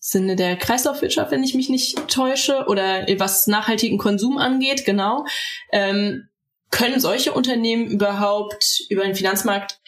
Sinne 0.05 0.35
der 0.35 0.57
Kreislaufwirtschaft, 0.57 1.31
wenn 1.31 1.45
ich 1.45 1.55
mich 1.55 1.69
nicht 1.69 2.09
täusche, 2.09 2.65
oder 2.67 3.07
was 3.19 3.47
nachhaltigen 3.47 3.99
Konsum 3.99 4.37
angeht, 4.37 4.85
genau. 4.85 5.25
Ähm, 5.71 6.29
können 6.71 6.99
solche 6.99 7.33
Unternehmen 7.33 7.87
überhaupt 7.87 8.81
über 8.89 9.05
den 9.05 9.15
Finanzmarkt 9.15 9.79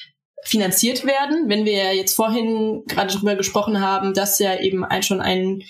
finanziert 0.44 1.04
werden, 1.04 1.48
wenn 1.48 1.64
wir 1.64 1.72
ja 1.72 1.92
jetzt 1.92 2.14
vorhin 2.14 2.84
gerade 2.86 3.12
darüber 3.12 3.34
gesprochen 3.34 3.80
haben, 3.80 4.14
dass 4.14 4.38
ja 4.38 4.60
eben 4.60 4.84
ein, 4.84 5.02
schon 5.02 5.20
ein 5.20 5.64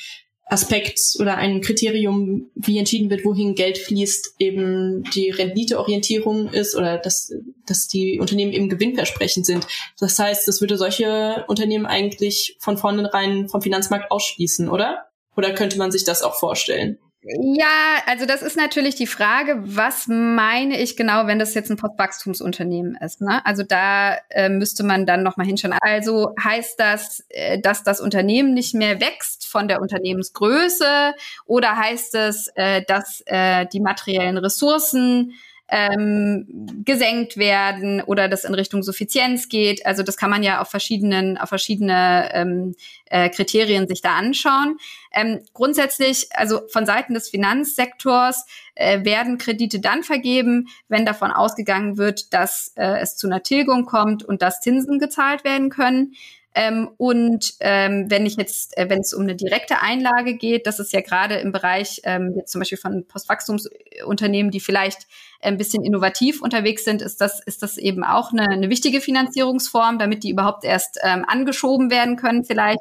Aspekt 0.46 1.00
oder 1.18 1.36
ein 1.36 1.62
Kriterium, 1.62 2.50
wie 2.54 2.78
entschieden 2.78 3.08
wird, 3.10 3.24
wohin 3.24 3.54
Geld 3.54 3.78
fließt, 3.78 4.34
eben 4.38 5.02
die 5.14 5.30
Renditeorientierung 5.30 6.52
ist 6.52 6.76
oder 6.76 6.98
dass, 6.98 7.32
dass 7.66 7.88
die 7.88 8.20
Unternehmen 8.20 8.52
eben 8.52 8.68
gewinnversprechend 8.68 9.46
sind. 9.46 9.66
Das 9.98 10.18
heißt, 10.18 10.46
das 10.46 10.60
würde 10.60 10.76
solche 10.76 11.44
Unternehmen 11.48 11.86
eigentlich 11.86 12.56
von 12.60 12.76
vornherein 12.76 13.48
vom 13.48 13.62
Finanzmarkt 13.62 14.10
ausschließen, 14.10 14.68
oder? 14.68 15.06
Oder 15.36 15.52
könnte 15.52 15.78
man 15.78 15.90
sich 15.90 16.04
das 16.04 16.22
auch 16.22 16.34
vorstellen? 16.34 16.98
Ja, 17.26 18.02
also 18.06 18.26
das 18.26 18.42
ist 18.42 18.54
natürlich 18.54 18.96
die 18.96 19.06
Frage, 19.06 19.58
was 19.64 20.08
meine 20.08 20.78
ich 20.78 20.94
genau, 20.94 21.26
wenn 21.26 21.38
das 21.38 21.54
jetzt 21.54 21.70
ein 21.70 21.78
Postwachstumsunternehmen 21.78 22.96
ist. 22.96 23.22
Ne? 23.22 23.44
Also 23.46 23.62
da 23.62 24.16
äh, 24.28 24.50
müsste 24.50 24.84
man 24.84 25.06
dann 25.06 25.22
nochmal 25.22 25.46
hinschauen. 25.46 25.74
Also 25.80 26.34
heißt 26.38 26.78
das, 26.78 27.24
äh, 27.30 27.58
dass 27.60 27.82
das 27.82 28.02
Unternehmen 28.02 28.52
nicht 28.52 28.74
mehr 28.74 29.00
wächst 29.00 29.46
von 29.46 29.68
der 29.68 29.80
Unternehmensgröße 29.80 31.14
oder 31.46 31.74
heißt 31.76 32.14
es, 32.14 32.48
äh, 32.56 32.82
dass 32.86 33.22
äh, 33.24 33.64
die 33.72 33.80
materiellen 33.80 34.36
Ressourcen 34.36 35.32
ähm, 35.68 36.66
gesenkt 36.84 37.36
werden 37.36 38.02
oder 38.02 38.28
das 38.28 38.44
in 38.44 38.54
Richtung 38.54 38.82
Suffizienz 38.82 39.48
geht. 39.48 39.86
Also 39.86 40.02
das 40.02 40.16
kann 40.16 40.30
man 40.30 40.42
ja 40.42 40.60
auf 40.60 40.68
verschiedenen, 40.68 41.38
auf 41.38 41.48
verschiedene 41.48 42.30
ähm, 42.34 42.74
äh, 43.06 43.30
Kriterien 43.30 43.88
sich 43.88 44.02
da 44.02 44.16
anschauen. 44.16 44.76
Ähm, 45.12 45.40
grundsätzlich, 45.54 46.28
also 46.34 46.62
von 46.68 46.84
Seiten 46.84 47.14
des 47.14 47.30
Finanzsektors 47.30 48.44
äh, 48.74 49.04
werden 49.04 49.38
Kredite 49.38 49.80
dann 49.80 50.02
vergeben, 50.02 50.68
wenn 50.88 51.06
davon 51.06 51.30
ausgegangen 51.30 51.96
wird, 51.96 52.32
dass 52.34 52.72
äh, 52.76 53.00
es 53.00 53.16
zu 53.16 53.26
einer 53.26 53.42
Tilgung 53.42 53.86
kommt 53.86 54.22
und 54.22 54.42
dass 54.42 54.60
Zinsen 54.60 54.98
gezahlt 54.98 55.44
werden 55.44 55.70
können. 55.70 56.14
Ähm, 56.54 56.90
und 56.98 57.54
ähm, 57.60 58.06
wenn 58.08 58.26
ich 58.26 58.36
jetzt, 58.36 58.76
äh, 58.76 58.88
wenn 58.88 59.00
es 59.00 59.12
um 59.12 59.22
eine 59.22 59.34
direkte 59.34 59.80
Einlage 59.80 60.36
geht, 60.36 60.66
das 60.66 60.78
ist 60.78 60.92
ja 60.92 61.00
gerade 61.00 61.34
im 61.36 61.50
Bereich 61.50 62.00
ähm, 62.04 62.32
jetzt 62.36 62.52
zum 62.52 62.60
Beispiel 62.60 62.78
von 62.78 63.06
Postwachstumsunternehmen, 63.08 64.52
die 64.52 64.60
vielleicht 64.60 65.06
ein 65.40 65.58
bisschen 65.58 65.84
innovativ 65.84 66.40
unterwegs 66.40 66.84
sind, 66.84 67.02
ist 67.02 67.20
das, 67.20 67.40
ist 67.44 67.62
das 67.62 67.76
eben 67.76 68.04
auch 68.04 68.32
eine, 68.32 68.48
eine 68.48 68.70
wichtige 68.70 69.00
Finanzierungsform, 69.00 69.98
damit 69.98 70.22
die 70.22 70.30
überhaupt 70.30 70.64
erst 70.64 71.00
ähm, 71.02 71.24
angeschoben 71.26 71.90
werden 71.90 72.16
können 72.16 72.44
vielleicht. 72.44 72.80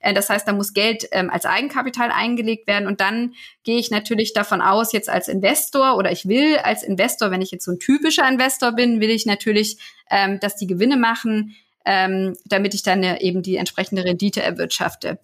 Äh, 0.00 0.14
das 0.14 0.28
heißt, 0.28 0.46
da 0.46 0.52
muss 0.52 0.74
Geld 0.74 1.08
ähm, 1.12 1.30
als 1.30 1.46
Eigenkapital 1.46 2.10
eingelegt 2.10 2.66
werden. 2.66 2.86
Und 2.86 3.00
dann 3.00 3.34
gehe 3.62 3.78
ich 3.78 3.90
natürlich 3.90 4.32
davon 4.32 4.60
aus, 4.60 4.92
jetzt 4.92 5.08
als 5.08 5.28
Investor 5.28 5.96
oder 5.96 6.10
ich 6.12 6.26
will 6.26 6.56
als 6.58 6.82
Investor, 6.82 7.30
wenn 7.30 7.42
ich 7.42 7.50
jetzt 7.50 7.64
so 7.64 7.72
ein 7.72 7.78
typischer 7.78 8.28
Investor 8.28 8.72
bin, 8.72 9.00
will 9.00 9.10
ich 9.10 9.26
natürlich, 9.26 9.78
ähm, 10.10 10.40
dass 10.40 10.56
die 10.56 10.66
Gewinne 10.66 10.96
machen, 10.96 11.54
ähm, 11.84 12.36
damit 12.44 12.74
ich 12.74 12.82
dann 12.82 13.02
eben 13.02 13.42
die 13.42 13.56
entsprechende 13.56 14.04
Rendite 14.04 14.42
erwirtschafte. 14.42 15.18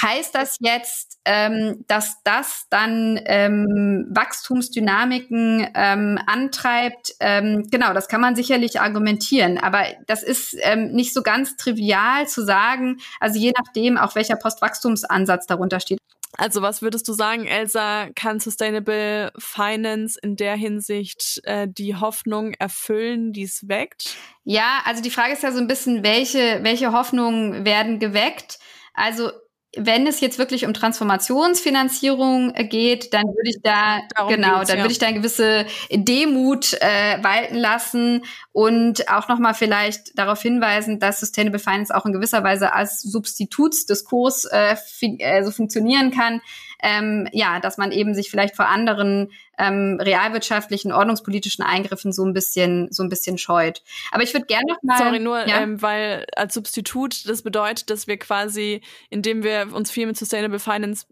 Heißt 0.00 0.34
das 0.34 0.58
jetzt, 0.60 1.18
ähm, 1.24 1.84
dass 1.88 2.22
das 2.22 2.66
dann 2.68 3.18
ähm, 3.24 4.06
Wachstumsdynamiken 4.10 5.66
ähm, 5.74 6.18
antreibt? 6.26 7.14
Ähm, 7.20 7.66
genau, 7.70 7.94
das 7.94 8.08
kann 8.08 8.20
man 8.20 8.36
sicherlich 8.36 8.80
argumentieren, 8.80 9.56
aber 9.56 9.84
das 10.06 10.22
ist 10.22 10.56
ähm, 10.60 10.92
nicht 10.92 11.14
so 11.14 11.22
ganz 11.22 11.56
trivial 11.56 12.28
zu 12.28 12.44
sagen, 12.44 12.98
also 13.18 13.38
je 13.38 13.52
nachdem, 13.56 13.96
auch 13.96 14.14
welcher 14.14 14.36
Postwachstumsansatz 14.36 15.46
darunter 15.46 15.80
steht. 15.80 16.00
Also 16.36 16.60
was 16.62 16.82
würdest 16.82 17.08
du 17.08 17.12
sagen, 17.14 17.46
Elsa, 17.46 18.08
kann 18.14 18.38
Sustainable 18.38 19.32
Finance 19.38 20.18
in 20.22 20.36
der 20.36 20.56
Hinsicht 20.56 21.40
äh, 21.44 21.66
die 21.68 21.96
Hoffnung 21.96 22.52
erfüllen, 22.54 23.32
die 23.32 23.44
es 23.44 23.66
weckt? 23.68 24.16
Ja, 24.44 24.82
also 24.84 25.02
die 25.02 25.10
Frage 25.10 25.32
ist 25.32 25.42
ja 25.42 25.52
so 25.52 25.58
ein 25.58 25.66
bisschen, 25.66 26.02
welche, 26.02 26.60
welche 26.62 26.92
Hoffnungen 26.92 27.64
werden 27.64 27.98
geweckt? 27.98 28.58
Also 28.92 29.30
wenn 29.76 30.06
es 30.06 30.20
jetzt 30.20 30.38
wirklich 30.38 30.64
um 30.66 30.72
Transformationsfinanzierung 30.72 32.54
äh, 32.54 32.64
geht, 32.64 33.12
dann 33.12 33.26
würde 33.26 33.50
ich 33.50 33.60
da 33.62 34.00
Darum 34.16 34.32
genau, 34.32 34.64
dann 34.64 34.78
ja. 34.78 34.82
würde 34.82 34.92
ich 34.92 34.98
da 34.98 35.06
eine 35.06 35.18
gewisse 35.18 35.66
Demut 35.90 36.72
äh, 36.80 37.22
walten 37.22 37.56
lassen 37.56 38.24
und 38.52 39.08
auch 39.10 39.28
noch 39.28 39.38
mal 39.38 39.54
vielleicht 39.54 40.18
darauf 40.18 40.40
hinweisen, 40.40 41.00
dass 41.00 41.20
Sustainable 41.20 41.58
Finance 41.58 41.94
auch 41.94 42.06
in 42.06 42.12
gewisser 42.12 42.42
Weise 42.44 42.72
als 42.72 43.02
Substitutsdiskurs 43.02 44.46
äh, 44.46 44.76
äh, 45.00 45.44
so 45.44 45.50
funktionieren 45.50 46.10
kann 46.10 46.40
ähm, 46.80 47.28
ja, 47.32 47.60
dass 47.60 47.78
man 47.78 47.92
eben 47.92 48.14
sich 48.14 48.30
vielleicht 48.30 48.56
vor 48.56 48.68
anderen 48.68 49.30
ähm, 49.58 49.98
realwirtschaftlichen, 50.00 50.92
ordnungspolitischen 50.92 51.64
Eingriffen 51.64 52.12
so 52.12 52.24
ein 52.24 52.32
bisschen, 52.32 52.90
so 52.92 53.02
ein 53.02 53.08
bisschen 53.08 53.38
scheut. 53.38 53.82
Aber 54.12 54.22
ich 54.22 54.32
würde 54.32 54.46
gerne 54.46 54.64
noch 54.68 54.82
mal. 54.82 54.98
Sorry, 54.98 55.18
nur, 55.18 55.46
ja? 55.46 55.60
ähm, 55.60 55.82
weil 55.82 56.26
als 56.36 56.54
Substitut, 56.54 57.28
das 57.28 57.42
bedeutet, 57.42 57.90
dass 57.90 58.06
wir 58.06 58.18
quasi, 58.18 58.80
indem 59.10 59.42
wir 59.42 59.68
uns 59.72 59.90
viel 59.90 60.06
mit 60.06 60.16
Sustainable 60.16 60.60
Finance 60.60 61.06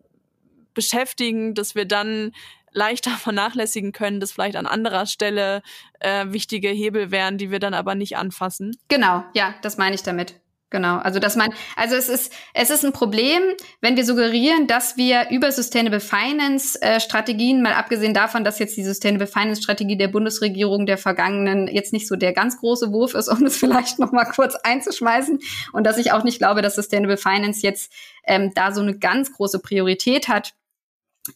beschäftigen, 0.75 1.55
dass 1.55 1.75
wir 1.75 1.85
dann 1.85 2.33
leichter 2.71 3.11
vernachlässigen 3.19 3.93
können, 3.93 4.21
dass 4.21 4.33
vielleicht 4.33 4.57
an 4.57 4.67
anderer 4.67 5.07
Stelle 5.07 5.63
äh, 5.99 6.27
wichtige 6.29 6.69
Hebel 6.69 7.11
wären, 7.11 7.39
die 7.39 7.51
wir 7.51 7.59
dann 7.59 7.75
aber 7.75 7.95
nicht 7.95 8.17
anfassen. 8.17 8.77
Genau, 8.89 9.25
ja, 9.35 9.55
das 9.63 9.79
meine 9.79 9.95
ich 9.97 10.03
damit. 10.03 10.41
Genau, 10.71 10.97
also 10.97 11.21
dass 11.21 11.37
man, 11.37 11.55
also 11.77 11.95
es 11.95 12.09
ist, 12.09 12.33
es 12.53 12.71
ist 12.71 12.85
ein 12.85 12.93
Problem, 12.93 13.41
wenn 13.81 13.97
wir 13.97 14.05
suggerieren, 14.05 14.67
dass 14.67 14.97
wir 14.97 15.29
über 15.31 15.53
Sustainable 15.53 16.01
Finance 16.01 16.81
äh, 16.83 16.99
Strategien, 16.99 17.63
mal 17.63 17.75
abgesehen 17.75 18.15
davon, 18.15 18.43
dass 18.43 18.59
jetzt 18.59 18.77
die 18.77 18.83
Sustainable 18.83 19.29
Finance 19.29 19.63
Strategie 19.63 19.97
der 19.97 20.09
Bundesregierung 20.09 20.85
der 20.85 20.99
vergangenen 20.99 21.69
jetzt 21.69 21.93
nicht 21.93 22.09
so 22.09 22.17
der 22.17 22.33
ganz 22.33 22.59
große 22.59 22.93
Wurf 22.93 23.15
ist, 23.15 23.29
um 23.33 23.45
es 23.47 23.57
vielleicht 23.57 24.01
noch 24.01 24.11
mal 24.11 24.25
kurz 24.25 24.57
einzuschmeißen 24.57 25.39
und 25.73 25.85
dass 25.85 25.99
ich 25.99 26.11
auch 26.11 26.25
nicht 26.25 26.39
glaube, 26.39 26.63
dass 26.63 26.75
Sustainable 26.75 27.17
Finance 27.17 27.61
jetzt 27.63 27.93
ähm, 28.25 28.51
da 28.53 28.73
so 28.73 28.81
eine 28.81 28.99
ganz 28.99 29.33
große 29.33 29.61
Priorität 29.61 30.27
hat 30.27 30.55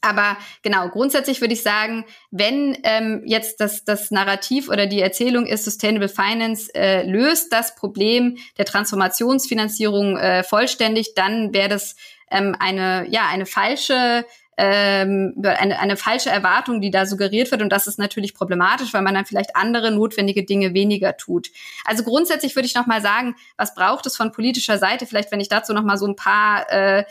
aber 0.01 0.37
genau, 0.63 0.89
grundsätzlich 0.89 1.41
würde 1.41 1.55
ich 1.55 1.63
sagen, 1.63 2.05
wenn 2.31 2.77
ähm, 2.85 3.23
jetzt 3.25 3.61
das, 3.61 3.85
das 3.85 4.11
Narrativ 4.11 4.69
oder 4.69 4.87
die 4.87 5.01
Erzählung 5.01 5.47
ist, 5.47 5.65
Sustainable 5.65 6.09
Finance 6.09 6.75
äh, 6.75 7.09
löst 7.09 7.53
das 7.53 7.75
Problem 7.75 8.39
der 8.59 8.65
Transformationsfinanzierung 8.65 10.17
äh, 10.17 10.43
vollständig, 10.43 11.15
dann 11.15 11.53
wäre 11.55 11.69
das 11.69 11.97
ähm, 12.31 12.57
eine, 12.59 13.07
ja, 13.11 13.27
eine 13.29 13.47
falsche 13.47 14.25
ähm, 14.63 15.33
eine, 15.43 15.79
eine 15.81 15.97
falsche 15.97 16.29
Erwartung, 16.29 16.83
die 16.83 16.91
da 16.91 17.07
suggeriert 17.07 17.51
wird. 17.51 17.63
Und 17.63 17.71
das 17.71 17.87
ist 17.87 17.99
natürlich 17.99 18.35
problematisch, 18.35 18.93
weil 18.93 19.01
man 19.01 19.15
dann 19.15 19.25
vielleicht 19.25 19.57
andere 19.57 19.91
notwendige 19.91 20.45
Dinge 20.45 20.75
weniger 20.75 21.17
tut. 21.17 21.49
Also 21.87 22.05
grundsätzlich 22.05 22.55
würde 22.57 22.67
ich 22.67 22.75
noch 22.75 22.87
mal 22.87 23.01
sagen, 23.01 23.37
was 23.57 23.75
braucht 23.75 24.05
es 24.05 24.19
von 24.19 24.33
politischer 24.33 24.77
Seite? 24.77 25.07
Vielleicht, 25.07 25.33
wenn 25.33 25.41
ich 25.41 25.49
dazu 25.49 25.73
noch 25.73 25.83
mal 25.83 25.97
so 25.97 26.07
ein 26.07 26.15
paar 26.15 26.71
äh, 26.71 27.05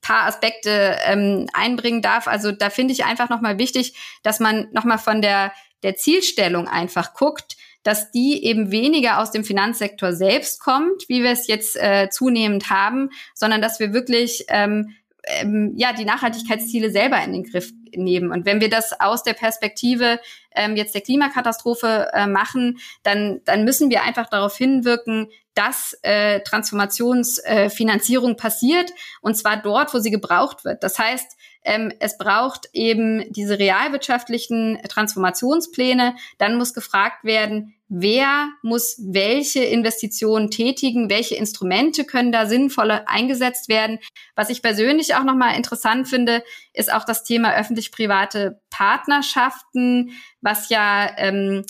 paar 0.00 0.26
Aspekte 0.26 0.98
ähm, 1.04 1.48
einbringen 1.52 2.02
darf. 2.02 2.26
Also 2.26 2.52
da 2.52 2.70
finde 2.70 2.92
ich 2.92 3.04
einfach 3.04 3.28
nochmal 3.28 3.58
wichtig, 3.58 3.94
dass 4.22 4.40
man 4.40 4.68
nochmal 4.72 4.98
von 4.98 5.22
der, 5.22 5.52
der 5.82 5.96
Zielstellung 5.96 6.68
einfach 6.68 7.14
guckt, 7.14 7.56
dass 7.82 8.10
die 8.12 8.44
eben 8.44 8.70
weniger 8.70 9.18
aus 9.18 9.30
dem 9.30 9.44
Finanzsektor 9.44 10.12
selbst 10.12 10.60
kommt, 10.60 11.08
wie 11.08 11.22
wir 11.22 11.30
es 11.30 11.46
jetzt 11.46 11.76
äh, 11.76 12.08
zunehmend 12.10 12.70
haben, 12.70 13.10
sondern 13.34 13.60
dass 13.60 13.80
wir 13.80 13.92
wirklich 13.92 14.44
ähm, 14.48 14.94
ähm, 15.24 15.72
ja 15.76 15.92
die 15.92 16.04
Nachhaltigkeitsziele 16.04 16.90
selber 16.90 17.22
in 17.22 17.32
den 17.32 17.44
Griff 17.44 17.72
nehmen. 17.94 18.30
Und 18.30 18.46
wenn 18.46 18.60
wir 18.60 18.70
das 18.70 18.98
aus 19.00 19.22
der 19.22 19.34
Perspektive 19.34 20.18
ähm, 20.54 20.76
jetzt 20.76 20.94
der 20.94 21.02
Klimakatastrophe 21.02 22.10
äh, 22.12 22.26
machen, 22.26 22.78
dann 23.02 23.40
dann 23.44 23.64
müssen 23.64 23.90
wir 23.90 24.02
einfach 24.02 24.28
darauf 24.28 24.56
hinwirken, 24.56 25.28
dass 25.54 25.98
äh, 26.02 26.40
Transformationsfinanzierung 26.40 28.32
äh, 28.32 28.36
passiert 28.36 28.92
und 29.20 29.36
zwar 29.36 29.60
dort, 29.60 29.92
wo 29.92 29.98
sie 29.98 30.10
gebraucht 30.10 30.64
wird. 30.64 30.82
Das 30.82 30.98
heißt, 30.98 31.36
ähm, 31.64 31.92
es 32.00 32.18
braucht 32.18 32.68
eben 32.72 33.32
diese 33.32 33.58
realwirtschaftlichen 33.58 34.80
Transformationspläne. 34.88 36.16
Dann 36.38 36.56
muss 36.56 36.74
gefragt 36.74 37.24
werden, 37.24 37.74
wer 37.88 38.48
muss 38.62 38.96
welche 39.04 39.62
Investitionen 39.64 40.50
tätigen, 40.50 41.10
welche 41.10 41.34
Instrumente 41.34 42.04
können 42.04 42.32
da 42.32 42.46
sinnvoller 42.46 43.08
eingesetzt 43.08 43.68
werden. 43.68 43.98
Was 44.34 44.50
ich 44.50 44.62
persönlich 44.62 45.14
auch 45.14 45.24
nochmal 45.24 45.56
interessant 45.56 46.08
finde, 46.08 46.42
ist 46.72 46.92
auch 46.92 47.04
das 47.04 47.22
Thema 47.22 47.54
öffentlich-private 47.54 48.60
Partnerschaften, 48.70 50.12
was 50.40 50.68
ja 50.68 51.10
ähm, 51.18 51.64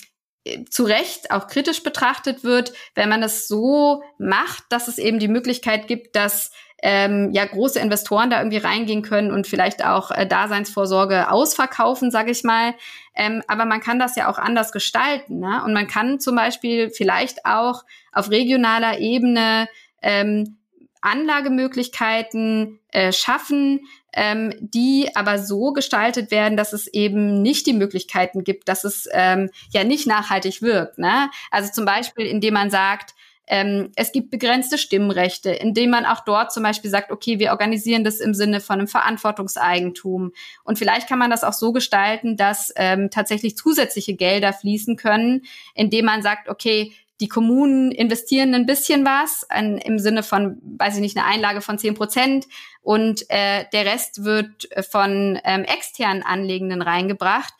zu 0.69 0.83
Recht 0.83 1.31
auch 1.31 1.47
kritisch 1.47 1.83
betrachtet 1.83 2.43
wird, 2.43 2.73
wenn 2.95 3.09
man 3.09 3.23
es 3.23 3.47
so 3.47 4.03
macht, 4.17 4.63
dass 4.69 4.87
es 4.87 4.97
eben 4.97 5.19
die 5.19 5.29
Möglichkeit 5.29 5.87
gibt, 5.87 6.15
dass 6.15 6.51
ähm, 6.85 7.31
ja 7.31 7.45
große 7.45 7.79
Investoren 7.79 8.29
da 8.29 8.39
irgendwie 8.39 8.57
reingehen 8.57 9.03
können 9.03 9.31
und 9.31 9.47
vielleicht 9.47 9.85
auch 9.85 10.11
äh, 10.11 10.27
Daseinsvorsorge 10.27 11.31
ausverkaufen, 11.31 12.11
sage 12.11 12.31
ich 12.31 12.43
mal. 12.43 12.75
Ähm, 13.15 13.41
aber 13.47 13.63
man 13.63 13.79
kann 13.79 13.99
das 13.99 14.17
ja 14.17 14.29
auch 14.29 14.37
anders 14.37 14.73
gestalten. 14.73 15.39
Ne? 15.39 15.63
Und 15.63 15.71
man 15.71 15.87
kann 15.87 16.19
zum 16.19 16.35
Beispiel 16.35 16.89
vielleicht 16.89 17.45
auch 17.45 17.85
auf 18.11 18.29
regionaler 18.29 18.99
Ebene 18.99 19.69
ähm, 20.01 20.57
Anlagemöglichkeiten 20.99 22.79
äh, 22.91 23.13
schaffen, 23.13 23.79
ähm, 24.11 24.53
die 24.59 25.09
aber 25.15 25.39
so 25.39 25.71
gestaltet 25.71 26.31
werden, 26.31 26.57
dass 26.57 26.73
es 26.73 26.87
eben 26.87 27.41
nicht 27.41 27.65
die 27.65 27.73
Möglichkeiten 27.73 28.43
gibt, 28.43 28.67
dass 28.67 28.83
es 28.83 29.07
ähm, 29.13 29.49
ja 29.71 29.85
nicht 29.85 30.05
nachhaltig 30.05 30.61
wirkt. 30.61 30.97
Ne? 30.97 31.29
Also 31.49 31.71
zum 31.71 31.85
Beispiel, 31.85 32.25
indem 32.25 32.55
man 32.55 32.69
sagt, 32.69 33.15
ähm, 33.47 33.91
es 33.95 34.11
gibt 34.11 34.31
begrenzte 34.31 34.77
Stimmrechte, 34.77 35.51
indem 35.51 35.89
man 35.89 36.05
auch 36.05 36.21
dort 36.21 36.53
zum 36.53 36.63
Beispiel 36.63 36.89
sagt, 36.89 37.11
okay, 37.11 37.39
wir 37.39 37.51
organisieren 37.51 38.03
das 38.03 38.19
im 38.19 38.33
Sinne 38.33 38.61
von 38.61 38.79
einem 38.79 38.87
Verantwortungseigentum. 38.87 40.31
Und 40.63 40.79
vielleicht 40.79 41.09
kann 41.09 41.19
man 41.19 41.29
das 41.29 41.43
auch 41.43 41.53
so 41.53 41.73
gestalten, 41.73 42.37
dass 42.37 42.71
ähm, 42.75 43.09
tatsächlich 43.09 43.57
zusätzliche 43.57 44.15
Gelder 44.15 44.53
fließen 44.53 44.95
können, 44.95 45.41
indem 45.75 46.05
man 46.05 46.21
sagt, 46.21 46.47
okay, 46.49 46.93
die 47.21 47.27
Kommunen 47.27 47.91
investieren 47.91 48.53
ein 48.53 48.65
bisschen 48.65 49.05
was 49.05 49.45
ein, 49.49 49.77
im 49.77 49.99
Sinne 49.99 50.23
von, 50.23 50.57
weiß 50.77 50.95
ich 50.95 51.01
nicht, 51.01 51.15
eine 51.15 51.25
Einlage 51.25 51.61
von 51.61 51.77
zehn 51.77 51.93
Prozent 51.93 52.47
und 52.81 53.29
äh, 53.29 53.65
der 53.71 53.85
Rest 53.85 54.25
wird 54.25 54.67
von 54.89 55.39
ähm, 55.43 55.63
externen 55.63 56.23
Anlegenden 56.23 56.81
reingebracht. 56.81 57.53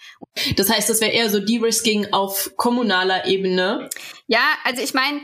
Das 0.58 0.70
heißt, 0.70 0.90
das 0.90 1.02
wäre 1.02 1.12
eher 1.12 1.30
so 1.30 1.40
De-Risking 1.40 2.12
auf 2.12 2.52
kommunaler 2.58 3.26
Ebene. 3.26 3.90
Ja, 4.28 4.44
also 4.66 4.82
ich 4.82 4.94
meine, 4.94 5.22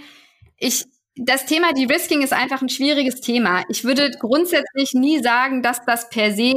ich 0.60 0.86
das 1.22 1.46
Thema 1.46 1.74
De-Risking 1.74 2.22
ist 2.22 2.32
einfach 2.32 2.62
ein 2.62 2.70
schwieriges 2.70 3.20
Thema. 3.20 3.64
Ich 3.68 3.84
würde 3.84 4.10
grundsätzlich 4.12 4.94
nie 4.94 5.22
sagen, 5.22 5.62
dass 5.62 5.84
das 5.84 6.10
per 6.10 6.34
se 6.34 6.54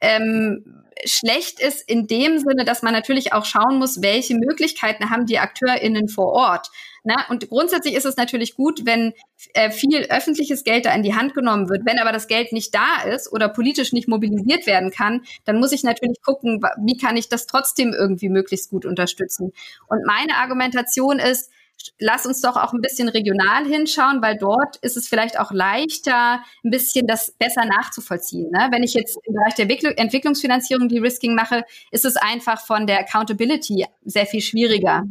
ähm, 0.00 0.84
schlecht 1.04 1.60
ist 1.60 1.88
in 1.88 2.06
dem 2.06 2.38
Sinne, 2.38 2.64
dass 2.64 2.82
man 2.82 2.92
natürlich 2.92 3.32
auch 3.32 3.44
schauen 3.44 3.78
muss, 3.78 4.02
welche 4.02 4.36
Möglichkeiten 4.36 5.10
haben 5.10 5.26
die 5.26 5.38
AkteurInnen 5.38 6.08
vor 6.08 6.32
Ort. 6.32 6.70
Na, 7.04 7.26
und 7.28 7.48
grundsätzlich 7.48 7.94
ist 7.94 8.06
es 8.06 8.16
natürlich 8.16 8.54
gut, 8.54 8.84
wenn 8.84 9.12
äh, 9.54 9.70
viel 9.70 10.06
öffentliches 10.08 10.64
Geld 10.64 10.86
da 10.86 10.94
in 10.94 11.02
die 11.02 11.14
Hand 11.14 11.34
genommen 11.34 11.68
wird. 11.68 11.84
Wenn 11.84 11.98
aber 11.98 12.12
das 12.12 12.26
Geld 12.26 12.52
nicht 12.52 12.74
da 12.74 13.02
ist 13.02 13.30
oder 13.32 13.48
politisch 13.48 13.92
nicht 13.92 14.08
mobilisiert 14.08 14.66
werden 14.66 14.90
kann, 14.90 15.22
dann 15.44 15.60
muss 15.60 15.72
ich 15.72 15.84
natürlich 15.84 16.20
gucken, 16.22 16.60
wie 16.84 16.96
kann 16.96 17.16
ich 17.16 17.28
das 17.28 17.46
trotzdem 17.46 17.92
irgendwie 17.92 18.28
möglichst 18.28 18.70
gut 18.70 18.86
unterstützen. 18.86 19.52
Und 19.88 20.04
meine 20.04 20.36
Argumentation 20.36 21.18
ist, 21.18 21.50
lass 21.98 22.26
uns 22.26 22.40
doch 22.40 22.56
auch 22.56 22.72
ein 22.72 22.80
bisschen 22.80 23.08
regional 23.08 23.64
hinschauen, 23.64 24.22
weil 24.22 24.36
dort 24.36 24.76
ist 24.82 24.96
es 24.96 25.08
vielleicht 25.08 25.38
auch 25.38 25.52
leichter, 25.52 26.42
ein 26.64 26.70
bisschen 26.70 27.06
das 27.06 27.32
besser 27.32 27.64
nachzuvollziehen. 27.64 28.50
Ne? 28.50 28.68
Wenn 28.70 28.82
ich 28.82 28.94
jetzt 28.94 29.18
im 29.24 29.34
Bereich 29.34 29.54
der 29.54 29.98
Entwicklungsfinanzierung 29.98 30.88
die 30.88 30.98
Risking 30.98 31.34
mache, 31.34 31.64
ist 31.90 32.04
es 32.04 32.16
einfach 32.16 32.60
von 32.64 32.86
der 32.86 33.00
Accountability 33.00 33.86
sehr 34.04 34.26
viel 34.26 34.40
schwieriger. 34.40 35.04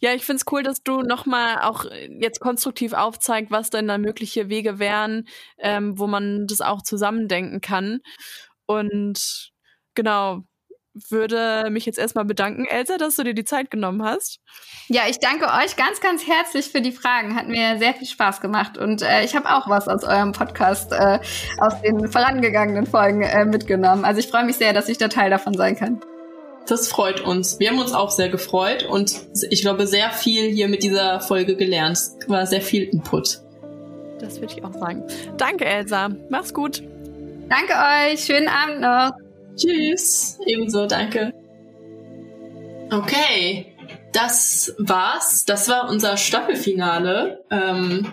Ja, 0.00 0.14
ich 0.14 0.24
finde 0.24 0.40
es 0.40 0.52
cool, 0.52 0.62
dass 0.62 0.82
du 0.82 1.02
nochmal 1.02 1.62
auch 1.62 1.84
jetzt 2.20 2.40
konstruktiv 2.40 2.92
aufzeigt, 2.92 3.50
was 3.50 3.70
denn 3.70 3.88
da 3.88 3.98
mögliche 3.98 4.48
Wege 4.48 4.78
wären, 4.78 5.26
ähm, 5.58 5.98
wo 5.98 6.06
man 6.06 6.46
das 6.46 6.60
auch 6.60 6.82
zusammendenken 6.82 7.60
kann. 7.60 8.00
Und 8.66 9.52
genau, 9.94 10.44
würde 11.10 11.68
mich 11.70 11.86
jetzt 11.86 11.98
erstmal 11.98 12.24
bedanken, 12.24 12.66
Elsa, 12.66 12.98
dass 12.98 13.16
du 13.16 13.24
dir 13.24 13.34
die 13.34 13.44
Zeit 13.44 13.70
genommen 13.70 14.02
hast. 14.02 14.38
Ja, 14.88 15.02
ich 15.08 15.18
danke 15.18 15.46
euch 15.46 15.76
ganz, 15.76 16.00
ganz 16.00 16.26
herzlich 16.26 16.70
für 16.70 16.80
die 16.80 16.92
Fragen. 16.92 17.34
Hat 17.36 17.48
mir 17.48 17.78
sehr 17.78 17.94
viel 17.94 18.06
Spaß 18.06 18.40
gemacht. 18.40 18.78
Und 18.78 19.02
äh, 19.02 19.24
ich 19.24 19.34
habe 19.34 19.48
auch 19.54 19.68
was 19.68 19.88
aus 19.88 20.04
eurem 20.04 20.32
Podcast, 20.32 20.92
äh, 20.92 21.18
aus 21.58 21.80
den 21.82 22.08
vorangegangenen 22.08 22.86
Folgen 22.86 23.22
äh, 23.22 23.44
mitgenommen. 23.44 24.04
Also 24.04 24.20
ich 24.20 24.28
freue 24.28 24.44
mich 24.44 24.56
sehr, 24.56 24.72
dass 24.72 24.88
ich 24.88 24.98
da 24.98 25.08
Teil 25.08 25.30
davon 25.30 25.54
sein 25.54 25.76
kann. 25.76 26.00
Das 26.66 26.88
freut 26.88 27.20
uns. 27.20 27.58
Wir 27.58 27.70
haben 27.70 27.78
uns 27.78 27.92
auch 27.92 28.10
sehr 28.10 28.30
gefreut 28.30 28.84
und 28.84 29.14
ich 29.50 29.60
glaube, 29.60 29.86
sehr 29.86 30.10
viel 30.10 30.50
hier 30.50 30.68
mit 30.68 30.82
dieser 30.82 31.20
Folge 31.20 31.56
gelernt. 31.56 31.98
Es 31.98 32.16
war 32.26 32.46
sehr 32.46 32.62
viel 32.62 32.84
Input. 32.84 33.40
Das 34.18 34.40
würde 34.40 34.54
ich 34.56 34.64
auch 34.64 34.72
sagen. 34.72 35.02
Danke, 35.36 35.66
Elsa. 35.66 36.08
Mach's 36.30 36.54
gut. 36.54 36.82
Danke 37.50 37.74
euch. 37.74 38.24
Schönen 38.24 38.48
Abend 38.48 38.80
noch. 38.80 39.23
Tschüss. 39.56 40.38
Ebenso, 40.46 40.86
danke. 40.86 41.32
Okay, 42.90 43.74
das 44.12 44.74
war's. 44.78 45.44
Das 45.44 45.68
war 45.68 45.88
unser 45.90 46.16
Staffelfinale. 46.16 47.44
Ähm, 47.50 48.12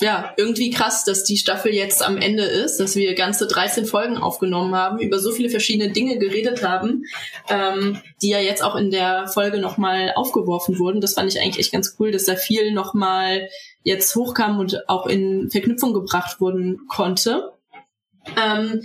ja, 0.00 0.32
irgendwie 0.38 0.70
krass, 0.70 1.04
dass 1.04 1.24
die 1.24 1.36
Staffel 1.36 1.74
jetzt 1.74 2.02
am 2.02 2.16
Ende 2.16 2.44
ist, 2.44 2.78
dass 2.78 2.96
wir 2.96 3.14
ganze 3.14 3.46
13 3.46 3.84
Folgen 3.84 4.16
aufgenommen 4.16 4.74
haben, 4.74 4.98
über 4.98 5.18
so 5.18 5.30
viele 5.30 5.50
verschiedene 5.50 5.92
Dinge 5.92 6.18
geredet 6.18 6.66
haben, 6.66 7.04
ähm, 7.48 8.00
die 8.22 8.30
ja 8.30 8.38
jetzt 8.38 8.64
auch 8.64 8.76
in 8.76 8.90
der 8.90 9.28
Folge 9.28 9.58
nochmal 9.58 10.12
aufgeworfen 10.14 10.78
wurden. 10.78 11.02
Das 11.02 11.14
fand 11.14 11.30
ich 11.30 11.40
eigentlich 11.40 11.58
echt 11.58 11.72
ganz 11.72 11.96
cool, 11.98 12.12
dass 12.12 12.24
da 12.24 12.36
viel 12.36 12.72
nochmal 12.72 13.48
jetzt 13.82 14.14
hochkam 14.16 14.58
und 14.58 14.88
auch 14.88 15.06
in 15.06 15.50
Verknüpfung 15.50 15.92
gebracht 15.92 16.40
wurden 16.40 16.86
konnte. 16.88 17.52
Ähm, 18.42 18.80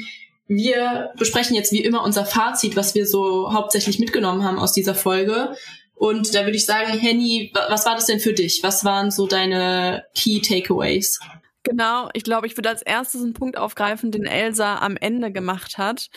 wir 0.48 1.12
besprechen 1.18 1.56
jetzt 1.56 1.72
wie 1.72 1.84
immer 1.84 2.04
unser 2.04 2.26
Fazit, 2.26 2.76
was 2.76 2.96
wir 2.96 3.06
so 3.06 3.54
hauptsächlich 3.54 4.00
mitgenommen 4.00 4.44
haben 4.44 4.60
aus 4.60 4.74
dieser 4.74 4.96
Folge. 4.96 5.56
Und 5.94 6.34
da 6.36 6.46
würde 6.46 6.58
ich 6.58 6.66
sagen, 6.66 6.92
Henny, 6.98 7.52
was 7.70 7.86
war 7.86 7.96
das 7.96 8.06
denn 8.06 8.20
für 8.20 8.34
dich? 8.34 8.62
Was 8.64 8.86
waren 8.86 9.12
so 9.12 9.28
deine 9.28 10.06
Key 10.16 10.42
Takeaways? 10.42 11.20
Genau, 11.64 12.10
ich 12.14 12.24
glaube, 12.24 12.48
ich 12.48 12.56
würde 12.56 12.70
als 12.70 12.82
erstes 12.82 13.22
einen 13.22 13.34
Punkt 13.34 13.58
aufgreifen, 13.58 14.12
den 14.12 14.26
Elsa 14.26 14.78
am 14.78 14.96
Ende 14.96 15.32
gemacht 15.32 15.78
hat. 15.78 16.08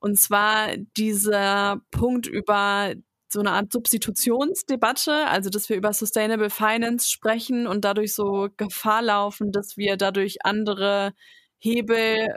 Und 0.00 0.18
zwar 0.18 0.76
dieser 0.96 1.80
Punkt 1.90 2.26
über 2.26 2.94
so 3.28 3.40
eine 3.40 3.50
Art 3.50 3.72
Substitutionsdebatte, 3.72 5.26
also 5.26 5.50
dass 5.50 5.68
wir 5.68 5.76
über 5.76 5.92
Sustainable 5.92 6.48
Finance 6.48 7.10
sprechen 7.10 7.66
und 7.66 7.84
dadurch 7.84 8.14
so 8.14 8.48
Gefahr 8.56 9.02
laufen, 9.02 9.52
dass 9.52 9.76
wir 9.76 9.96
dadurch 9.96 10.38
andere 10.44 11.12
Hebel 11.58 12.28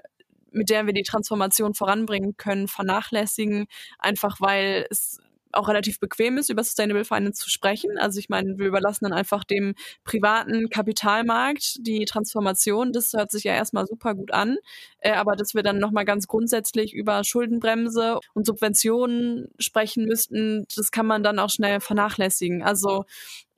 mit 0.51 0.69
der 0.69 0.85
wir 0.85 0.93
die 0.93 1.03
Transformation 1.03 1.73
voranbringen 1.73 2.37
können, 2.37 2.67
vernachlässigen, 2.67 3.65
einfach 3.99 4.39
weil 4.39 4.85
es 4.89 5.19
auch 5.53 5.67
relativ 5.67 5.99
bequem 5.99 6.37
ist, 6.37 6.49
über 6.49 6.63
Sustainable 6.63 7.05
Finance 7.05 7.41
zu 7.41 7.49
sprechen. 7.49 7.97
Also 7.97 8.19
ich 8.19 8.29
meine, 8.29 8.57
wir 8.57 8.67
überlassen 8.67 9.05
dann 9.05 9.13
einfach 9.13 9.43
dem 9.43 9.75
privaten 10.03 10.69
Kapitalmarkt 10.69 11.85
die 11.85 12.05
Transformation. 12.05 12.91
Das 12.91 13.13
hört 13.13 13.31
sich 13.31 13.43
ja 13.43 13.53
erstmal 13.53 13.85
super 13.85 14.15
gut 14.15 14.31
an. 14.31 14.57
Äh, 14.99 15.13
aber 15.13 15.35
dass 15.35 15.53
wir 15.53 15.63
dann 15.63 15.79
nochmal 15.79 16.05
ganz 16.05 16.27
grundsätzlich 16.27 16.93
über 16.93 17.23
Schuldenbremse 17.23 18.19
und 18.33 18.45
Subventionen 18.45 19.49
sprechen 19.59 20.05
müssten, 20.05 20.65
das 20.75 20.91
kann 20.91 21.05
man 21.05 21.23
dann 21.23 21.39
auch 21.39 21.49
schnell 21.49 21.79
vernachlässigen. 21.79 22.63
Also 22.63 23.05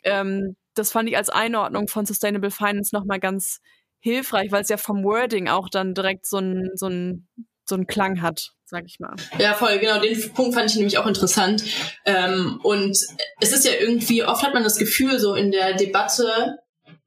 ähm, 0.04 0.56
das 0.74 0.92
fand 0.92 1.08
ich 1.10 1.18
als 1.18 1.30
Einordnung 1.30 1.88
von 1.88 2.06
Sustainable 2.06 2.52
Finance 2.52 2.96
nochmal 2.96 3.20
ganz 3.20 3.62
hilfreich, 4.04 4.52
weil 4.52 4.62
es 4.62 4.70
ja 4.70 4.78
vom 4.78 5.04
Wording 5.04 5.48
auch 5.48 5.70
dann 5.70 5.94
direkt 5.94 6.28
so 6.28 6.38
ein, 6.38 6.72
so 6.76 6.88
ein, 6.88 7.28
so 7.66 7.76
ein 7.76 7.88
Klang 7.88 8.22
hat, 8.22 8.52
sag 8.66 8.84
ich 8.86 9.00
mal. 9.00 9.16
Ja, 9.40 9.54
voll, 9.54 9.80
genau. 9.80 10.00
Den 10.00 10.34
Punkt 10.34 10.56
fand 10.56 10.70
ich 10.70 10.76
nämlich 10.76 10.98
auch 10.98 11.08
interessant. 11.08 11.64
Ähm, 12.06 12.60
und 12.64 12.98
es 13.40 13.54
ist 13.54 13.66
ja 13.66 13.72
irgendwie, 13.80 14.26
oft 14.26 14.44
hat 14.44 14.54
man 14.54 14.64
das 14.64 14.78
Gefühl, 14.78 15.20
so 15.20 15.36
in 15.36 15.52
der 15.52 15.74
Debatte, 15.76 16.58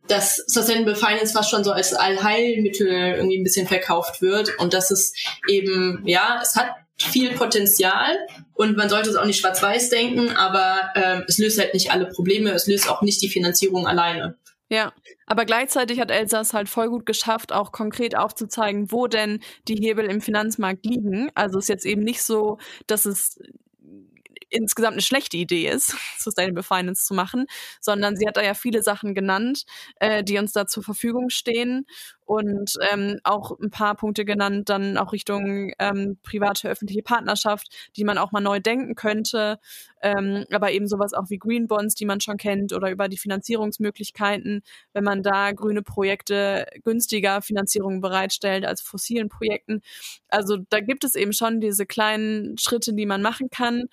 dass 0.08 0.36
Sustainable 0.46 0.96
Finance 0.96 1.34
fast 1.34 1.50
schon 1.50 1.64
so 1.64 1.72
als 1.72 1.92
Allheilmittel 1.92 2.88
irgendwie 2.88 3.38
ein 3.38 3.44
bisschen 3.44 3.66
verkauft 3.66 4.22
wird 4.22 4.58
und 4.58 4.72
dass 4.72 4.90
es 4.90 5.12
eben, 5.48 6.02
ja, 6.06 6.40
es 6.40 6.56
hat 6.56 6.70
viel 6.96 7.34
Potenzial 7.34 8.16
und 8.54 8.78
man 8.78 8.88
sollte 8.88 9.10
es 9.10 9.16
auch 9.16 9.26
nicht 9.26 9.40
schwarz-weiß 9.40 9.90
denken, 9.90 10.30
aber 10.30 10.92
ähm, 10.94 11.24
es 11.28 11.36
löst 11.36 11.58
halt 11.58 11.74
nicht 11.74 11.90
alle 11.90 12.06
Probleme, 12.06 12.52
es 12.52 12.66
löst 12.66 12.88
auch 12.88 13.02
nicht 13.02 13.20
die 13.20 13.28
Finanzierung 13.28 13.86
alleine. 13.86 14.38
Ja, 14.70 14.92
aber 15.26 15.44
gleichzeitig 15.44 16.00
hat 16.00 16.10
Elsa 16.10 16.40
es 16.40 16.52
halt 16.52 16.68
voll 16.68 16.88
gut 16.88 17.06
geschafft, 17.06 17.52
auch 17.52 17.70
konkret 17.70 18.16
aufzuzeigen, 18.16 18.90
wo 18.90 19.06
denn 19.06 19.40
die 19.68 19.76
Hebel 19.76 20.06
im 20.06 20.20
Finanzmarkt 20.20 20.84
liegen. 20.84 21.30
Also 21.36 21.58
ist 21.58 21.68
jetzt 21.68 21.86
eben 21.86 22.02
nicht 22.02 22.22
so, 22.22 22.58
dass 22.88 23.04
es 23.06 23.38
insgesamt 24.48 24.94
eine 24.94 25.02
schlechte 25.02 25.36
Idee 25.36 25.68
ist, 25.68 25.96
Sustainable 26.18 26.62
Finance 26.62 27.04
zu 27.04 27.14
machen, 27.14 27.46
sondern 27.80 28.16
sie 28.16 28.26
hat 28.26 28.36
da 28.36 28.42
ja 28.42 28.54
viele 28.54 28.82
Sachen 28.82 29.14
genannt, 29.14 29.64
äh, 30.00 30.22
die 30.22 30.38
uns 30.38 30.52
da 30.52 30.66
zur 30.66 30.82
Verfügung 30.82 31.30
stehen 31.30 31.86
und 32.26 32.72
ähm, 32.90 33.20
auch 33.22 33.56
ein 33.60 33.70
paar 33.70 33.94
Punkte 33.94 34.24
genannt, 34.24 34.68
dann 34.68 34.98
auch 34.98 35.12
Richtung 35.12 35.72
ähm, 35.78 36.18
private 36.24 36.68
öffentliche 36.68 37.02
Partnerschaft, 37.02 37.68
die 37.96 38.04
man 38.04 38.18
auch 38.18 38.32
mal 38.32 38.40
neu 38.40 38.58
denken 38.58 38.96
könnte, 38.96 39.60
ähm, 40.02 40.44
aber 40.50 40.72
eben 40.72 40.88
sowas 40.88 41.14
auch 41.14 41.30
wie 41.30 41.38
Green 41.38 41.68
Bonds, 41.68 41.94
die 41.94 42.04
man 42.04 42.20
schon 42.20 42.36
kennt 42.36 42.72
oder 42.72 42.90
über 42.90 43.08
die 43.08 43.16
Finanzierungsmöglichkeiten, 43.16 44.62
wenn 44.92 45.04
man 45.04 45.22
da 45.22 45.52
grüne 45.52 45.82
Projekte 45.82 46.66
günstiger 46.84 47.42
Finanzierungen 47.42 48.00
bereitstellt 48.00 48.66
als 48.66 48.80
fossilen 48.80 49.28
Projekten. 49.28 49.80
Also 50.28 50.58
da 50.68 50.80
gibt 50.80 51.04
es 51.04 51.14
eben 51.14 51.32
schon 51.32 51.60
diese 51.60 51.86
kleinen 51.86 52.58
Schritte, 52.58 52.92
die 52.92 53.06
man 53.06 53.22
machen 53.22 53.50
kann, 53.50 53.84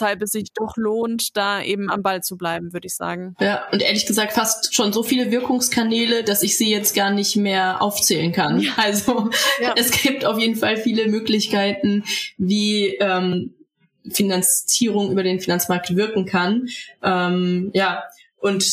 weshalb 0.00 0.22
es 0.22 0.30
sich 0.30 0.48
doch 0.54 0.76
lohnt, 0.76 1.36
da 1.36 1.62
eben 1.62 1.90
am 1.90 2.02
Ball 2.02 2.22
zu 2.22 2.36
bleiben, 2.36 2.72
würde 2.72 2.86
ich 2.86 2.94
sagen. 2.94 3.34
Ja, 3.40 3.68
und 3.70 3.82
ehrlich 3.82 4.06
gesagt 4.06 4.32
fast 4.32 4.74
schon 4.74 4.92
so 4.92 5.02
viele 5.02 5.30
Wirkungskanäle, 5.30 6.24
dass 6.24 6.42
ich 6.42 6.56
sie 6.56 6.70
jetzt 6.70 6.94
gar 6.94 7.10
nicht 7.10 7.36
mehr 7.36 7.82
aufzählen 7.82 8.32
kann. 8.32 8.60
Ja. 8.60 8.70
Also 8.90 9.30
ja. 9.60 9.74
es 9.76 9.90
gibt 9.90 10.24
auf 10.24 10.38
jeden 10.38 10.56
Fall 10.56 10.76
viele 10.76 11.06
Möglichkeiten, 11.06 12.02
wie 12.38 12.96
ähm, 12.96 13.54
Finanzierung 14.10 15.12
über 15.12 15.22
den 15.22 15.38
Finanzmarkt 15.38 15.94
wirken 15.94 16.24
kann. 16.24 16.68
Ähm, 17.02 17.70
ja, 17.74 18.02
und 18.38 18.64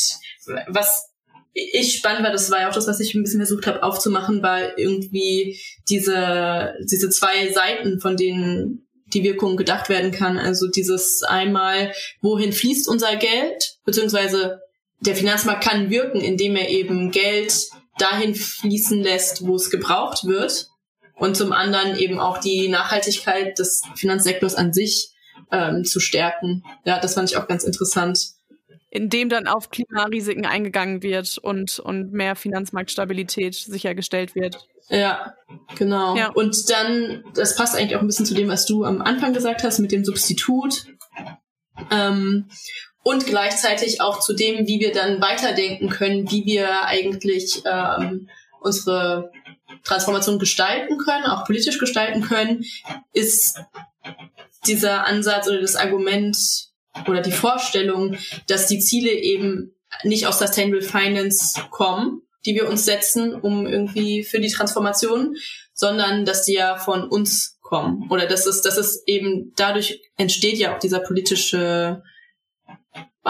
was 0.68 1.14
ich 1.54 1.98
spannend 1.98 2.24
war, 2.24 2.32
das 2.32 2.50
war 2.50 2.62
ja 2.62 2.70
auch 2.70 2.74
das, 2.74 2.88
was 2.88 3.00
ich 3.00 3.14
ein 3.14 3.24
bisschen 3.24 3.42
versucht 3.42 3.68
habe 3.68 3.84
aufzumachen, 3.84 4.42
war 4.42 4.78
irgendwie 4.78 5.60
diese, 5.90 6.74
diese 6.90 7.10
zwei 7.10 7.52
Seiten, 7.52 8.00
von 8.00 8.16
denen 8.16 8.87
die 9.14 9.24
Wirkung 9.24 9.58
gedacht 9.58 9.90
werden 9.90 10.12
kann. 10.12 10.38
Also 10.38 10.68
dieses 10.68 11.24
einmal, 11.24 11.94
wohin 12.22 12.52
fließt 12.52 12.88
unser 12.88 13.16
Geld, 13.16 13.78
beziehungsweise 13.86 14.62
der 15.00 15.16
Finanzmarkt 15.16 15.64
kann 15.64 15.90
wirken, 15.90 16.22
indem 16.22 16.56
er 16.56 16.70
eben 16.70 17.12
Geld 17.12 17.54
dahin 17.98 18.36
fließen 18.36 19.02
lässt, 19.02 19.46
wo 19.46 19.56
es 19.56 19.70
gebraucht 19.70 20.26
wird. 20.26 20.68
Und 21.16 21.36
zum 21.36 21.52
anderen 21.52 21.98
eben 21.98 22.20
auch 22.20 22.38
die 22.38 22.68
Nachhaltigkeit 22.68 23.58
des 23.58 23.82
Finanzsektors 23.96 24.54
an 24.54 24.72
sich 24.72 25.10
ähm, 25.52 25.84
zu 25.84 26.00
stärken. 26.00 26.64
Ja, 26.86 27.00
das 27.00 27.16
fand 27.16 27.30
ich 27.30 27.38
auch 27.38 27.48
ganz 27.48 27.64
interessant. 27.64 28.37
Indem 28.98 29.30
dann 29.30 29.48
auf 29.48 29.70
Klimarisiken 29.70 30.48
eingegangen 30.48 31.04
wird 31.04 31.38
und, 31.38 31.78
und 31.78 32.12
mehr 32.14 32.36
Finanzmarktstabilität 32.36 33.54
sichergestellt 33.54 34.34
wird. 34.34 34.68
Ja, 34.90 35.36
genau. 35.78 36.16
Ja. 36.16 36.32
Und 36.32 36.70
dann, 36.72 37.24
das 37.36 37.56
passt 37.56 37.76
eigentlich 37.76 37.96
auch 37.96 38.02
ein 38.02 38.08
bisschen 38.08 38.26
zu 38.26 38.34
dem, 38.34 38.48
was 38.48 38.66
du 38.66 38.86
am 38.86 39.02
Anfang 39.02 39.34
gesagt 39.34 39.64
hast 39.64 39.78
mit 39.78 39.92
dem 39.92 40.04
Substitut. 40.04 40.86
Ähm, 41.92 42.50
und 43.04 43.28
gleichzeitig 43.28 44.02
auch 44.02 44.20
zu 44.20 44.34
dem, 44.34 44.66
wie 44.66 44.80
wir 44.80 44.92
dann 44.92 45.22
weiterdenken 45.22 45.90
können, 45.90 46.32
wie 46.32 46.46
wir 46.46 46.86
eigentlich 46.86 47.62
ähm, 47.66 48.30
unsere 48.60 49.32
Transformation 49.84 50.40
gestalten 50.40 50.98
können, 50.98 51.26
auch 51.26 51.46
politisch 51.46 51.78
gestalten 51.78 52.22
können, 52.22 52.66
ist 53.14 53.62
dieser 54.66 55.06
Ansatz 55.06 55.48
oder 55.48 55.62
das 55.62 55.76
Argument 55.76 56.67
oder 57.08 57.22
die 57.22 57.32
Vorstellung, 57.32 58.18
dass 58.48 58.68
die 58.68 58.80
Ziele 58.80 59.12
eben 59.12 59.76
nicht 60.04 60.28
aus 60.28 60.40
Sustainable 60.40 60.82
Finance 60.82 61.62
kommen, 61.70 62.22
die 62.46 62.56
wir 62.56 62.70
uns 62.70 62.86
setzen, 62.86 63.34
um 63.34 63.66
irgendwie 63.68 64.24
für 64.24 64.40
die 64.40 64.52
Transformation, 64.52 65.36
sondern 65.74 66.26
dass 66.26 66.44
die 66.44 66.54
ja 66.54 66.78
von 66.78 67.08
uns 67.08 67.60
kommen. 67.62 68.08
Oder 68.10 68.26
dass 68.26 68.46
es, 68.46 68.62
dass 68.62 68.78
es 68.78 69.04
eben 69.06 69.54
dadurch 69.56 70.02
entsteht 70.18 70.58
ja 70.58 70.76
auch 70.76 70.80
dieser 70.80 71.00
politische 71.00 72.02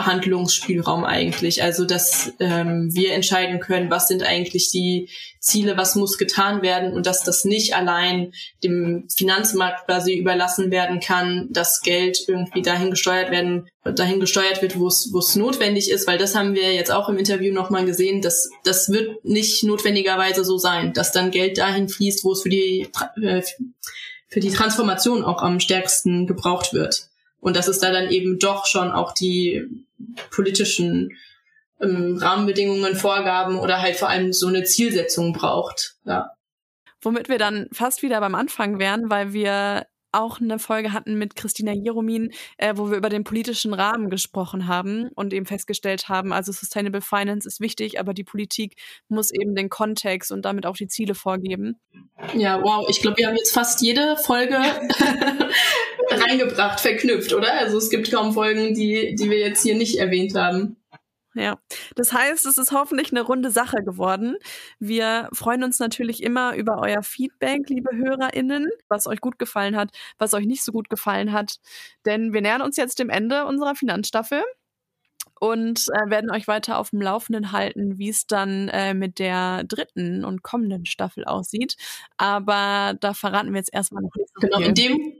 Handlungsspielraum 0.05 1.03
eigentlich. 1.03 1.63
Also 1.63 1.85
dass 1.85 2.31
ähm, 2.39 2.93
wir 2.93 3.13
entscheiden 3.13 3.59
können, 3.59 3.89
was 3.89 4.07
sind 4.07 4.23
eigentlich 4.23 4.69
die 4.71 5.09
Ziele, 5.39 5.77
was 5.77 5.95
muss 5.95 6.17
getan 6.17 6.61
werden 6.61 6.93
und 6.93 7.05
dass 7.05 7.23
das 7.23 7.45
nicht 7.45 7.75
allein 7.75 8.33
dem 8.63 9.07
Finanzmarkt 9.09 9.85
quasi 9.85 10.13
überlassen 10.13 10.71
werden 10.71 10.99
kann, 10.99 11.47
dass 11.51 11.81
Geld 11.81 12.19
irgendwie 12.27 12.61
dahin 12.61 12.91
gesteuert 12.91 13.31
werden, 13.31 13.67
dahin 13.83 14.19
gesteuert 14.19 14.61
wird, 14.61 14.77
wo 14.77 14.87
es 14.87 15.35
notwendig 15.35 15.89
ist, 15.89 16.07
weil 16.07 16.17
das 16.17 16.35
haben 16.35 16.53
wir 16.53 16.73
jetzt 16.73 16.91
auch 16.91 17.09
im 17.09 17.17
Interview 17.17 17.53
nochmal 17.53 17.85
gesehen, 17.85 18.21
dass 18.21 18.49
das 18.63 18.89
wird 18.89 19.23
nicht 19.23 19.63
notwendigerweise 19.63 20.43
so 20.43 20.57
sein, 20.57 20.93
dass 20.93 21.11
dann 21.11 21.31
Geld 21.31 21.57
dahin 21.57 21.87
fließt, 21.87 22.23
wo 22.23 22.33
es 22.33 22.41
für 22.41 22.49
die 22.49 22.89
äh, 23.21 23.41
für 24.29 24.39
die 24.39 24.51
Transformation 24.51 25.23
auch 25.23 25.41
am 25.41 25.59
stärksten 25.59 26.27
gebraucht 26.27 26.73
wird. 26.73 27.09
Und 27.39 27.55
dass 27.55 27.67
es 27.67 27.79
da 27.79 27.91
dann 27.91 28.09
eben 28.09 28.39
doch 28.39 28.65
schon 28.65 28.91
auch 28.91 29.13
die 29.13 29.63
politischen 30.31 31.17
ähm, 31.81 32.17
Rahmenbedingungen, 32.17 32.95
Vorgaben 32.95 33.59
oder 33.59 33.81
halt 33.81 33.95
vor 33.95 34.09
allem 34.09 34.33
so 34.33 34.47
eine 34.47 34.63
Zielsetzung 34.63 35.33
braucht. 35.33 35.95
Ja. 36.05 36.31
Womit 37.01 37.29
wir 37.29 37.37
dann 37.37 37.67
fast 37.71 38.01
wieder 38.01 38.19
beim 38.19 38.35
Anfang 38.35 38.79
wären, 38.79 39.09
weil 39.09 39.33
wir 39.33 39.85
auch 40.17 40.41
eine 40.41 40.59
Folge 40.59 40.93
hatten 40.93 41.17
mit 41.17 41.35
Christina 41.35 41.71
Jeromin, 41.71 42.31
äh, 42.57 42.73
wo 42.75 42.89
wir 42.89 42.97
über 42.97 43.09
den 43.09 43.23
politischen 43.23 43.73
Rahmen 43.73 44.09
gesprochen 44.09 44.67
haben 44.67 45.09
und 45.15 45.33
eben 45.33 45.45
festgestellt 45.45 46.09
haben, 46.09 46.33
also 46.33 46.51
Sustainable 46.51 47.01
Finance 47.01 47.47
ist 47.47 47.59
wichtig, 47.59 47.99
aber 47.99 48.13
die 48.13 48.23
Politik 48.23 48.75
muss 49.07 49.31
eben 49.31 49.55
den 49.55 49.69
Kontext 49.69 50.31
und 50.31 50.43
damit 50.45 50.65
auch 50.65 50.75
die 50.75 50.87
Ziele 50.87 51.15
vorgeben. 51.15 51.79
Ja, 52.35 52.61
wow, 52.61 52.87
ich 52.89 53.01
glaube, 53.01 53.17
wir 53.17 53.27
haben 53.27 53.35
jetzt 53.35 53.53
fast 53.53 53.81
jede 53.81 54.17
Folge 54.17 54.57
reingebracht, 56.11 56.79
verknüpft, 56.79 57.33
oder? 57.33 57.53
Also 57.59 57.77
es 57.77 57.89
gibt 57.89 58.11
kaum 58.11 58.33
Folgen, 58.33 58.73
die, 58.73 59.15
die 59.15 59.29
wir 59.29 59.39
jetzt 59.39 59.63
hier 59.63 59.75
nicht 59.75 59.99
erwähnt 59.99 60.35
haben. 60.35 60.77
Ja, 61.37 61.59
das 61.95 62.13
heißt, 62.13 62.45
es 62.45 62.57
ist 62.57 62.71
hoffentlich 62.71 63.11
eine 63.11 63.21
runde 63.21 63.51
Sache 63.51 63.83
geworden. 63.83 64.35
Wir 64.79 65.29
freuen 65.33 65.63
uns 65.63 65.79
natürlich 65.79 66.23
immer 66.23 66.55
über 66.55 66.79
euer 66.81 67.03
Feedback, 67.03 67.69
liebe 67.69 67.95
HörerInnen, 67.95 68.69
was 68.87 69.07
euch 69.07 69.21
gut 69.21 69.39
gefallen 69.39 69.75
hat, 69.75 69.91
was 70.17 70.33
euch 70.33 70.45
nicht 70.45 70.63
so 70.63 70.71
gut 70.71 70.89
gefallen 70.89 71.31
hat. 71.31 71.59
Denn 72.05 72.33
wir 72.33 72.41
nähern 72.41 72.61
uns 72.61 72.77
jetzt 72.77 72.99
dem 72.99 73.09
Ende 73.09 73.45
unserer 73.45 73.75
Finanzstaffel 73.75 74.43
und 75.39 75.87
äh, 75.89 76.09
werden 76.09 76.31
euch 76.31 76.47
weiter 76.47 76.77
auf 76.79 76.91
dem 76.91 77.01
Laufenden 77.01 77.51
halten, 77.51 77.97
wie 77.97 78.09
es 78.09 78.27
dann 78.27 78.69
äh, 78.69 78.93
mit 78.93 79.19
der 79.19 79.63
dritten 79.63 80.25
und 80.25 80.43
kommenden 80.43 80.85
Staffel 80.85 81.25
aussieht. 81.25 81.75
Aber 82.17 82.95
da 82.99 83.13
verraten 83.13 83.51
wir 83.51 83.59
jetzt 83.59 83.73
erstmal 83.73 84.03
noch 84.03 84.15
nicht 84.15 84.29
so 84.33 84.39
Genau, 84.41 84.59
in 84.59 84.73
dem, 84.73 85.13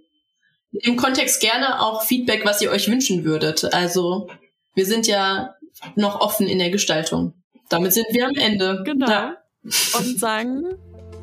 in 0.72 0.80
dem 0.86 0.96
Kontext 0.98 1.42
gerne 1.42 1.82
auch 1.82 2.04
Feedback, 2.04 2.46
was 2.46 2.62
ihr 2.62 2.72
euch 2.72 2.90
wünschen 2.90 3.24
würdet. 3.24 3.74
Also 3.74 4.30
wir 4.74 4.86
sind 4.86 5.08
ja 5.08 5.56
noch 5.96 6.22
offen 6.22 6.48
in 6.48 6.60
der 6.60 6.70
Gestaltung. 6.70 7.34
Damit 7.70 7.94
sind 7.94 8.08
wir 8.12 8.28
am 8.28 8.36
Ende. 8.36 8.82
Genau. 8.86 9.10
Ja. 9.10 9.38
Und 9.64 10.20
sagen, 10.20 10.64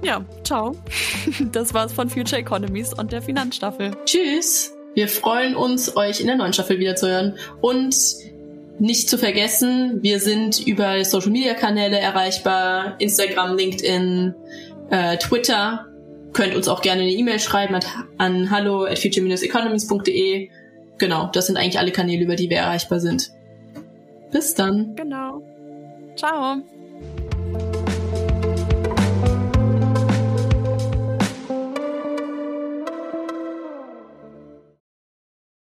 ja, 0.02 0.24
ciao. 0.42 0.76
Das 1.52 1.72
war's 1.72 1.92
von 1.92 2.10
Future 2.10 2.40
Economies 2.40 2.92
und 2.92 3.12
der 3.12 3.22
Finanzstaffel. 3.22 3.92
Tschüss. 4.04 4.72
Wir 4.94 5.08
freuen 5.08 5.56
uns, 5.56 5.96
euch 5.96 6.20
in 6.20 6.26
der 6.26 6.36
neuen 6.36 6.52
Staffel 6.52 6.78
wiederzuhören. 6.78 7.36
Und 7.60 7.96
nicht 8.78 9.08
zu 9.08 9.18
vergessen, 9.18 10.02
wir 10.02 10.20
sind 10.20 10.66
über 10.66 11.04
Social 11.04 11.30
Media 11.30 11.54
Kanäle 11.54 11.98
erreichbar. 11.98 12.96
Instagram, 12.98 13.56
LinkedIn, 13.56 14.34
äh, 14.90 15.16
Twitter. 15.16 15.86
Könnt 16.32 16.54
uns 16.54 16.68
auch 16.68 16.82
gerne 16.82 17.02
eine 17.02 17.12
E-Mail 17.12 17.38
schreiben 17.38 17.78
an 18.18 18.50
hallo 18.50 18.84
at 18.84 18.98
future-economies.de. 18.98 20.50
Genau, 20.98 21.30
das 21.32 21.46
sind 21.46 21.56
eigentlich 21.56 21.78
alle 21.78 21.92
Kanäle, 21.92 22.24
über 22.24 22.36
die 22.36 22.50
wir 22.50 22.58
erreichbar 22.58 23.00
sind. 23.00 23.30
Bis 24.34 24.52
dann. 24.52 24.96
Genau. 24.96 25.42
Ciao. 26.16 26.56